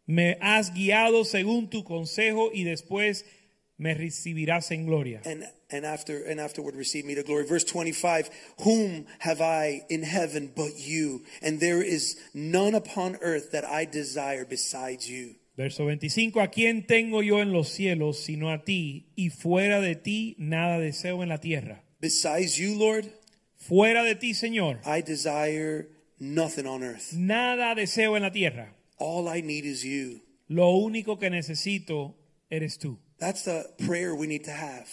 me 0.05 0.37
has 0.41 0.73
guiado 0.73 1.23
según 1.23 1.69
tu 1.69 1.85
consejo 1.85 2.49
y 2.53 2.63
después 2.65 3.25
me 3.77 3.93
recibirás 3.93 4.71
en 4.71 4.85
gloria. 4.85 5.21
and 5.25 5.43
and 5.69 5.85
after 5.85 6.23
and 6.29 6.39
afterward 6.39 6.75
receive 6.75 7.05
me 7.05 7.13
to 7.15 7.23
glory 7.23 7.45
verse 7.45 7.63
25 7.65 8.29
whom 8.63 9.05
have 9.19 9.41
i 9.41 9.81
in 9.89 10.01
heaven 10.03 10.51
but 10.55 10.71
you 10.77 11.21
and 11.41 11.59
there 11.59 11.81
is 11.83 12.17
none 12.33 12.73
upon 12.75 13.17
earth 13.21 13.51
that 13.51 13.63
i 13.65 13.85
desire 13.85 14.45
besides 14.45 15.07
you 15.09 15.35
Verso 15.57 15.85
25, 15.85 16.39
¿a 16.39 16.51
quién 16.51 16.85
tengo 16.85 17.23
yo 17.23 17.41
en 17.41 17.51
los 17.51 17.69
cielos 17.69 18.19
sino 18.19 18.51
a 18.51 18.63
ti? 18.63 19.07
Y 19.15 19.31
fuera 19.31 19.81
de 19.81 19.95
ti 19.95 20.35
nada 20.37 20.77
deseo 20.79 21.23
en 21.23 21.29
la 21.29 21.39
tierra. 21.39 21.83
besides 21.99 22.57
you 22.57 22.75
lord 22.77 23.05
Fuera 23.59 24.03
de 24.03 24.13
ti, 24.15 24.33
Señor, 24.35 24.79
i 24.85 25.01
desire 25.01 25.87
nothing 26.19 26.67
on 26.67 26.83
earth 26.83 27.11
nada 27.13 27.73
deseo 27.75 28.15
en 28.15 28.21
la 28.23 28.31
tierra. 28.31 28.75
all 28.99 29.27
i 29.27 29.41
need 29.41 29.65
is 29.65 29.83
you 29.83 30.21
Lo 30.47 30.69
único 30.69 31.17
que 31.19 31.29
necesito 31.29 32.15
eres 32.49 32.77
tú. 32.77 32.99
That's 33.19 33.43
the 33.43 33.65
prayer 33.85 34.13
we 34.15 34.27
need 34.27 34.43
to 34.45 34.51
have 34.51 34.87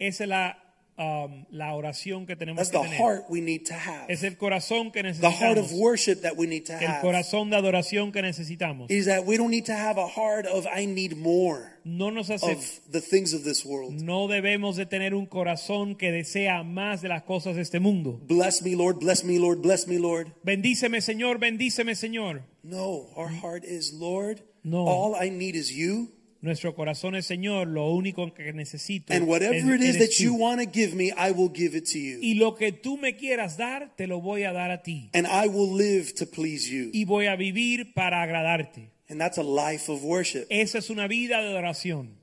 Esa 0.00 0.24
es 0.24 0.28
la, 0.28 0.54
um, 0.96 1.44
la 1.50 1.74
oración 1.74 2.26
que 2.26 2.34
tenemos 2.36 2.56
that's 2.56 2.70
que 2.70 2.78
the 2.78 2.84
tener. 2.84 2.96
heart 2.98 3.24
we 3.28 3.40
need 3.40 3.64
to 3.66 3.74
have 3.74 4.06
Es 4.10 4.22
el 4.24 4.36
corazón 4.36 4.92
que 4.92 5.02
necesitamos. 5.02 5.20
the 5.38 5.44
heart 5.44 5.58
of 5.58 5.72
worship 5.72 6.22
that 6.22 6.36
we 6.36 6.46
need 6.46 6.66
to 6.66 6.72
El 6.72 6.86
have 6.88 7.00
corazón 7.02 7.50
de 7.50 7.56
adoración 7.56 8.12
que 8.12 8.20
necesitamos. 8.22 8.90
is 8.90 9.06
that 9.06 9.24
we 9.26 9.36
don't 9.36 9.50
need 9.50 9.64
to 9.66 9.72
have 9.74 9.96
a 9.98 10.06
heart 10.06 10.46
of 10.46 10.66
i 10.66 10.86
need 10.86 11.16
more 11.16 11.72
No 11.84 12.10
nos 12.10 12.28
hace 12.28 12.52
of 12.52 12.80
the 12.90 13.00
things 13.00 13.32
of 13.32 13.44
this 13.44 13.64
world 13.64 13.92
No 14.02 14.28
debemos 14.28 14.76
de 14.76 14.84
tener 14.86 15.14
un 15.14 15.26
corazón 15.26 15.96
que 15.96 16.10
desea 16.12 16.62
más 16.64 17.00
de 17.00 17.08
las 17.08 17.22
cosas 17.22 17.54
de 17.56 17.62
este 17.62 17.80
mundo. 17.80 18.20
bless 18.26 18.62
me 18.62 18.74
lord 18.76 18.98
bless 19.00 19.24
me 19.24 19.38
lord 19.38 19.62
bless 19.62 19.86
me 19.88 19.98
lord 19.98 20.32
Bendíceme, 20.44 21.00
Señor, 21.00 21.38
bendíceme, 21.38 21.94
Señor. 21.94 22.42
No, 22.62 23.08
our 23.16 23.28
heart 23.30 23.64
is, 23.64 23.92
Lord, 23.94 24.42
No. 24.64 24.86
all 24.86 25.14
I 25.16 25.30
need 25.30 25.54
is 25.56 25.70
you. 25.72 26.08
Nuestro 26.40 26.74
corazón 26.74 27.16
es, 27.16 27.26
Señor, 27.26 27.66
lo 27.66 27.90
único 27.92 28.32
que 28.32 28.52
necesito. 28.52 29.12
And 29.12 29.26
whatever 29.26 29.74
it 29.74 29.82
is 29.82 29.98
that 29.98 30.22
you 30.22 30.34
want 30.34 30.60
to 30.60 30.70
give 30.70 30.94
me, 30.94 31.10
I 31.16 31.32
will 31.32 31.50
give 31.52 31.76
it 31.76 31.86
to 31.92 31.98
you. 31.98 32.18
Y 32.22 32.34
lo 32.34 32.54
que 32.54 32.70
tú 32.70 32.96
me 32.96 33.16
quieras 33.16 33.56
dar, 33.56 33.94
te 33.96 34.06
lo 34.06 34.20
voy 34.20 34.44
a 34.44 34.52
dar 34.52 34.70
a 34.70 34.82
ti. 34.82 35.10
And 35.14 35.26
I 35.26 35.48
will 35.48 35.74
live 35.74 36.14
to 36.14 36.26
please 36.26 36.70
you. 36.70 36.90
Y 36.92 37.04
voy 37.04 37.26
a 37.26 37.34
vivir 37.34 37.92
para 37.92 38.22
agradarte. 38.22 38.90
And 39.08 39.20
that's 39.20 39.38
a 39.38 39.42
life 39.42 39.90
of 39.90 40.04
worship. 40.04 40.46
Esa 40.48 40.78
es 40.78 40.90
una 40.90 41.08
vida 41.08 41.40
de 41.40 41.48
adoración. 41.48 42.17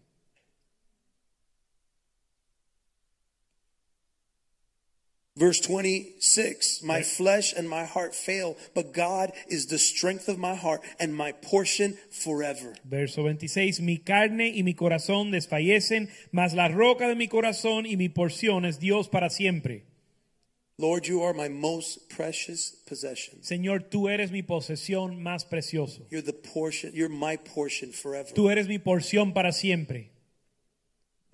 Verse 5.37 5.59
26 5.59 6.81
My 6.81 7.01
flesh 7.01 7.53
and 7.53 7.69
my 7.69 7.83
heart 7.83 8.15
fail, 8.15 8.55
but 8.73 8.93
God 8.93 9.33
is 9.49 9.67
the 9.67 9.77
strength 9.77 10.29
of 10.29 10.37
my 10.37 10.55
heart 10.55 10.81
and 10.97 11.13
my 11.13 11.33
portion 11.33 11.97
forever. 12.09 12.73
Verso 12.85 13.21
26. 13.21 13.81
Mi 13.81 13.97
carne 13.97 14.53
y 14.55 14.63
mi 14.63 14.73
corazón 14.73 15.31
desfallecen, 15.31 16.09
mas 16.31 16.53
la 16.53 16.69
roca 16.69 17.09
de 17.09 17.15
mi 17.15 17.27
corazón 17.27 17.85
y 17.85 17.97
mi 17.97 18.07
porción 18.07 18.65
es 18.65 18.79
Dios 18.79 19.09
para 19.09 19.29
siempre. 19.29 19.83
Lord, 20.77 21.05
you 21.05 21.21
are 21.21 21.33
my 21.33 21.49
most 21.49 22.09
precious 22.09 22.71
possession. 22.87 23.41
Señor, 23.41 23.83
tú 23.89 24.07
eres 24.07 24.31
mi 24.31 24.41
posesión 24.41 25.21
más 25.21 25.43
precioso. 25.43 26.05
You're 26.09 26.21
the 26.21 26.31
portion, 26.31 26.93
you're 26.93 27.09
my 27.09 27.35
portion 27.37 27.91
forever. 27.91 28.31
Tú 28.33 28.49
eres 28.49 28.69
mi 28.69 28.79
porción 28.79 29.33
para 29.33 29.51
siempre. 29.51 30.14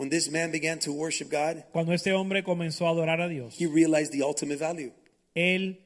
When 0.02 0.10
this 0.10 0.32
man 0.32 0.52
began 0.52 0.80
to 0.80 0.92
worship 0.92 1.30
God, 1.30 1.64
Cuando 1.72 1.94
este 1.94 2.12
hombre 2.12 2.42
comenzó 2.44 2.88
a 2.88 2.90
adorar 2.90 3.22
a 3.22 3.30
Dios, 3.30 3.56
he 3.56 3.68
realized 3.68 4.12
the 4.12 4.24
ultimate 4.24 4.58
value. 4.58 4.92
él 5.36 5.78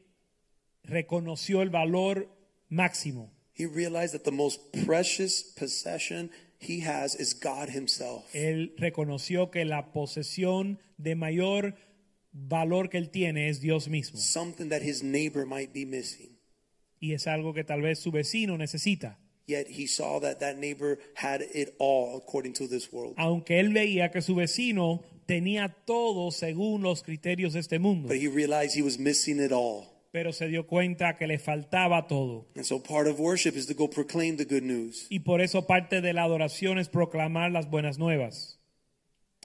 reconoció 0.86 1.61
el 1.61 1.70
valor 1.70 2.30
máximo. 2.70 3.30
He 3.51 3.66
realized 3.66 4.13
that 4.13 4.24
the 4.24 4.32
most 4.32 4.61
precious 4.86 5.43
possession 5.43 6.32
he 6.59 6.80
has 6.80 7.16
is 7.16 7.34
God 7.38 7.68
Himself. 7.68 8.24
Él 8.34 8.74
reconoció 8.78 9.51
que 9.51 9.66
la 9.66 9.91
posesión 9.91 10.80
de 10.97 11.16
mayor 11.16 11.76
valor 12.32 12.89
que 12.89 12.97
él 12.97 13.09
tiene 13.09 13.49
es 13.49 13.59
Dios 13.59 13.89
mismo. 13.89 14.18
Something 14.18 14.70
that 14.70 14.82
his 14.82 15.03
neighbor 15.03 15.45
might 15.45 15.74
be 15.74 15.86
missing. 15.86 16.38
Y 17.01 17.11
es 17.11 17.28
algo 17.28 17.53
que 17.53 17.66
tal 17.66 17.82
vez 17.82 17.99
su 17.99 18.11
vecino 18.11 18.57
necesita. 18.57 19.20
Yet 19.47 19.67
he 19.67 19.85
saw 19.87 20.19
that 20.21 20.39
that 20.39 20.57
neighbor 20.57 20.97
had 21.15 21.41
it 21.41 21.75
all 21.77 22.17
according 22.17 22.53
to 22.53 22.67
this 22.67 22.91
world. 22.91 23.13
Aunque 23.17 23.59
él 23.59 23.73
veía 23.73 24.09
que 24.11 24.21
su 24.21 24.33
vecino 24.35 25.03
tenía 25.27 25.75
todo 25.85 26.31
según 26.31 26.81
los 26.81 27.03
criterios 27.03 27.53
de 27.53 27.59
este 27.59 27.77
mundo, 27.79 28.07
But 28.07 28.17
he 28.17 28.27
realized 28.27 28.75
he 28.75 28.81
was 28.81 28.97
missing 28.97 29.39
it 29.39 29.51
all. 29.51 29.85
pero 30.11 30.31
se 30.31 30.47
dio 30.47 30.65
cuenta 30.65 31.15
que 31.17 31.27
le 31.27 31.37
faltaba 31.37 32.07
todo. 32.07 32.47
And 32.55 32.63
so 32.65 32.81
part 32.81 33.07
of 33.07 33.19
worship 33.19 33.55
is 33.55 33.67
to 33.67 33.73
go 33.75 33.87
proclaim 33.87 34.37
the 34.37 34.45
good 34.45 34.63
news. 34.63 35.05
Y 35.09 35.19
por 35.19 35.41
eso 35.41 35.67
parte 35.67 36.01
de 36.01 36.13
la 36.13 36.23
adoración 36.23 36.79
es 36.79 36.89
proclamar 36.89 37.51
las 37.51 37.69
buenas 37.69 37.99
nuevas. 37.99 38.57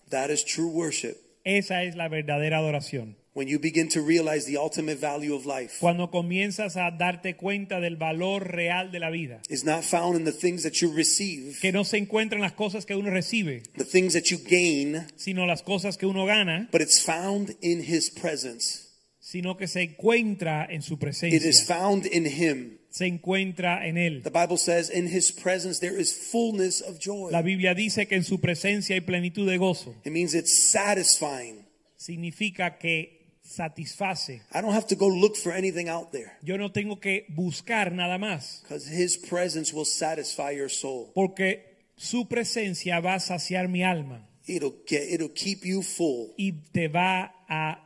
That 0.09 0.31
is 0.31 0.45
true 0.45 0.69
worship. 0.71 1.17
Esa 1.45 1.83
es 1.83 1.95
la 1.97 2.09
verdadera 2.09 2.59
adoración. 2.59 3.17
When 3.33 3.47
you 3.47 3.61
begin 3.61 3.89
to 3.91 4.03
realize 4.03 4.45
the 4.45 4.57
ultimate 4.57 4.99
value 4.99 5.37
of 5.37 5.47
life 5.47 5.79
Cuando 5.79 6.11
comienzas 6.11 6.77
a 6.77 6.91
darte 6.91 7.37
cuenta 7.37 7.81
del 7.81 7.97
valor 7.97 8.53
real 8.53 8.91
de 8.91 8.99
la 8.99 9.11
vida, 9.11 9.41
is 9.49 9.65
not 9.65 9.85
found 9.85 10.17
in 10.17 10.25
the 10.25 10.33
things 10.33 10.65
that 10.65 10.81
you 10.83 10.93
receive, 10.93 11.57
que 11.61 11.71
no 11.71 11.85
se 11.85 11.99
encuentran 11.99 12.41
las 12.41 12.53
cosas 12.55 12.87
que 12.87 12.97
uno 12.97 13.11
recibe, 13.11 13.63
the 13.77 13.85
things 13.85 14.15
that 14.15 14.25
you 14.31 14.39
gain, 14.45 15.07
sino 15.17 15.47
las 15.47 15.63
cosas 15.63 15.97
que 15.97 16.07
uno 16.07 16.27
gana, 16.27 16.69
but 16.73 16.81
it's 16.81 17.01
found 17.01 17.57
in 17.63 17.81
his 17.81 18.11
presence. 18.11 18.89
sino 19.21 19.57
que 19.57 19.69
se 19.69 19.83
encuentra 19.83 20.67
en 20.69 20.83
su 20.83 20.99
presencia. 20.99 21.37
It 21.37 21.45
is 21.45 21.65
found 21.65 22.07
in 22.07 22.27
him. 22.27 22.79
se 22.91 23.07
encuentra 23.07 23.87
en 23.87 23.97
él. 23.97 24.23
The 24.25 24.31
Bible 24.31 24.59
says, 24.59 24.91
in 24.91 25.07
his 25.07 25.31
presence 25.31 25.79
there 25.79 25.97
is 25.97 26.13
fullness 26.13 26.83
of 26.83 26.99
joy. 26.99 27.31
La 27.31 27.43
Biblia 27.43 27.75
dice 27.75 28.07
que 28.07 28.17
en 28.17 28.25
su 28.25 28.41
presencia 28.41 28.95
hay 28.95 29.03
plenitud 29.03 29.49
de 29.49 29.57
gozo. 29.57 29.95
It 30.05 30.11
means 30.11 30.35
it's 30.35 30.73
satisfying. 30.73 31.65
Significa 31.97 32.79
que 32.79 33.20
satisface. 33.51 34.41
I 34.53 34.61
don't 34.61 34.73
have 34.73 34.87
to 34.89 34.97
go 34.97 35.09
look 35.09 35.37
for 35.37 35.53
anything 35.53 35.89
out 35.89 36.13
there 36.13 36.33
Yo 36.43 36.57
no 36.57 36.71
tengo 36.71 37.01
que 37.01 37.27
buscar 37.29 37.93
nada 37.93 38.19
más, 38.19 38.61
because 38.63 38.87
his 38.87 39.17
presence 39.17 39.73
will 39.73 39.85
satisfy 39.85 40.51
your 40.53 40.69
soul. 40.71 41.11
porque 41.15 41.77
su 41.97 42.27
presencia 42.29 43.01
va 43.01 43.15
a 43.15 43.21
saciar 43.21 43.69
mi 43.69 43.83
alma 43.83 44.27
It'll 44.47 44.75
get 44.87 45.03
it'll 45.13 45.29
keep 45.35 45.65
you 45.65 45.83
full. 45.83 46.35
y 46.39 46.53
te 46.73 46.89
va 46.89 47.33
a 47.49 47.79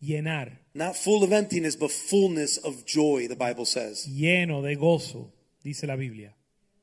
llenar, 0.00 0.60
Not 0.74 0.94
full 0.96 1.22
of 1.24 1.32
emptiness, 1.32 1.76
but 1.76 1.90
fullness 1.90 2.58
of 2.58 2.84
joy, 2.86 3.26
the 3.28 3.34
Bible 3.36 3.66
says. 3.66 4.06
lleno 4.06 4.62
de 4.62 4.76
gozo, 4.76 5.32
dice 5.62 5.86
la 5.86 5.96
Biblia. 5.96 6.34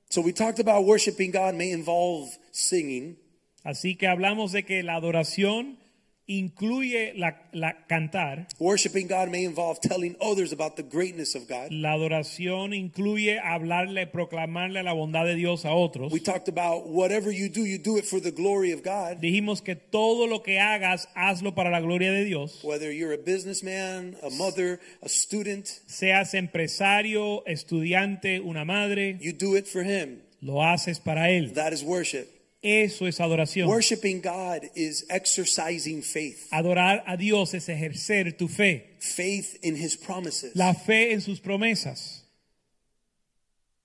So 0.10 0.22
we 0.22 0.32
talked 0.34 0.60
about 0.60 0.86
worshiping 0.86 1.32
God 1.32 1.56
may 1.56 1.72
involve 1.72 2.30
singing, 2.52 3.18
Así 3.64 3.98
que 3.98 4.08
hablamos 4.08 4.52
de 4.52 4.64
que 4.64 4.84
la 4.84 4.96
adoración 4.96 5.80
incluye 6.28 7.14
la, 7.16 7.36
la 7.54 7.74
cantar, 7.88 8.48
worshiping 8.60 9.08
God 9.08 9.30
may 9.30 9.44
involve 9.46 9.80
telling 9.82 10.16
others 10.22 10.52
about 10.52 10.76
the 10.76 10.84
greatness 10.84 11.36
of 11.36 11.48
God. 11.48 11.72
la 11.72 11.94
adoración 11.94 12.74
incluye 12.74 13.40
hablarle, 13.40 14.08
proclamarle 14.08 14.82
la 14.84 14.94
bondad 14.94 15.26
de 15.26 15.36
Dios 15.36 15.66
a 15.66 15.72
otros. 15.72 16.12
We 16.12 16.20
talked 16.20 16.48
about 16.50 16.88
whatever 16.88 17.32
you 17.32 17.50
do, 17.50 17.66
you 17.66 17.78
do 17.78 17.98
it 17.98 18.06
for 18.06 18.20
the 18.20 18.32
glory 18.32 18.72
of 18.72 18.82
God. 18.84 19.20
Dijimos 19.22 19.62
que 19.64 19.76
todo 19.76 20.28
lo 20.28 20.42
que 20.42 20.60
hagas, 20.60 21.08
hazlo 21.16 21.54
para 21.56 21.70
la 21.70 21.80
gloria 21.82 22.12
de 22.12 22.24
Dios. 22.26 22.60
Whether 22.64 22.92
you're 22.92 23.14
a 23.14 23.18
businessman, 23.18 24.16
a 24.24 24.30
mother, 24.32 24.80
a 25.04 25.10
student, 25.10 25.68
Seas 25.88 26.34
empresario, 26.34 27.44
estudiante, 27.46 28.40
una 28.40 28.66
madre, 28.66 29.18
you 29.22 29.32
do 29.34 29.56
it 29.56 29.68
for 29.68 29.84
him. 29.84 30.22
lo 30.42 30.64
haces 30.64 31.00
para 31.00 31.30
Él. 31.30 31.54
That 31.56 31.74
is 31.74 31.84
worship. 31.84 32.30
Eso 32.66 33.06
es 33.06 33.20
adoración. 33.20 33.68
Worshiping 33.68 34.22
God 34.22 34.64
is 34.76 35.06
exercising 35.10 36.02
faith, 36.02 36.48
Adorar 36.52 37.04
a 37.06 37.16
Dios 37.16 37.54
es 37.54 37.70
ejercer 37.70 38.36
tu 38.36 38.48
fe. 38.48 38.96
faith 39.00 39.56
in 39.62 39.76
his 39.76 39.96
promises. 39.96 40.56
La 40.56 40.74
fe 40.74 41.14
en 41.14 41.22
sus 41.22 41.40
promesas. 41.40 42.24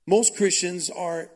Most 0.07 0.35
Christians 0.35 0.91
are 0.91 1.31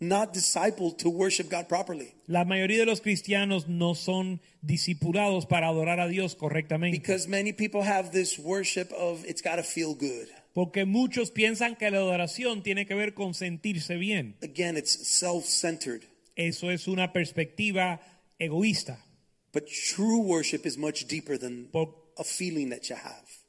not 0.00 0.32
discipled 0.34 0.98
to 0.98 1.08
worship 1.10 1.48
God 1.48 1.68
properly 1.68 2.12
La 2.26 2.44
mayoría 2.44 2.78
de 2.78 2.86
los 2.86 3.00
cristianos 3.00 3.68
no 3.68 3.94
son 3.94 4.40
discipulados 4.60 5.46
para 5.46 5.68
adorar 5.68 6.00
a 6.00 6.08
Dios 6.08 6.34
correctamente. 6.34 6.98
because 6.98 7.28
many 7.28 7.52
people 7.52 7.82
have 7.82 8.10
this 8.12 8.38
worship 8.38 8.90
of 8.92 9.24
it's 9.26 9.42
got 9.42 9.56
to 9.56 9.62
feel 9.62 9.94
good. 9.94 10.26
Porque 10.54 10.84
muchos 10.84 11.30
piensan 11.30 11.76
que 11.76 11.90
la 11.90 11.98
adoración 11.98 12.62
tiene 12.62 12.84
que 12.86 12.94
ver 12.94 13.14
con 13.14 13.34
sentirse 13.34 13.96
bien. 13.96 14.34
Again, 14.42 14.76
it's 14.76 14.90
self 15.06 15.44
centered. 15.46 16.02
Eso 16.36 16.70
es 16.70 16.88
una 16.88 17.12
perspectiva 17.12 18.00
egoísta. 18.38 19.04
But 19.52 19.66
true 19.66 20.20
worship 20.20 20.64
is 20.64 20.78
much 20.78 21.06
deeper 21.06 21.38
than 21.38 21.68
a 22.16 22.24
feeling 22.24 22.70
that 22.70 22.88
you 22.88 22.96
have. 22.96 23.42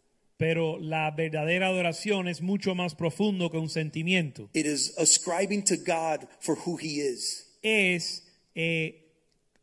pero 0.44 0.78
la 0.78 1.10
verdadera 1.12 1.68
adoración 1.68 2.28
es 2.28 2.42
mucho 2.42 2.76
más 2.76 2.96
profundo 2.96 3.50
que 3.50 3.58
un 3.58 3.70
sentimiento. 3.70 4.50
It 4.54 4.66
is 4.66 4.94
ascribing 4.98 5.64
to 5.64 5.76
God 5.78 6.28
for 6.42 6.58
who 6.66 6.78
he 6.78 7.00
is. 7.00 7.48
Es 7.62 8.28
eh, 8.54 9.10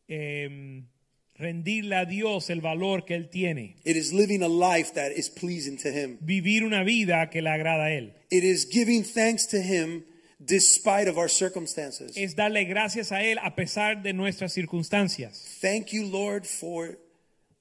em, 0.07 0.87
rendirle 1.35 1.95
a 1.95 2.05
Dios 2.05 2.49
el 2.49 2.61
valor 2.61 3.05
que 3.05 3.13
Él 3.13 3.29
tiene. 3.29 3.75
It 3.83 3.95
is 3.95 4.11
living 4.11 4.41
a 4.41 4.47
life 4.47 4.93
that 4.95 5.11
is 5.11 5.29
pleasing 5.29 5.77
to 5.77 5.89
him. 5.89 6.17
Vivir 6.19 6.63
una 6.63 6.83
vida 6.83 7.29
que 7.29 7.43
le 7.43 7.51
agrada 7.51 7.85
a 7.85 7.91
Él. 7.91 8.13
It 8.31 8.43
is 8.43 8.67
giving 8.67 9.03
thanks 9.03 9.47
to 9.49 9.57
him 9.61 10.03
despite 10.43 11.07
of 11.07 11.17
our 11.17 11.29
circumstances. 11.29 12.13
es 12.17 12.35
darle 12.35 12.65
gracias 12.65 13.11
a 13.11 13.23
Él 13.23 13.37
a 13.41 13.55
pesar 13.55 14.01
de 14.01 14.13
nuestras 14.13 14.53
circunstancias. 14.53 15.57
Thank 15.61 15.87
you, 15.91 16.05
Lord, 16.09 16.45
for 16.45 16.97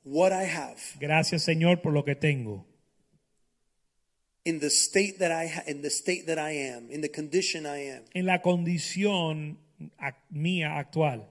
what 0.04 0.32
I 0.32 0.44
have 0.44 0.78
Gracias 0.98 1.42
Señor 1.44 1.82
por 1.82 1.92
lo 1.92 2.04
que 2.04 2.14
tengo. 2.14 2.66
in 4.44 4.58
the 4.60 4.70
state 4.70 5.18
that 5.18 5.30
I 5.30 5.46
ha- 5.48 5.64
in 5.66 5.82
the 5.82 5.90
state 5.90 6.24
that 6.26 6.38
I 6.38 6.52
am, 6.52 6.90
in 6.90 7.02
the 7.02 7.10
condition 7.10 7.66
I 7.66 7.90
am. 7.90 8.04
En 8.14 8.24
la 8.24 8.40
condición 8.40 9.58
ac- 9.98 10.16
mía 10.32 10.78
actual 10.78 11.26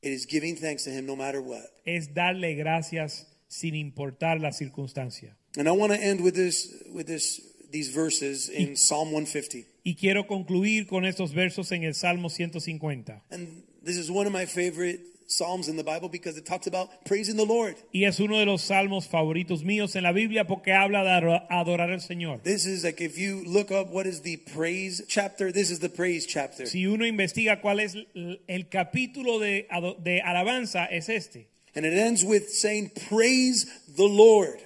It 0.00 0.12
is 0.12 0.26
giving 0.26 0.56
thanks 0.56 0.84
to 0.84 0.90
him 0.90 1.06
no 1.06 1.16
matter 1.16 1.40
what. 1.42 1.66
es 1.84 2.14
darle 2.14 2.54
gracias 2.54 3.26
sin 3.48 3.74
importar 3.74 4.40
la 4.40 4.52
circunstancia. 4.52 5.36
And 5.56 5.68
I 5.68 5.72
want 5.72 5.92
to 5.92 5.98
end 6.00 6.20
with 6.22 6.34
this 6.34 6.72
with 6.92 7.06
this 7.06 7.42
these 7.70 7.88
verses 7.88 8.48
in 8.48 8.76
Psalm 8.76 9.12
150. 9.12 9.66
Y 9.84 9.94
quiero 9.94 10.26
concluir 10.26 10.86
con 10.86 11.04
estos 11.04 11.32
versos 11.32 11.72
en 11.72 11.84
el 11.84 11.94
Salmo 11.94 12.28
150. 12.28 13.22
And 13.30 13.62
this 13.82 13.96
is 13.96 14.10
one 14.10 14.26
of 14.26 14.32
my 14.32 14.46
favorite 14.46 15.00
psalms 15.28 15.68
in 15.68 15.76
the 15.76 15.84
Bible 15.84 16.08
because 16.08 16.38
it 16.38 16.46
talks 16.46 16.66
about 16.66 16.88
praising 17.04 17.36
the 17.36 17.44
Lord. 17.44 17.76
Y 17.92 18.04
es 18.04 18.18
uno 18.18 18.38
de 18.38 18.46
los 18.46 18.62
salmos 18.62 19.06
favoritos 19.06 19.62
míos 19.62 19.94
en 19.94 20.02
la 20.02 20.12
Biblia 20.12 20.46
porque 20.46 20.72
habla 20.72 21.04
de 21.04 21.40
adorar 21.50 21.90
al 21.90 22.00
Señor. 22.00 22.42
This 22.42 22.66
is 22.66 22.84
like 22.84 23.00
if 23.00 23.18
you 23.18 23.42
look 23.46 23.70
up 23.70 23.90
what 23.90 24.06
is 24.06 24.22
the 24.22 24.38
praise 24.38 25.04
chapter, 25.08 25.52
this 25.52 25.70
is 25.70 25.80
the 25.80 25.90
praise 25.90 26.26
chapter. 26.26 26.66
Si 26.66 26.86
uno 26.86 27.04
investiga 27.04 27.60
cuál 27.60 27.80
es 27.80 27.94
el 28.14 28.40
el 28.48 28.68
capítulo 28.68 29.38
de, 29.38 29.68
de 30.02 30.20
alabanza, 30.22 30.86
es 30.90 31.08
este. 31.08 31.48
And 31.74 31.86
it 31.86 31.92
ends 31.92 32.24
with 32.24 32.48
saying, 32.48 32.90
Praise 33.08 33.66
the 33.86 34.08
Lord. 34.08 34.58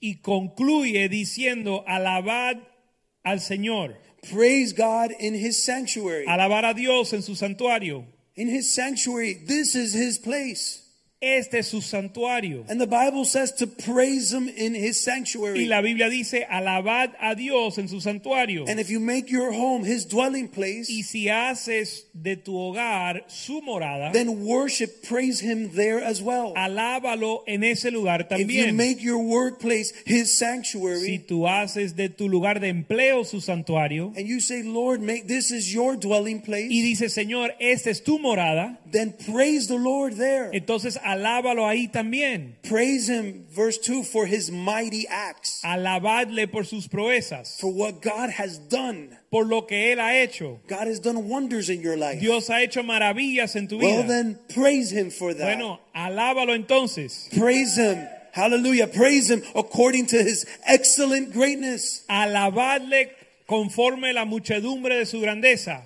Y 0.00 0.20
concluye 0.20 1.08
diciendo, 1.08 1.84
alabad 1.86 2.58
al 3.24 3.40
Señor. 3.40 3.96
Praise 4.30 4.72
God 4.72 5.12
in 5.18 5.34
his 5.34 5.62
sanctuary. 5.62 6.26
Alabar 6.26 6.64
a 6.64 6.74
Dios 6.74 7.12
en 7.12 7.22
su 7.22 7.34
santuario. 7.34 8.04
In 8.34 8.48
his 8.48 8.72
sanctuary, 8.72 9.34
this 9.34 9.74
is 9.74 9.94
his 9.94 10.18
place. 10.18 10.87
Este 11.20 11.58
es 11.58 11.66
su 11.66 11.80
santuario. 11.82 12.64
And 12.68 12.80
the 12.80 12.86
Bible 12.86 13.24
says 13.24 13.50
to 13.56 13.66
praise 13.66 14.32
him 14.32 14.48
in 14.48 14.72
his 14.72 15.00
sanctuary. 15.00 15.64
Y 15.64 15.66
la 15.66 15.80
Biblia 15.80 16.08
dice, 16.08 16.46
alabad 16.48 17.10
a 17.20 17.34
Dios 17.34 17.76
en 17.78 17.88
su 17.88 18.00
santuario. 18.00 18.66
And 18.68 18.78
if 18.78 18.88
you 18.88 19.00
make 19.00 19.28
your 19.28 19.50
home 19.52 19.82
his 19.84 20.06
dwelling 20.06 20.46
place, 20.46 20.88
Y 20.88 21.02
si 21.02 21.26
haces 21.28 22.04
de 22.14 22.36
tu 22.36 22.52
hogar 22.52 23.24
su 23.26 23.60
morada, 23.62 24.12
then 24.12 24.44
worship, 24.44 25.02
praise 25.08 25.40
him 25.40 25.70
there 25.74 26.00
as 26.00 26.22
well. 26.22 26.52
alábalo 26.54 27.42
en 27.48 27.64
ese 27.64 27.90
lugar 27.90 28.28
también. 28.28 28.50
If 28.50 28.66
you 28.68 28.72
make 28.74 29.02
your 29.02 29.18
workplace 29.18 29.92
his 30.06 30.38
sanctuary, 30.38 31.00
Si 31.04 31.18
tú 31.18 31.48
haces 31.48 31.96
de 31.96 32.10
tu 32.10 32.28
lugar 32.28 32.60
de 32.60 32.68
empleo 32.68 33.24
su 33.24 33.40
santuario 33.40 34.12
and 34.16 34.28
you 34.28 34.38
say, 34.38 34.62
Lord, 34.62 35.00
make 35.00 35.26
this 35.26 35.50
is 35.50 35.74
your 35.74 35.96
dwelling 35.96 36.42
place, 36.42 36.68
y 36.70 36.80
dices, 36.80 37.12
Señor, 37.12 37.56
esta 37.58 37.90
es 37.90 38.04
tu 38.04 38.20
morada, 38.20 38.78
then 38.92 39.12
praise 39.26 39.66
the 39.66 39.78
Lord 39.78 40.14
there. 40.16 40.50
entonces 40.52 40.96
alábalo 41.08 41.66
ahí 41.66 41.88
también. 41.90 42.56
Praise 42.62 43.08
him, 43.08 43.46
verse 43.50 43.78
2, 43.78 44.02
for 44.02 44.26
his 44.26 44.50
mighty 44.50 45.06
acts, 45.08 45.62
Alabadle 45.64 46.50
por 46.50 46.64
sus 46.64 46.86
proezas, 46.88 47.58
for 47.60 47.72
what 47.72 48.02
God 48.02 48.30
has 48.30 48.58
done. 48.58 49.16
por 49.30 49.44
lo 49.44 49.62
que 49.66 49.92
Él 49.92 49.98
ha 49.98 50.14
hecho. 50.22 50.58
God 50.68 50.86
has 50.88 51.00
done 51.00 51.28
wonders 51.28 51.68
in 51.68 51.80
your 51.82 51.96
life. 51.96 52.18
Dios 52.20 52.48
ha 52.48 52.60
hecho 52.62 52.82
maravillas 52.82 53.56
en 53.56 53.68
tu 53.68 53.78
Well, 53.78 54.02
vida. 54.02 54.08
then 54.08 54.38
praise 54.54 54.90
him 54.90 55.10
for 55.10 55.34
that. 55.34 55.44
Bueno, 55.58 55.80
alábalo 55.94 56.54
entonces. 56.54 57.28
Praise 57.36 57.76
him. 57.76 57.98
Hallelujah. 58.32 58.86
Praise 58.86 59.30
him 59.30 59.42
according 59.54 60.06
to 60.06 60.16
his 60.22 60.46
excellent 60.66 61.32
greatness. 61.32 62.04
Alabadle 62.08 63.10
conforme 63.46 64.12
la 64.14 64.24
muchedumbre 64.24 64.96
de 64.98 65.06
su 65.06 65.20
grandeza. 65.20 65.82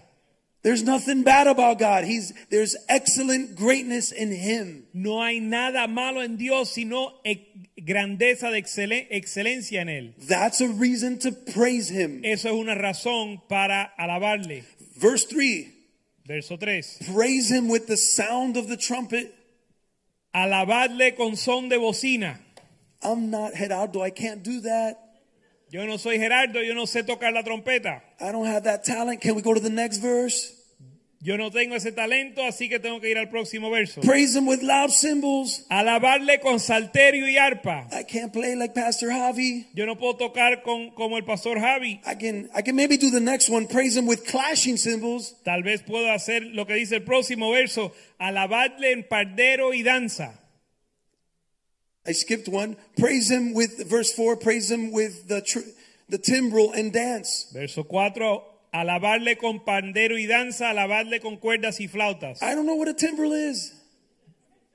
There's 0.62 0.84
nothing 0.84 1.24
bad 1.24 1.48
about 1.48 1.80
God. 1.80 2.04
He's 2.04 2.32
there's 2.48 2.76
excellent 2.88 3.56
greatness 3.56 4.12
in 4.12 4.30
him. 4.30 4.84
No 4.94 5.20
hay 5.20 5.40
nada 5.40 5.88
malo 5.88 6.20
en 6.20 6.36
Dios, 6.36 6.70
sino 6.72 7.14
e- 7.24 7.48
grandeza 7.76 8.50
de 8.52 8.62
excelen- 8.62 9.08
excelencia 9.10 9.80
en 9.80 9.88
Él. 9.88 10.14
That's 10.28 10.60
a 10.60 10.68
reason 10.68 11.18
to 11.20 11.32
praise 11.32 11.88
him. 11.90 12.24
Eso 12.24 12.48
es 12.48 12.54
una 12.54 12.76
razón 12.76 13.40
para 13.48 13.92
alabarle. 13.98 14.62
Verse 14.96 15.24
3. 15.24 15.66
Verso 16.26 16.56
3. 16.56 16.98
Praise 17.12 17.50
him 17.50 17.68
with 17.68 17.88
the 17.88 17.96
sound 17.96 18.56
of 18.56 18.68
the 18.68 18.76
trumpet. 18.76 19.34
Alabadle 20.32 21.16
con 21.16 21.34
son 21.36 21.68
de 21.68 21.76
bocina. 21.76 22.38
I'm 23.02 23.30
not 23.30 23.54
Gerardo. 23.54 24.00
I 24.00 24.10
can't 24.10 24.44
do 24.44 24.60
that. 24.60 24.96
Yo 25.72 25.86
no 25.86 25.96
soy 25.96 26.18
Gerardo, 26.18 26.62
yo 26.62 26.74
no 26.74 26.86
sé 26.86 27.02
tocar 27.02 27.32
la 27.32 27.42
trompeta. 27.42 28.02
I 28.20 28.30
don't 28.30 28.46
have 28.46 28.64
that 28.64 28.84
talent. 28.84 29.22
Can 29.22 29.34
we 29.34 29.40
go 29.40 29.54
to 29.54 29.60
the 29.60 29.70
next 29.70 30.02
verse? 30.02 30.52
Yo 31.18 31.38
no 31.38 31.50
tengo 31.50 31.74
ese 31.76 31.92
talento, 31.92 32.44
así 32.44 32.68
que 32.68 32.78
tengo 32.78 33.00
que 33.00 33.08
ir 33.08 33.16
al 33.16 33.30
próximo 33.30 33.70
verso. 33.70 34.02
Praise 34.02 34.36
him 34.36 34.46
with 34.46 34.60
loud 34.60 34.90
cymbals. 34.90 35.64
Alabarle 35.70 36.40
con 36.40 36.60
salterio 36.60 37.26
y 37.26 37.38
arpa. 37.38 37.88
I 37.90 38.04
can't 38.04 38.34
play 38.34 38.54
like 38.54 38.74
Pastor 38.74 39.08
Javi. 39.08 39.66
Yo 39.72 39.86
no 39.86 39.96
puedo 39.96 40.18
tocar 40.18 40.62
con, 40.62 40.90
como 40.90 41.16
el 41.16 41.24
pastor 41.24 41.58
Javi. 41.58 42.02
I 42.04 42.16
can 42.16 42.50
I 42.54 42.60
can 42.60 42.76
maybe 42.76 42.98
do 42.98 43.10
the 43.10 43.20
next 43.20 43.48
one. 43.48 43.66
Praise 43.66 43.96
him 43.96 44.06
with 44.06 44.26
clashing 44.26 44.76
cymbals. 44.76 45.36
Tal 45.42 45.62
vez 45.62 45.82
puedo 45.82 46.12
hacer 46.12 46.42
lo 46.52 46.66
que 46.66 46.74
dice 46.74 46.96
el 46.96 47.04
próximo 47.04 47.50
verso. 47.50 47.94
Alabadle 48.18 48.92
en 48.92 49.04
pardero 49.04 49.72
y 49.72 49.82
danza. 49.82 50.41
I 52.06 52.12
skipped 52.12 52.48
one. 52.48 52.76
Praise 52.96 53.30
him 53.30 53.54
with 53.54 53.88
verse 53.88 54.12
four. 54.12 54.36
Praise 54.36 54.70
him 54.70 54.92
with 54.92 55.28
the 55.28 55.40
tr- 55.40 55.70
the 56.08 56.18
timbrel 56.18 56.72
and 56.72 56.92
dance. 56.92 57.46
Verso 57.52 57.84
4. 57.84 58.44
Alabarle 58.74 59.38
con 59.38 59.60
pandero 59.60 60.18
y 60.18 60.26
danza. 60.26 60.70
Alabarle 60.70 61.20
con 61.20 61.36
cuerdas 61.38 61.80
y 61.80 61.88
flautas. 61.88 62.42
I 62.42 62.54
don't 62.54 62.66
know 62.66 62.74
what 62.74 62.88
a 62.88 62.94
timbrel 62.94 63.32
is. 63.32 63.72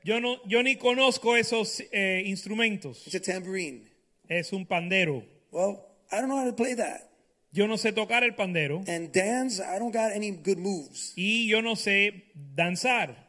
Yo, 0.04 0.20
no, 0.20 0.38
yo 0.48 0.62
ni 0.62 0.78
conozco 0.78 1.36
esos 1.36 1.82
eh, 1.92 2.24
instrumentos. 2.26 3.06
It's 3.06 3.16
a 3.16 3.20
tambourine. 3.20 3.90
Es 4.30 4.54
un 4.54 4.66
pandero. 4.66 5.24
Well, 5.52 5.84
I 6.12 6.22
don't 6.22 6.30
know 6.30 6.38
how 6.38 6.46
to 6.46 6.54
play 6.54 6.76
that. 6.76 7.10
Yo 7.52 7.68
no 7.68 7.76
sé 7.76 7.92
tocar 7.94 8.24
el 8.24 8.34
pandero. 8.34 8.84
And 8.88 9.12
dance, 9.12 9.60
I 9.60 9.80
don't 9.80 9.92
got 9.92 10.12
any 10.14 10.32
good 10.32 10.58
moves. 10.60 11.14
Y 11.18 11.48
yo 11.50 11.62
no 11.62 11.76
sé 11.76 12.24
danzar. 12.56 13.27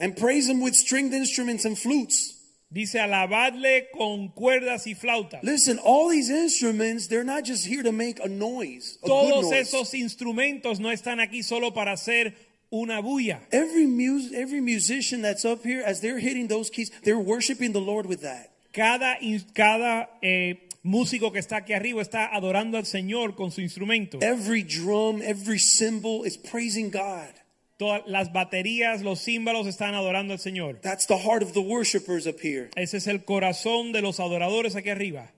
And 0.00 0.16
praise 0.16 0.48
him 0.48 0.60
with 0.60 0.74
stringed 0.74 1.14
instruments 1.14 1.64
and 1.64 1.78
flutes. 1.78 2.32
Dice 2.72 2.96
alabadle 2.96 3.86
con 3.96 4.30
cuerdas 4.30 4.86
y 4.86 4.94
flautas. 4.94 5.42
Listen, 5.44 5.78
all 5.78 6.08
these 6.08 6.28
instruments, 6.28 7.06
they're 7.06 7.22
not 7.22 7.44
just 7.44 7.64
here 7.66 7.84
to 7.84 7.92
make 7.92 8.18
a 8.18 8.28
noise, 8.28 8.98
a 9.04 9.06
good 9.06 9.30
Todos 9.30 9.50
noise. 9.50 9.68
esos 9.68 9.94
instrumentos 9.94 10.80
no 10.80 10.90
están 10.90 11.20
aquí 11.20 11.44
solo 11.44 11.70
para 11.70 11.92
hacer 11.92 12.34
una 12.72 13.00
bulla. 13.00 13.40
Every 13.52 13.86
mus- 13.86 14.32
every 14.32 14.60
musician 14.60 15.22
that's 15.22 15.44
up 15.44 15.62
here, 15.62 15.82
as 15.86 16.00
they're 16.00 16.18
hitting 16.18 16.48
those 16.48 16.68
keys, 16.68 16.90
they're 17.04 17.18
worshiping 17.18 17.72
the 17.72 17.80
Lord 17.80 18.06
with 18.06 18.22
that. 18.22 18.50
Cada, 18.72 19.18
cada 19.54 20.08
eh, 20.20 20.68
músico 20.82 21.32
que 21.32 21.38
está 21.38 21.58
aquí 21.58 21.74
arriba 21.74 22.02
está 22.02 22.34
adorando 22.34 22.76
al 22.76 22.86
Señor 22.86 23.36
con 23.36 23.52
su 23.52 23.60
instrumento. 23.60 24.18
Every 24.20 24.64
drum, 24.64 25.22
every 25.22 25.58
cymbal 25.60 26.24
is 26.24 26.36
praising 26.36 26.90
God. 26.90 27.32
Todas 27.76 28.02
las 28.06 28.32
baterías, 28.32 29.02
los 29.02 29.20
címbalos 29.24 29.66
están 29.66 29.94
adorando 29.94 30.32
al 30.32 30.38
Señor. 30.38 30.80
That's 30.80 31.06
the 31.06 31.18
heart 31.18 31.42
of 31.42 31.54
the 31.54 31.60
worshipers 31.60 32.26
up 32.26 32.40
here. 32.40 32.70
Ese 32.76 32.98
es 32.98 33.06
el 33.08 33.24
corazón 33.24 33.92
de 33.92 34.00
los 34.00 34.20
adoradores 34.20 34.76
aquí 34.76 34.90
arriba. 34.90 35.32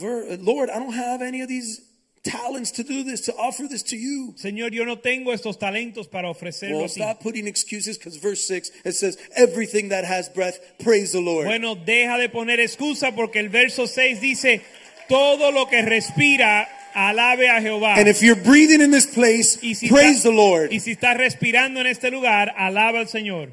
Lord, 0.00 0.70
I 0.70 0.78
don't 0.78 0.94
have 0.94 1.22
any 1.22 1.42
of 1.42 1.48
these 1.48 1.82
talents 2.22 2.70
to 2.72 2.82
do 2.82 3.02
this, 3.04 3.22
to 3.22 3.34
offer 3.36 3.66
this 3.68 3.82
to 3.84 3.96
you. 3.96 4.34
Señor, 4.36 4.72
yo 4.72 4.84
no 4.84 4.96
tengo 4.96 5.32
estos 5.32 5.58
talentos 5.58 6.08
para 6.08 6.30
ofrecerlo 6.30 6.78
Well, 6.78 6.88
stop 6.88 7.20
putting 7.20 7.46
excuses 7.46 7.98
because 7.98 8.16
verse 8.16 8.46
6 8.46 8.70
it 8.84 8.92
says, 8.92 9.18
Everything 9.36 9.88
that 9.90 10.04
has 10.04 10.28
breath, 10.28 10.58
praise 10.78 11.12
the 11.12 11.20
Lord. 11.20 11.46
Bueno, 11.46 11.74
deja 11.74 12.18
de 12.18 12.28
poner 12.28 12.60
excusa 12.60 13.14
porque 13.14 13.36
el 13.36 13.48
verso 13.48 13.86
6 13.86 14.20
dice, 14.20 14.62
todo 15.08 15.50
lo 15.50 15.66
que 15.66 15.82
respira, 15.82 16.68
alabe 16.94 17.48
a 17.48 17.60
Jehová. 17.60 17.96
and 17.98 18.08
if 18.08 18.22
you're 18.22 18.36
breathing 18.36 18.80
in 18.80 18.90
this 18.90 19.06
place, 19.06 19.58
si, 19.60 19.88
praise 19.88 20.18
está- 20.18 20.22
the 20.24 20.32
Lord. 20.32 20.70
y 20.72 20.78
si 20.80 20.92
estás 20.94 21.16
respirando 21.16 21.80
en 21.80 21.86
este 21.86 22.10
lugar, 22.10 22.52
alaba 22.56 23.00
al 23.00 23.06
Señor. 23.08 23.52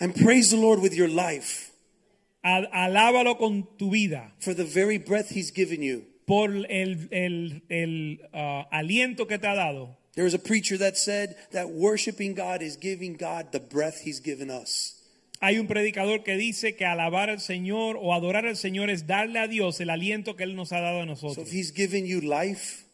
And 0.00 0.14
praise 0.14 0.50
the 0.50 0.56
Lord 0.56 0.80
with 0.80 0.94
your 0.94 1.08
life 1.08 1.70
Al- 2.42 2.66
alábalo 2.72 3.36
con 3.38 3.66
tu 3.78 3.90
vida 3.90 4.32
for 4.40 4.54
the 4.54 4.64
very 4.64 4.96
breath 4.98 5.30
He's 5.30 5.50
given 5.50 5.82
you. 5.82 6.04
por 6.26 6.48
el, 6.50 6.64
el- 7.10 7.60
el, 7.70 8.18
ah, 8.32 8.66
aliento 8.72 9.26
que 9.28 9.36
te 9.38 9.46
ha 9.46 9.54
dado. 9.54 9.96
There 10.14 10.24
was 10.24 10.34
a 10.34 10.38
preacher 10.38 10.76
that 10.78 10.96
said 10.96 11.36
that 11.52 11.70
worshiping 11.70 12.34
God 12.34 12.62
is 12.62 12.76
giving 12.76 13.14
God 13.14 13.52
the 13.52 13.60
breath 13.60 14.00
He's 14.04 14.20
given 14.20 14.50
us. 14.50 14.94
Hay 15.42 15.58
un 15.58 15.66
predicador 15.66 16.22
que 16.22 16.36
dice 16.36 16.76
que 16.76 16.84
alabar 16.84 17.30
al 17.30 17.40
Señor 17.40 17.98
o 18.00 18.12
adorar 18.12 18.44
al 18.46 18.56
Señor 18.56 18.90
es 18.90 19.06
darle 19.06 19.38
a 19.38 19.48
Dios 19.48 19.80
el 19.80 19.88
aliento 19.88 20.36
que 20.36 20.44
Él 20.44 20.54
nos 20.54 20.72
ha 20.72 20.80
dado 20.80 20.98
a 21.00 21.02
So 21.02 21.06
nosotros. 21.06 21.48
if 21.48 21.54
He's 21.54 21.72
given 21.74 22.06
you 22.06 22.20
life 22.20 22.84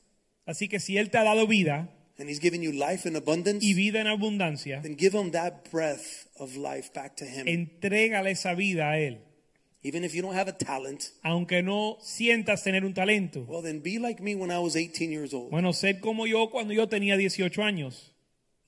Así 0.47 0.69
que 0.69 0.79
si 0.79 0.97
Él 0.97 1.11
te 1.11 1.19
ha 1.19 1.25
dado 1.25 1.49
vida 1.49 1.89
and 2.19 2.31
He's 2.31 2.41
given 2.41 2.63
you 2.63 2.71
life 2.73 3.07
in 3.09 3.17
abundance, 3.17 3.67
y 3.67 3.75
vida 3.75 4.01
en 4.01 4.07
abundancia, 4.07 4.81
then 4.83 4.97
give 4.97 5.13
Him 5.19 5.33
that 5.33 5.65
breath 5.73 6.29
of 6.39 6.57
life 6.57 6.93
back 6.95 7.17
to 7.17 7.25
Him. 7.25 7.49
entrégale 7.49 8.31
esa 8.31 8.55
vida 8.55 8.91
a 8.93 8.99
Él. 9.01 9.19
even 9.83 10.05
if 10.05 10.15
you 10.15 10.23
don't 10.23 10.35
have 10.37 10.49
a 10.49 10.57
talent, 10.57 11.13
aunque 11.23 11.63
no 11.63 11.97
sientas 12.01 12.63
tener 12.63 12.85
un 12.85 12.95
talento. 12.95 13.45
well, 13.49 13.61
then 13.61 13.81
be 13.81 13.99
like 13.99 14.23
me 14.23 14.35
when 14.37 14.51
I 14.53 14.59
was 14.61 14.77
18 14.77 15.11
years 15.11 15.35
old. 15.35 15.51
Bueno, 15.51 15.73
ser 15.73 15.99
como 16.01 16.27
yo 16.27 16.49
cuando 16.49 16.73
yo 16.73 16.87
tenía 16.89 17.17
18 17.17 17.61
años. 17.65 18.13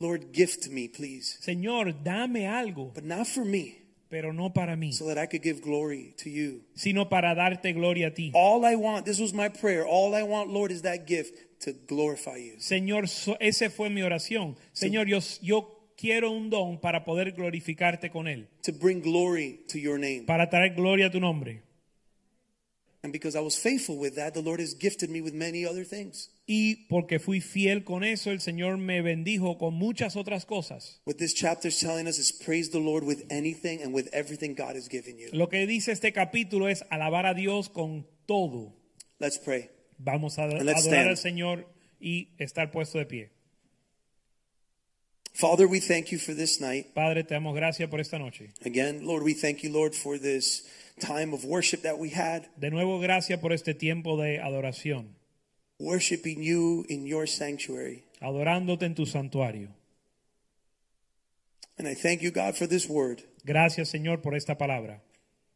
Lord, 0.00 0.32
gift 0.32 0.68
me, 0.70 0.88
please. 0.88 1.38
Señor, 1.40 2.02
dame 2.04 2.46
algo, 2.46 2.92
But 2.94 3.04
not 3.04 3.26
for 3.26 3.44
me, 3.44 3.74
pero 4.08 4.32
no 4.32 4.50
para 4.52 4.76
mí, 4.76 4.92
so 4.92 5.06
that 5.06 5.18
I 5.18 5.26
could 5.26 5.42
give 5.42 5.60
glory 5.60 6.14
to 6.22 6.30
you. 6.30 6.62
sino 6.74 7.08
para 7.08 7.34
darte 7.34 7.72
gloria 7.74 8.08
a 8.08 8.10
ti. 8.14 8.30
All 8.34 8.64
I 8.64 8.76
want, 8.76 9.04
this 9.06 9.18
was 9.20 9.32
my 9.34 9.48
prayer, 9.48 9.84
all 9.86 10.14
I 10.14 10.22
want, 10.22 10.50
Lord, 10.50 10.70
is 10.70 10.82
that 10.82 11.06
gift 11.06 11.34
to 11.62 11.72
glorify 11.88 12.36
you. 12.36 12.54
Señor, 12.60 13.08
so- 13.08 13.36
ese 13.40 13.70
fue 13.70 13.90
mi 13.90 14.02
oración. 14.02 14.56
Señor, 14.72 15.08
yo, 15.08 15.18
yo 15.42 15.74
quiero 15.96 16.30
un 16.30 16.48
don 16.48 16.78
para 16.80 17.04
poder 17.04 17.32
glorificarte 17.32 18.08
con 18.10 18.28
él, 18.28 18.46
To 18.62 18.72
bring 18.72 19.00
glory 19.00 19.64
to 19.68 19.78
your 19.80 19.98
name. 19.98 20.26
para 20.26 20.48
traer 20.48 20.74
gloria 20.76 21.06
a 21.06 21.10
tu 21.10 21.18
nombre. 21.18 21.62
And 23.08 23.12
because 23.14 23.34
I 23.34 23.40
was 23.40 23.56
faithful 23.56 23.96
with 23.96 24.16
that, 24.16 24.34
the 24.34 24.42
Lord 24.42 24.60
has 24.60 24.74
gifted 24.74 25.08
me 25.08 25.22
with 25.22 25.32
many 25.32 25.64
other 25.64 25.82
things. 25.82 26.28
Y 26.46 26.84
porque 26.90 27.18
fui 27.18 27.40
fiel 27.40 27.82
con 27.82 28.04
eso, 28.04 28.30
el 28.30 28.40
Señor 28.40 28.76
me 28.76 29.00
bendijo 29.00 29.58
con 29.58 29.72
muchas 29.72 30.14
otras 30.14 30.44
cosas. 30.44 31.00
What 31.04 31.16
this 31.16 31.32
chapter 31.32 31.68
is 31.68 31.80
telling 31.80 32.06
us 32.06 32.18
is 32.18 32.30
praise 32.30 32.68
the 32.68 32.80
Lord 32.80 33.04
with 33.04 33.24
anything 33.30 33.80
and 33.80 33.94
with 33.94 34.10
everything 34.12 34.54
God 34.54 34.76
has 34.76 34.88
given 34.90 35.16
you. 35.18 35.30
Lo 35.32 35.48
que 35.48 35.66
dice 35.66 35.92
este 35.92 36.12
capítulo 36.12 36.68
es 36.68 36.84
alabar 36.90 37.24
a 37.24 37.32
Dios 37.32 37.70
con 37.70 38.06
todo. 38.26 38.74
Let's 39.18 39.38
pray. 39.38 39.70
Vamos 39.98 40.38
a 40.38 40.42
And 40.42 40.66
let's 40.66 40.86
adorar 40.86 41.08
al. 41.08 41.16
Señor 41.16 41.64
y 41.98 42.34
estar 42.38 42.70
puesto 42.70 42.98
de 42.98 43.06
pie. 43.06 43.30
Father, 45.32 45.66
we 45.66 45.80
thank 45.80 46.12
you 46.12 46.18
for 46.18 46.34
this 46.34 46.60
night. 46.60 46.94
Padre, 46.94 47.22
te 47.22 47.32
damos 47.32 47.54
gracias 47.54 47.88
por 47.88 48.00
esta 48.00 48.18
noche. 48.18 48.50
Again, 48.66 49.06
Lord, 49.06 49.22
we 49.22 49.32
thank 49.32 49.62
you, 49.62 49.72
Lord, 49.72 49.94
for 49.94 50.18
this 50.18 50.66
time 50.98 51.32
of 51.32 51.44
worship 51.44 51.82
that 51.82 51.98
we 51.98 52.10
had, 52.10 52.48
De 52.58 52.70
nuevo, 52.70 52.98
gracias 53.00 53.40
por 53.40 53.52
este 53.52 53.74
tiempo 53.74 54.16
de 54.20 54.38
adoración, 54.40 55.14
worshiping 55.78 56.42
you 56.42 56.84
in 56.88 57.06
your 57.06 57.26
sanctuary. 57.26 58.04
adorándote 58.20 58.84
en 58.84 58.94
tu 58.94 59.06
santuario. 59.06 59.68
And 61.78 61.86
I 61.86 61.94
thank 61.94 62.22
you, 62.22 62.30
God, 62.30 62.56
for 62.56 62.66
this 62.66 62.88
word, 62.88 63.22
Gracias, 63.44 63.88
Señor, 63.90 64.20
por 64.20 64.34
esta 64.34 64.58
palabra, 64.58 65.00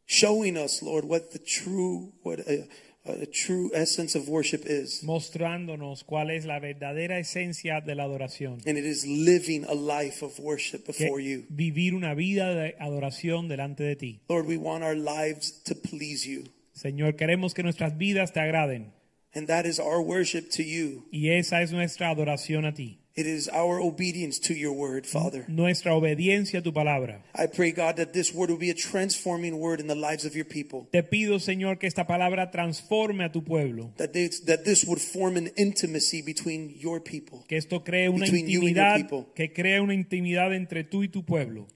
showing 0.05 0.57
us, 0.57 0.81
Lord, 0.81 1.05
what 1.05 1.31
the 1.31 1.39
true, 1.39 2.13
what 2.23 2.39
a, 2.39 2.67
Uh, 3.05 3.21
a 3.21 3.25
true 3.25 3.69
essence 3.73 4.17
of 4.17 4.29
worship 4.29 4.61
is. 4.65 5.03
mostrándonos 5.03 6.05
cuál 6.05 6.31
es 6.31 6.45
la 6.45 6.59
verdadera 6.59 7.19
esencia 7.19 7.81
de 7.81 7.95
la 7.95 8.03
adoración. 8.05 8.61
And 8.65 8.77
it 8.77 8.85
is 8.85 9.05
living 9.05 9.65
a 9.65 9.73
life 9.73 10.23
of 10.23 10.39
worship 10.39 10.85
before 10.87 11.21
you. 11.21 11.43
vivir 11.49 11.95
una 11.95 12.13
vida 12.13 12.53
de 12.55 12.75
adoración 12.79 13.49
delante 13.49 13.83
de 13.83 13.95
ti. 13.97 14.21
Lord, 14.29 14.47
we 14.47 14.55
want 14.57 14.83
our 14.83 14.95
lives 14.95 15.51
to 15.65 15.75
please 15.75 16.25
you. 16.25 16.43
Señor, 16.73 17.15
queremos 17.17 17.53
que 17.53 17.61
nuestras 17.61 17.97
vidas 17.97 18.31
te 18.31 18.39
agraden 18.39 18.93
And 19.35 19.47
that 19.47 19.65
is 19.65 19.79
our 19.79 19.99
worship 20.01 20.49
to 20.51 20.63
you. 20.63 21.05
y 21.11 21.29
esa 21.31 21.61
es 21.61 21.71
nuestra 21.73 22.09
adoración 22.09 22.65
a 22.65 22.73
ti, 22.73 22.99
It 23.15 23.27
is 23.27 23.47
our 23.49 23.79
obedience 23.79 24.39
to 24.47 24.55
your 24.55 24.73
word, 24.73 25.05
Father. 25.05 25.45
nuestra 25.47 25.93
obediencia 25.93 26.59
a 26.59 26.61
tu 26.63 26.71
palabra. 26.73 27.21
I 27.35 27.45
pray, 27.45 27.71
God, 27.71 27.97
that 27.97 28.11
this 28.11 28.33
word 28.33 28.49
will 28.49 28.57
be 28.57 28.71
a 28.71 28.73
transforming 28.73 29.59
word 29.59 29.79
in 29.79 29.85
the 29.85 29.93
lives 29.93 30.25
of 30.25 30.35
your 30.35 30.45
people. 30.45 30.87
Te 30.91 31.03
pido, 31.03 31.39
Señor, 31.39 31.77
que 31.77 31.85
esta 31.87 32.05
palabra 32.07 32.49
transforme 32.49 33.23
a 33.23 33.29
tu 33.31 33.43
pueblo, 33.43 33.91
That, 33.97 34.13
they, 34.13 34.29
that 34.47 34.65
this 34.65 34.83
would 34.85 34.99
form 34.99 35.37
an 35.37 35.51
intimacy 35.57 36.23
between 36.23 36.73
your 36.79 36.99
people. 37.01 37.45
que 37.47 37.57
esto 37.57 37.83
cree 37.83 38.07
una 38.09 38.25
Between 38.25 38.47
you 38.49 38.65
and 38.65 38.75
your 38.75 38.95
people. 38.95 39.27
que 39.35 39.53
cree 39.53 39.79
una 39.79 39.93
intimidad 39.93 40.51
entre 40.55 40.83
tú 40.83 41.03
y 41.03 41.07
tu 41.07 41.23
pueblo 41.23 41.67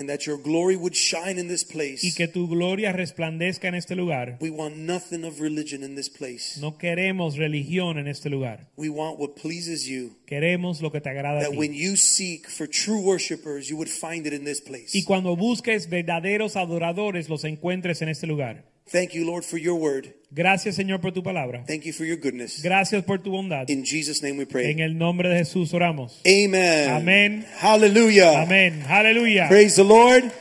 And 0.00 0.08
that 0.08 0.26
your 0.26 0.38
glory 0.38 0.76
would 0.76 0.94
shine 0.94 1.38
in 1.38 1.48
this 1.48 1.62
y 1.62 1.72
place. 1.72 2.14
que 2.16 2.26
tu 2.26 2.48
gloria 2.48 2.90
resplandezca 2.90 3.68
en 3.68 3.74
este 3.74 3.94
lugar. 3.94 4.38
We 4.40 4.48
want 4.48 4.78
nothing 4.78 5.24
of 5.24 5.40
religion 5.40 5.82
in 5.82 5.94
this 5.94 6.08
place. 6.08 6.58
No 6.58 6.78
queremos 6.78 7.36
religión 7.36 7.98
en 7.98 8.08
este 8.08 8.30
lugar. 8.30 8.66
We 8.76 8.88
want 8.88 9.18
what 9.18 9.34
pleases 9.36 9.86
you. 9.86 10.16
Queremos 10.24 10.80
lo 10.80 10.90
que 10.90 11.02
te 11.02 11.10
agrada 11.10 11.40
a 11.40 11.50
That 11.50 11.54
when 11.54 11.74
you 11.74 11.96
seek 11.96 12.48
for 12.48 12.66
true 12.66 13.02
worshipers, 13.02 13.68
you 13.68 13.76
would 13.76 13.90
find 13.90 14.26
it 14.26 14.32
in 14.32 14.44
this 14.44 14.62
place. 14.62 14.96
Y 14.96 15.04
cuando 15.04 15.36
busques 15.36 15.90
verdaderos 15.90 16.56
adoradores, 16.56 17.28
los 17.28 17.44
encuentres 17.44 18.00
en 18.00 18.08
este 18.08 18.26
lugar. 18.26 18.69
Thank 18.90 19.14
you, 19.14 19.24
Lord, 19.24 19.44
for 19.44 19.56
your 19.56 19.76
word. 19.76 20.12
Gracias, 20.32 20.76
Señor, 20.76 21.00
por 21.00 21.12
tu 21.12 21.22
palabra. 21.22 21.64
Thank 21.66 21.84
you 21.84 21.92
for 21.92 22.04
your 22.04 22.16
goodness. 22.16 22.60
Gracias 22.62 23.04
por 23.04 23.18
tu 23.18 23.30
bondad. 23.30 23.68
In 23.70 23.84
Jesus' 23.84 24.20
name 24.22 24.36
we 24.36 24.46
pray. 24.46 24.70
En 24.70 24.80
el 24.80 24.98
nombre 24.98 25.28
de 25.28 25.36
Jesús 25.38 25.72
oramos. 25.72 26.20
Amen. 26.26 26.90
Amén. 26.90 27.46
Hallelujah. 27.60 28.42
Amén. 28.42 28.82
Aleluya. 28.88 29.48
Praise 29.48 29.76
the 29.76 29.84
Lord. 29.84 30.32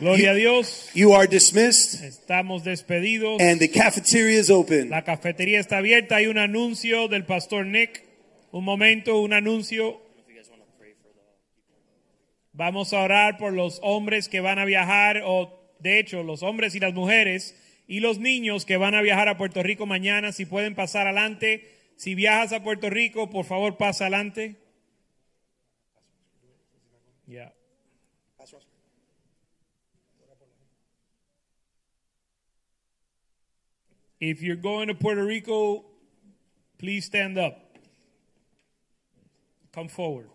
Gloria 0.00 0.30
a 0.30 0.34
Dios. 0.34 0.90
You 0.94 1.12
are 1.12 1.26
dismissed 1.26 2.02
Estamos 2.04 2.62
despedidos. 2.64 3.40
and 3.40 3.60
the 3.60 3.68
cafeteria 3.68 4.38
is 4.38 4.50
open. 4.50 4.90
La 4.90 5.02
cafetería 5.02 5.60
está 5.60 5.78
abierta. 5.78 6.16
Hay 6.16 6.26
un 6.26 6.38
anuncio 6.38 7.08
del 7.08 7.24
pastor 7.24 7.66
Nick. 7.66 8.04
Un 8.52 8.64
momento, 8.64 9.20
un 9.20 9.32
anuncio. 9.32 10.00
Vamos 12.52 12.92
a 12.92 13.00
orar 13.02 13.38
por 13.38 13.52
los 13.52 13.78
hombres 13.82 14.28
que 14.28 14.40
van 14.40 14.58
a 14.58 14.64
viajar, 14.64 15.22
o 15.24 15.57
de 15.80 15.98
hecho, 15.98 16.22
los 16.22 16.42
hombres 16.42 16.74
y 16.74 16.80
las 16.80 16.94
mujeres 16.94 17.56
y 17.86 18.00
los 18.00 18.18
niños 18.18 18.64
que 18.64 18.76
van 18.76 18.94
a 18.94 19.02
viajar 19.02 19.28
a 19.28 19.36
Puerto 19.36 19.62
Rico 19.62 19.86
mañana. 19.86 20.32
Si 20.32 20.44
pueden 20.44 20.74
pasar 20.74 21.06
adelante. 21.06 21.76
Si 21.96 22.14
viajas 22.14 22.52
a 22.52 22.62
Puerto 22.62 22.90
Rico, 22.90 23.30
por 23.30 23.44
favor, 23.44 23.76
pasa 23.76 24.04
adelante. 24.04 24.56
Ya. 27.26 27.52
If 34.20 34.42
you're 34.42 34.60
going 34.60 34.88
to 34.88 34.94
Puerto 34.94 35.24
Rico, 35.24 35.84
please 36.76 37.06
stand 37.06 37.38
up. 37.38 37.54
Come 39.72 39.88
forward. 39.88 40.28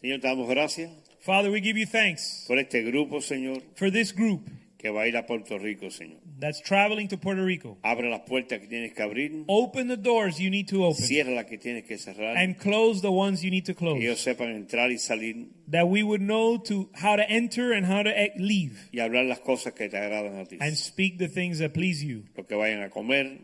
Señor, 0.00 0.20
damos 0.20 0.48
gracias 0.48 0.99
Father, 1.20 1.50
we 1.50 1.60
give 1.60 1.76
you 1.76 1.86
thanks 1.86 2.44
por 2.46 2.58
este 2.58 2.82
grupo, 2.82 3.20
Señor, 3.20 3.62
for 3.74 3.90
this 3.90 4.12
group 4.12 4.48
que 4.78 4.90
va 4.90 5.02
a 5.02 5.06
ir 5.06 5.16
a 5.16 5.26
Puerto 5.26 5.58
Rico, 5.58 5.86
Señor. 5.90 6.16
that's 6.38 6.58
traveling 6.62 7.06
to 7.08 7.18
Puerto 7.18 7.44
Rico. 7.44 7.76
Abre 7.84 8.08
las 8.08 8.22
puertas 8.26 8.58
que 8.60 8.66
tienes 8.66 8.94
que 8.94 9.02
abrir, 9.02 9.44
Open 9.46 9.88
the 9.88 9.98
doors 9.98 10.38
you 10.40 10.48
need 10.48 10.66
to 10.68 10.84
open 10.84 11.02
cierra 11.04 11.32
las 11.32 11.44
que 11.44 11.58
tienes 11.58 11.84
que 11.84 11.98
cerrar, 11.98 12.34
and 12.38 12.58
close 12.58 13.02
the 13.02 13.10
ones 13.12 13.42
you 13.44 13.50
need 13.50 13.66
to 13.66 13.74
que 13.74 13.84
ellos 13.86 14.22
close. 14.22 14.22
sepan 14.22 14.54
entrar 14.56 14.90
y 14.90 14.96
salir 14.96 15.48
That 15.70 15.88
we 15.88 16.02
would 16.02 16.22
know 16.22 16.56
to 16.64 16.88
how 16.94 17.16
to 17.16 17.28
enter 17.28 17.72
and 17.74 17.84
how 17.84 18.02
to 18.02 18.10
leave 18.38 18.88
y 18.90 19.00
hablar 19.00 19.26
las 19.26 19.40
cosas 19.40 19.74
que 19.74 19.90
te 19.90 19.98
agradan 19.98 20.40
a 20.40 20.46
ti. 20.46 20.56
and 20.60 20.74
speak 20.78 21.18
the 21.18 21.28
things 21.28 21.58
that 21.58 21.74
please 21.74 22.02
you. 22.02 22.24
Lo 22.34 22.44
que 22.46 22.56
vayan 22.56 22.82
a 22.82 22.88
comer, 22.88 23.38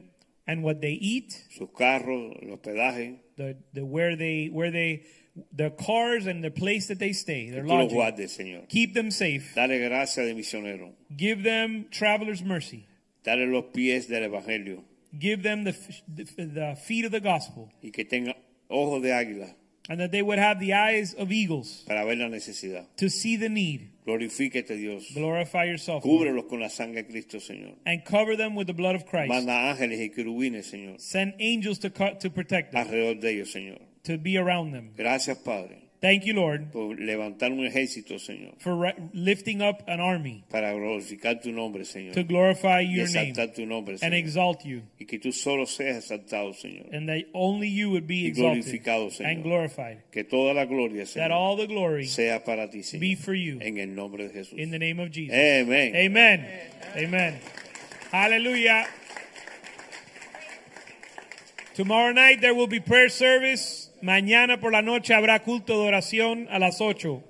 And 0.49 0.63
what 0.63 0.81
they 0.81 0.93
eat, 0.93 1.33
sus 1.51 1.69
carros, 1.77 2.33
el 2.41 2.57
hospedaje, 2.57 3.19
the, 3.37 3.59
the 3.75 3.85
where 3.85 4.17
they 4.17 4.49
where 4.49 4.71
they 4.71 5.03
the 5.53 5.71
cars 5.71 6.27
and 6.27 6.43
the 6.43 6.51
place 6.51 6.89
that 6.89 6.99
they 6.99 7.13
stay, 7.13 7.51
their 7.51 7.65
lodging. 7.65 7.97
guardes, 7.99 8.37
Señor. 8.39 8.69
Keep 8.69 8.95
them 8.95 9.11
safe. 9.11 9.55
Dale 9.55 9.79
gracia 9.89 10.23
de 10.25 10.35
misionero. 10.35 10.93
Give 11.17 11.43
them 11.43 11.87
traveler's 11.91 12.43
mercy. 12.43 12.87
Dale 13.25 13.47
los 13.47 13.65
pies 13.75 14.07
del 14.09 14.23
Evangelio 14.23 14.83
Give 15.19 15.43
them 15.43 15.65
the, 15.65 15.73
the, 16.09 16.25
the 16.45 16.77
feet 16.77 17.05
of 17.05 17.11
the 17.13 17.21
gospel. 17.21 17.71
y 17.83 17.91
que 17.91 18.05
tenga 18.05 18.35
ojos 18.69 19.03
de 19.03 19.09
águila 19.11 19.55
And 19.89 20.01
that 20.01 20.11
they 20.11 20.21
would 20.23 20.39
have 20.39 20.59
the 20.59 20.73
eyes 20.73 21.15
of 21.15 21.31
eagles 21.31 21.85
para 21.87 22.05
ver 22.05 22.17
la 22.17 22.29
necesidad. 22.29 22.87
to 22.97 23.09
see 23.09 23.37
the 23.37 23.49
need. 23.49 23.91
Dios. 24.05 25.11
Glorify 25.15 25.65
yourself. 25.65 26.03
Cúbrelos 26.05 26.49
con 26.49 26.61
la 26.61 26.69
sangre 26.69 27.03
de 27.03 27.09
Cristo, 27.09 27.39
Señor. 27.39 27.75
And 27.85 28.05
cover 28.05 28.37
them 28.37 28.55
with 28.55 28.67
the 28.69 28.73
blood 28.73 28.95
of 28.95 29.07
Christ. 29.07 29.29
Manda 29.29 29.71
ángeles 29.73 29.99
y 30.01 30.11
querubines, 30.11 30.71
Señor, 30.71 31.01
Send 31.01 31.35
angels 31.41 31.79
to, 31.81 31.91
to 31.91 32.31
protect 32.31 32.73
them, 32.73 32.87
alrededor 32.87 33.21
de 33.21 33.31
ellos, 33.31 33.53
Señor. 33.53 33.81
To 34.07 34.19
be 34.19 34.37
around 34.39 34.73
them. 34.73 34.91
Gracias, 34.97 35.39
Padre, 35.39 35.83
Thank 35.99 36.27
you, 36.27 36.35
Lord, 36.35 36.71
por 36.73 36.95
levantar 37.01 37.51
un 37.53 37.65
ejército, 37.67 38.19
Señor, 38.19 38.53
for 38.59 38.93
lifting 39.15 39.63
up 39.63 39.83
an 39.89 39.99
army 39.99 40.45
para 40.51 40.73
glorificar 40.75 41.41
tu 41.43 41.51
nombre, 41.53 41.85
Señor, 41.85 42.13
to 42.13 42.23
glorify 42.23 42.81
your 42.81 43.09
name 43.09 43.33
exaltar 43.33 43.55
tu 43.55 43.65
nombre, 43.67 43.95
Señor. 43.97 44.05
and 44.05 44.15
exalt 44.15 44.63
you. 44.67 44.83
y 45.01 45.07
que 45.07 45.19
tú 45.19 45.33
solo 45.33 45.65
seas 45.65 45.97
exaltado, 45.97 46.53
Señor, 46.53 46.95
And 46.95 47.09
that 47.09 47.25
only 47.33 47.69
you 47.69 47.91
would 47.91 48.07
be 48.07 48.25
Y 48.25 48.27
exalted 48.29 48.63
glorificado, 48.65 49.11
Señor. 49.11 49.31
and 49.33 49.43
glorified. 49.43 49.99
que 50.13 50.23
toda 50.23 50.53
la 50.53 50.67
gloria, 50.67 51.07
That 51.15 51.31
all 51.33 51.57
the 51.57 51.67
glory 51.67 52.05
sea 52.07 52.41
para 52.45 52.69
ti, 52.71 52.83
Señor. 52.83 53.01
be 53.01 53.15
for 53.17 53.35
you 53.35 53.59
en 53.63 53.79
el 53.79 53.95
nombre 53.95 54.29
de 54.29 54.35
Jesús. 54.35 54.59
in 54.59 54.71
the 54.71 54.79
name 54.79 55.01
of 55.01 55.11
Jesus. 55.11 55.35
Amén. 55.35 55.97
Amen. 55.97 56.47
Amen. 56.95 57.41
Hallelujah. 58.13 58.87
Tomorrow 61.75 62.13
night 62.13 62.41
there 62.43 62.55
will 62.55 62.69
be 62.69 62.81
prayer 62.81 63.09
service. 63.09 63.86
Mañana 64.03 64.61
por 64.61 64.73
la 64.73 64.83
noche 64.83 65.15
habrá 65.15 65.43
culto 65.43 65.81
de 65.81 65.89
oración 65.89 66.49
a 66.51 66.59
las 66.59 66.81
8. 66.81 67.23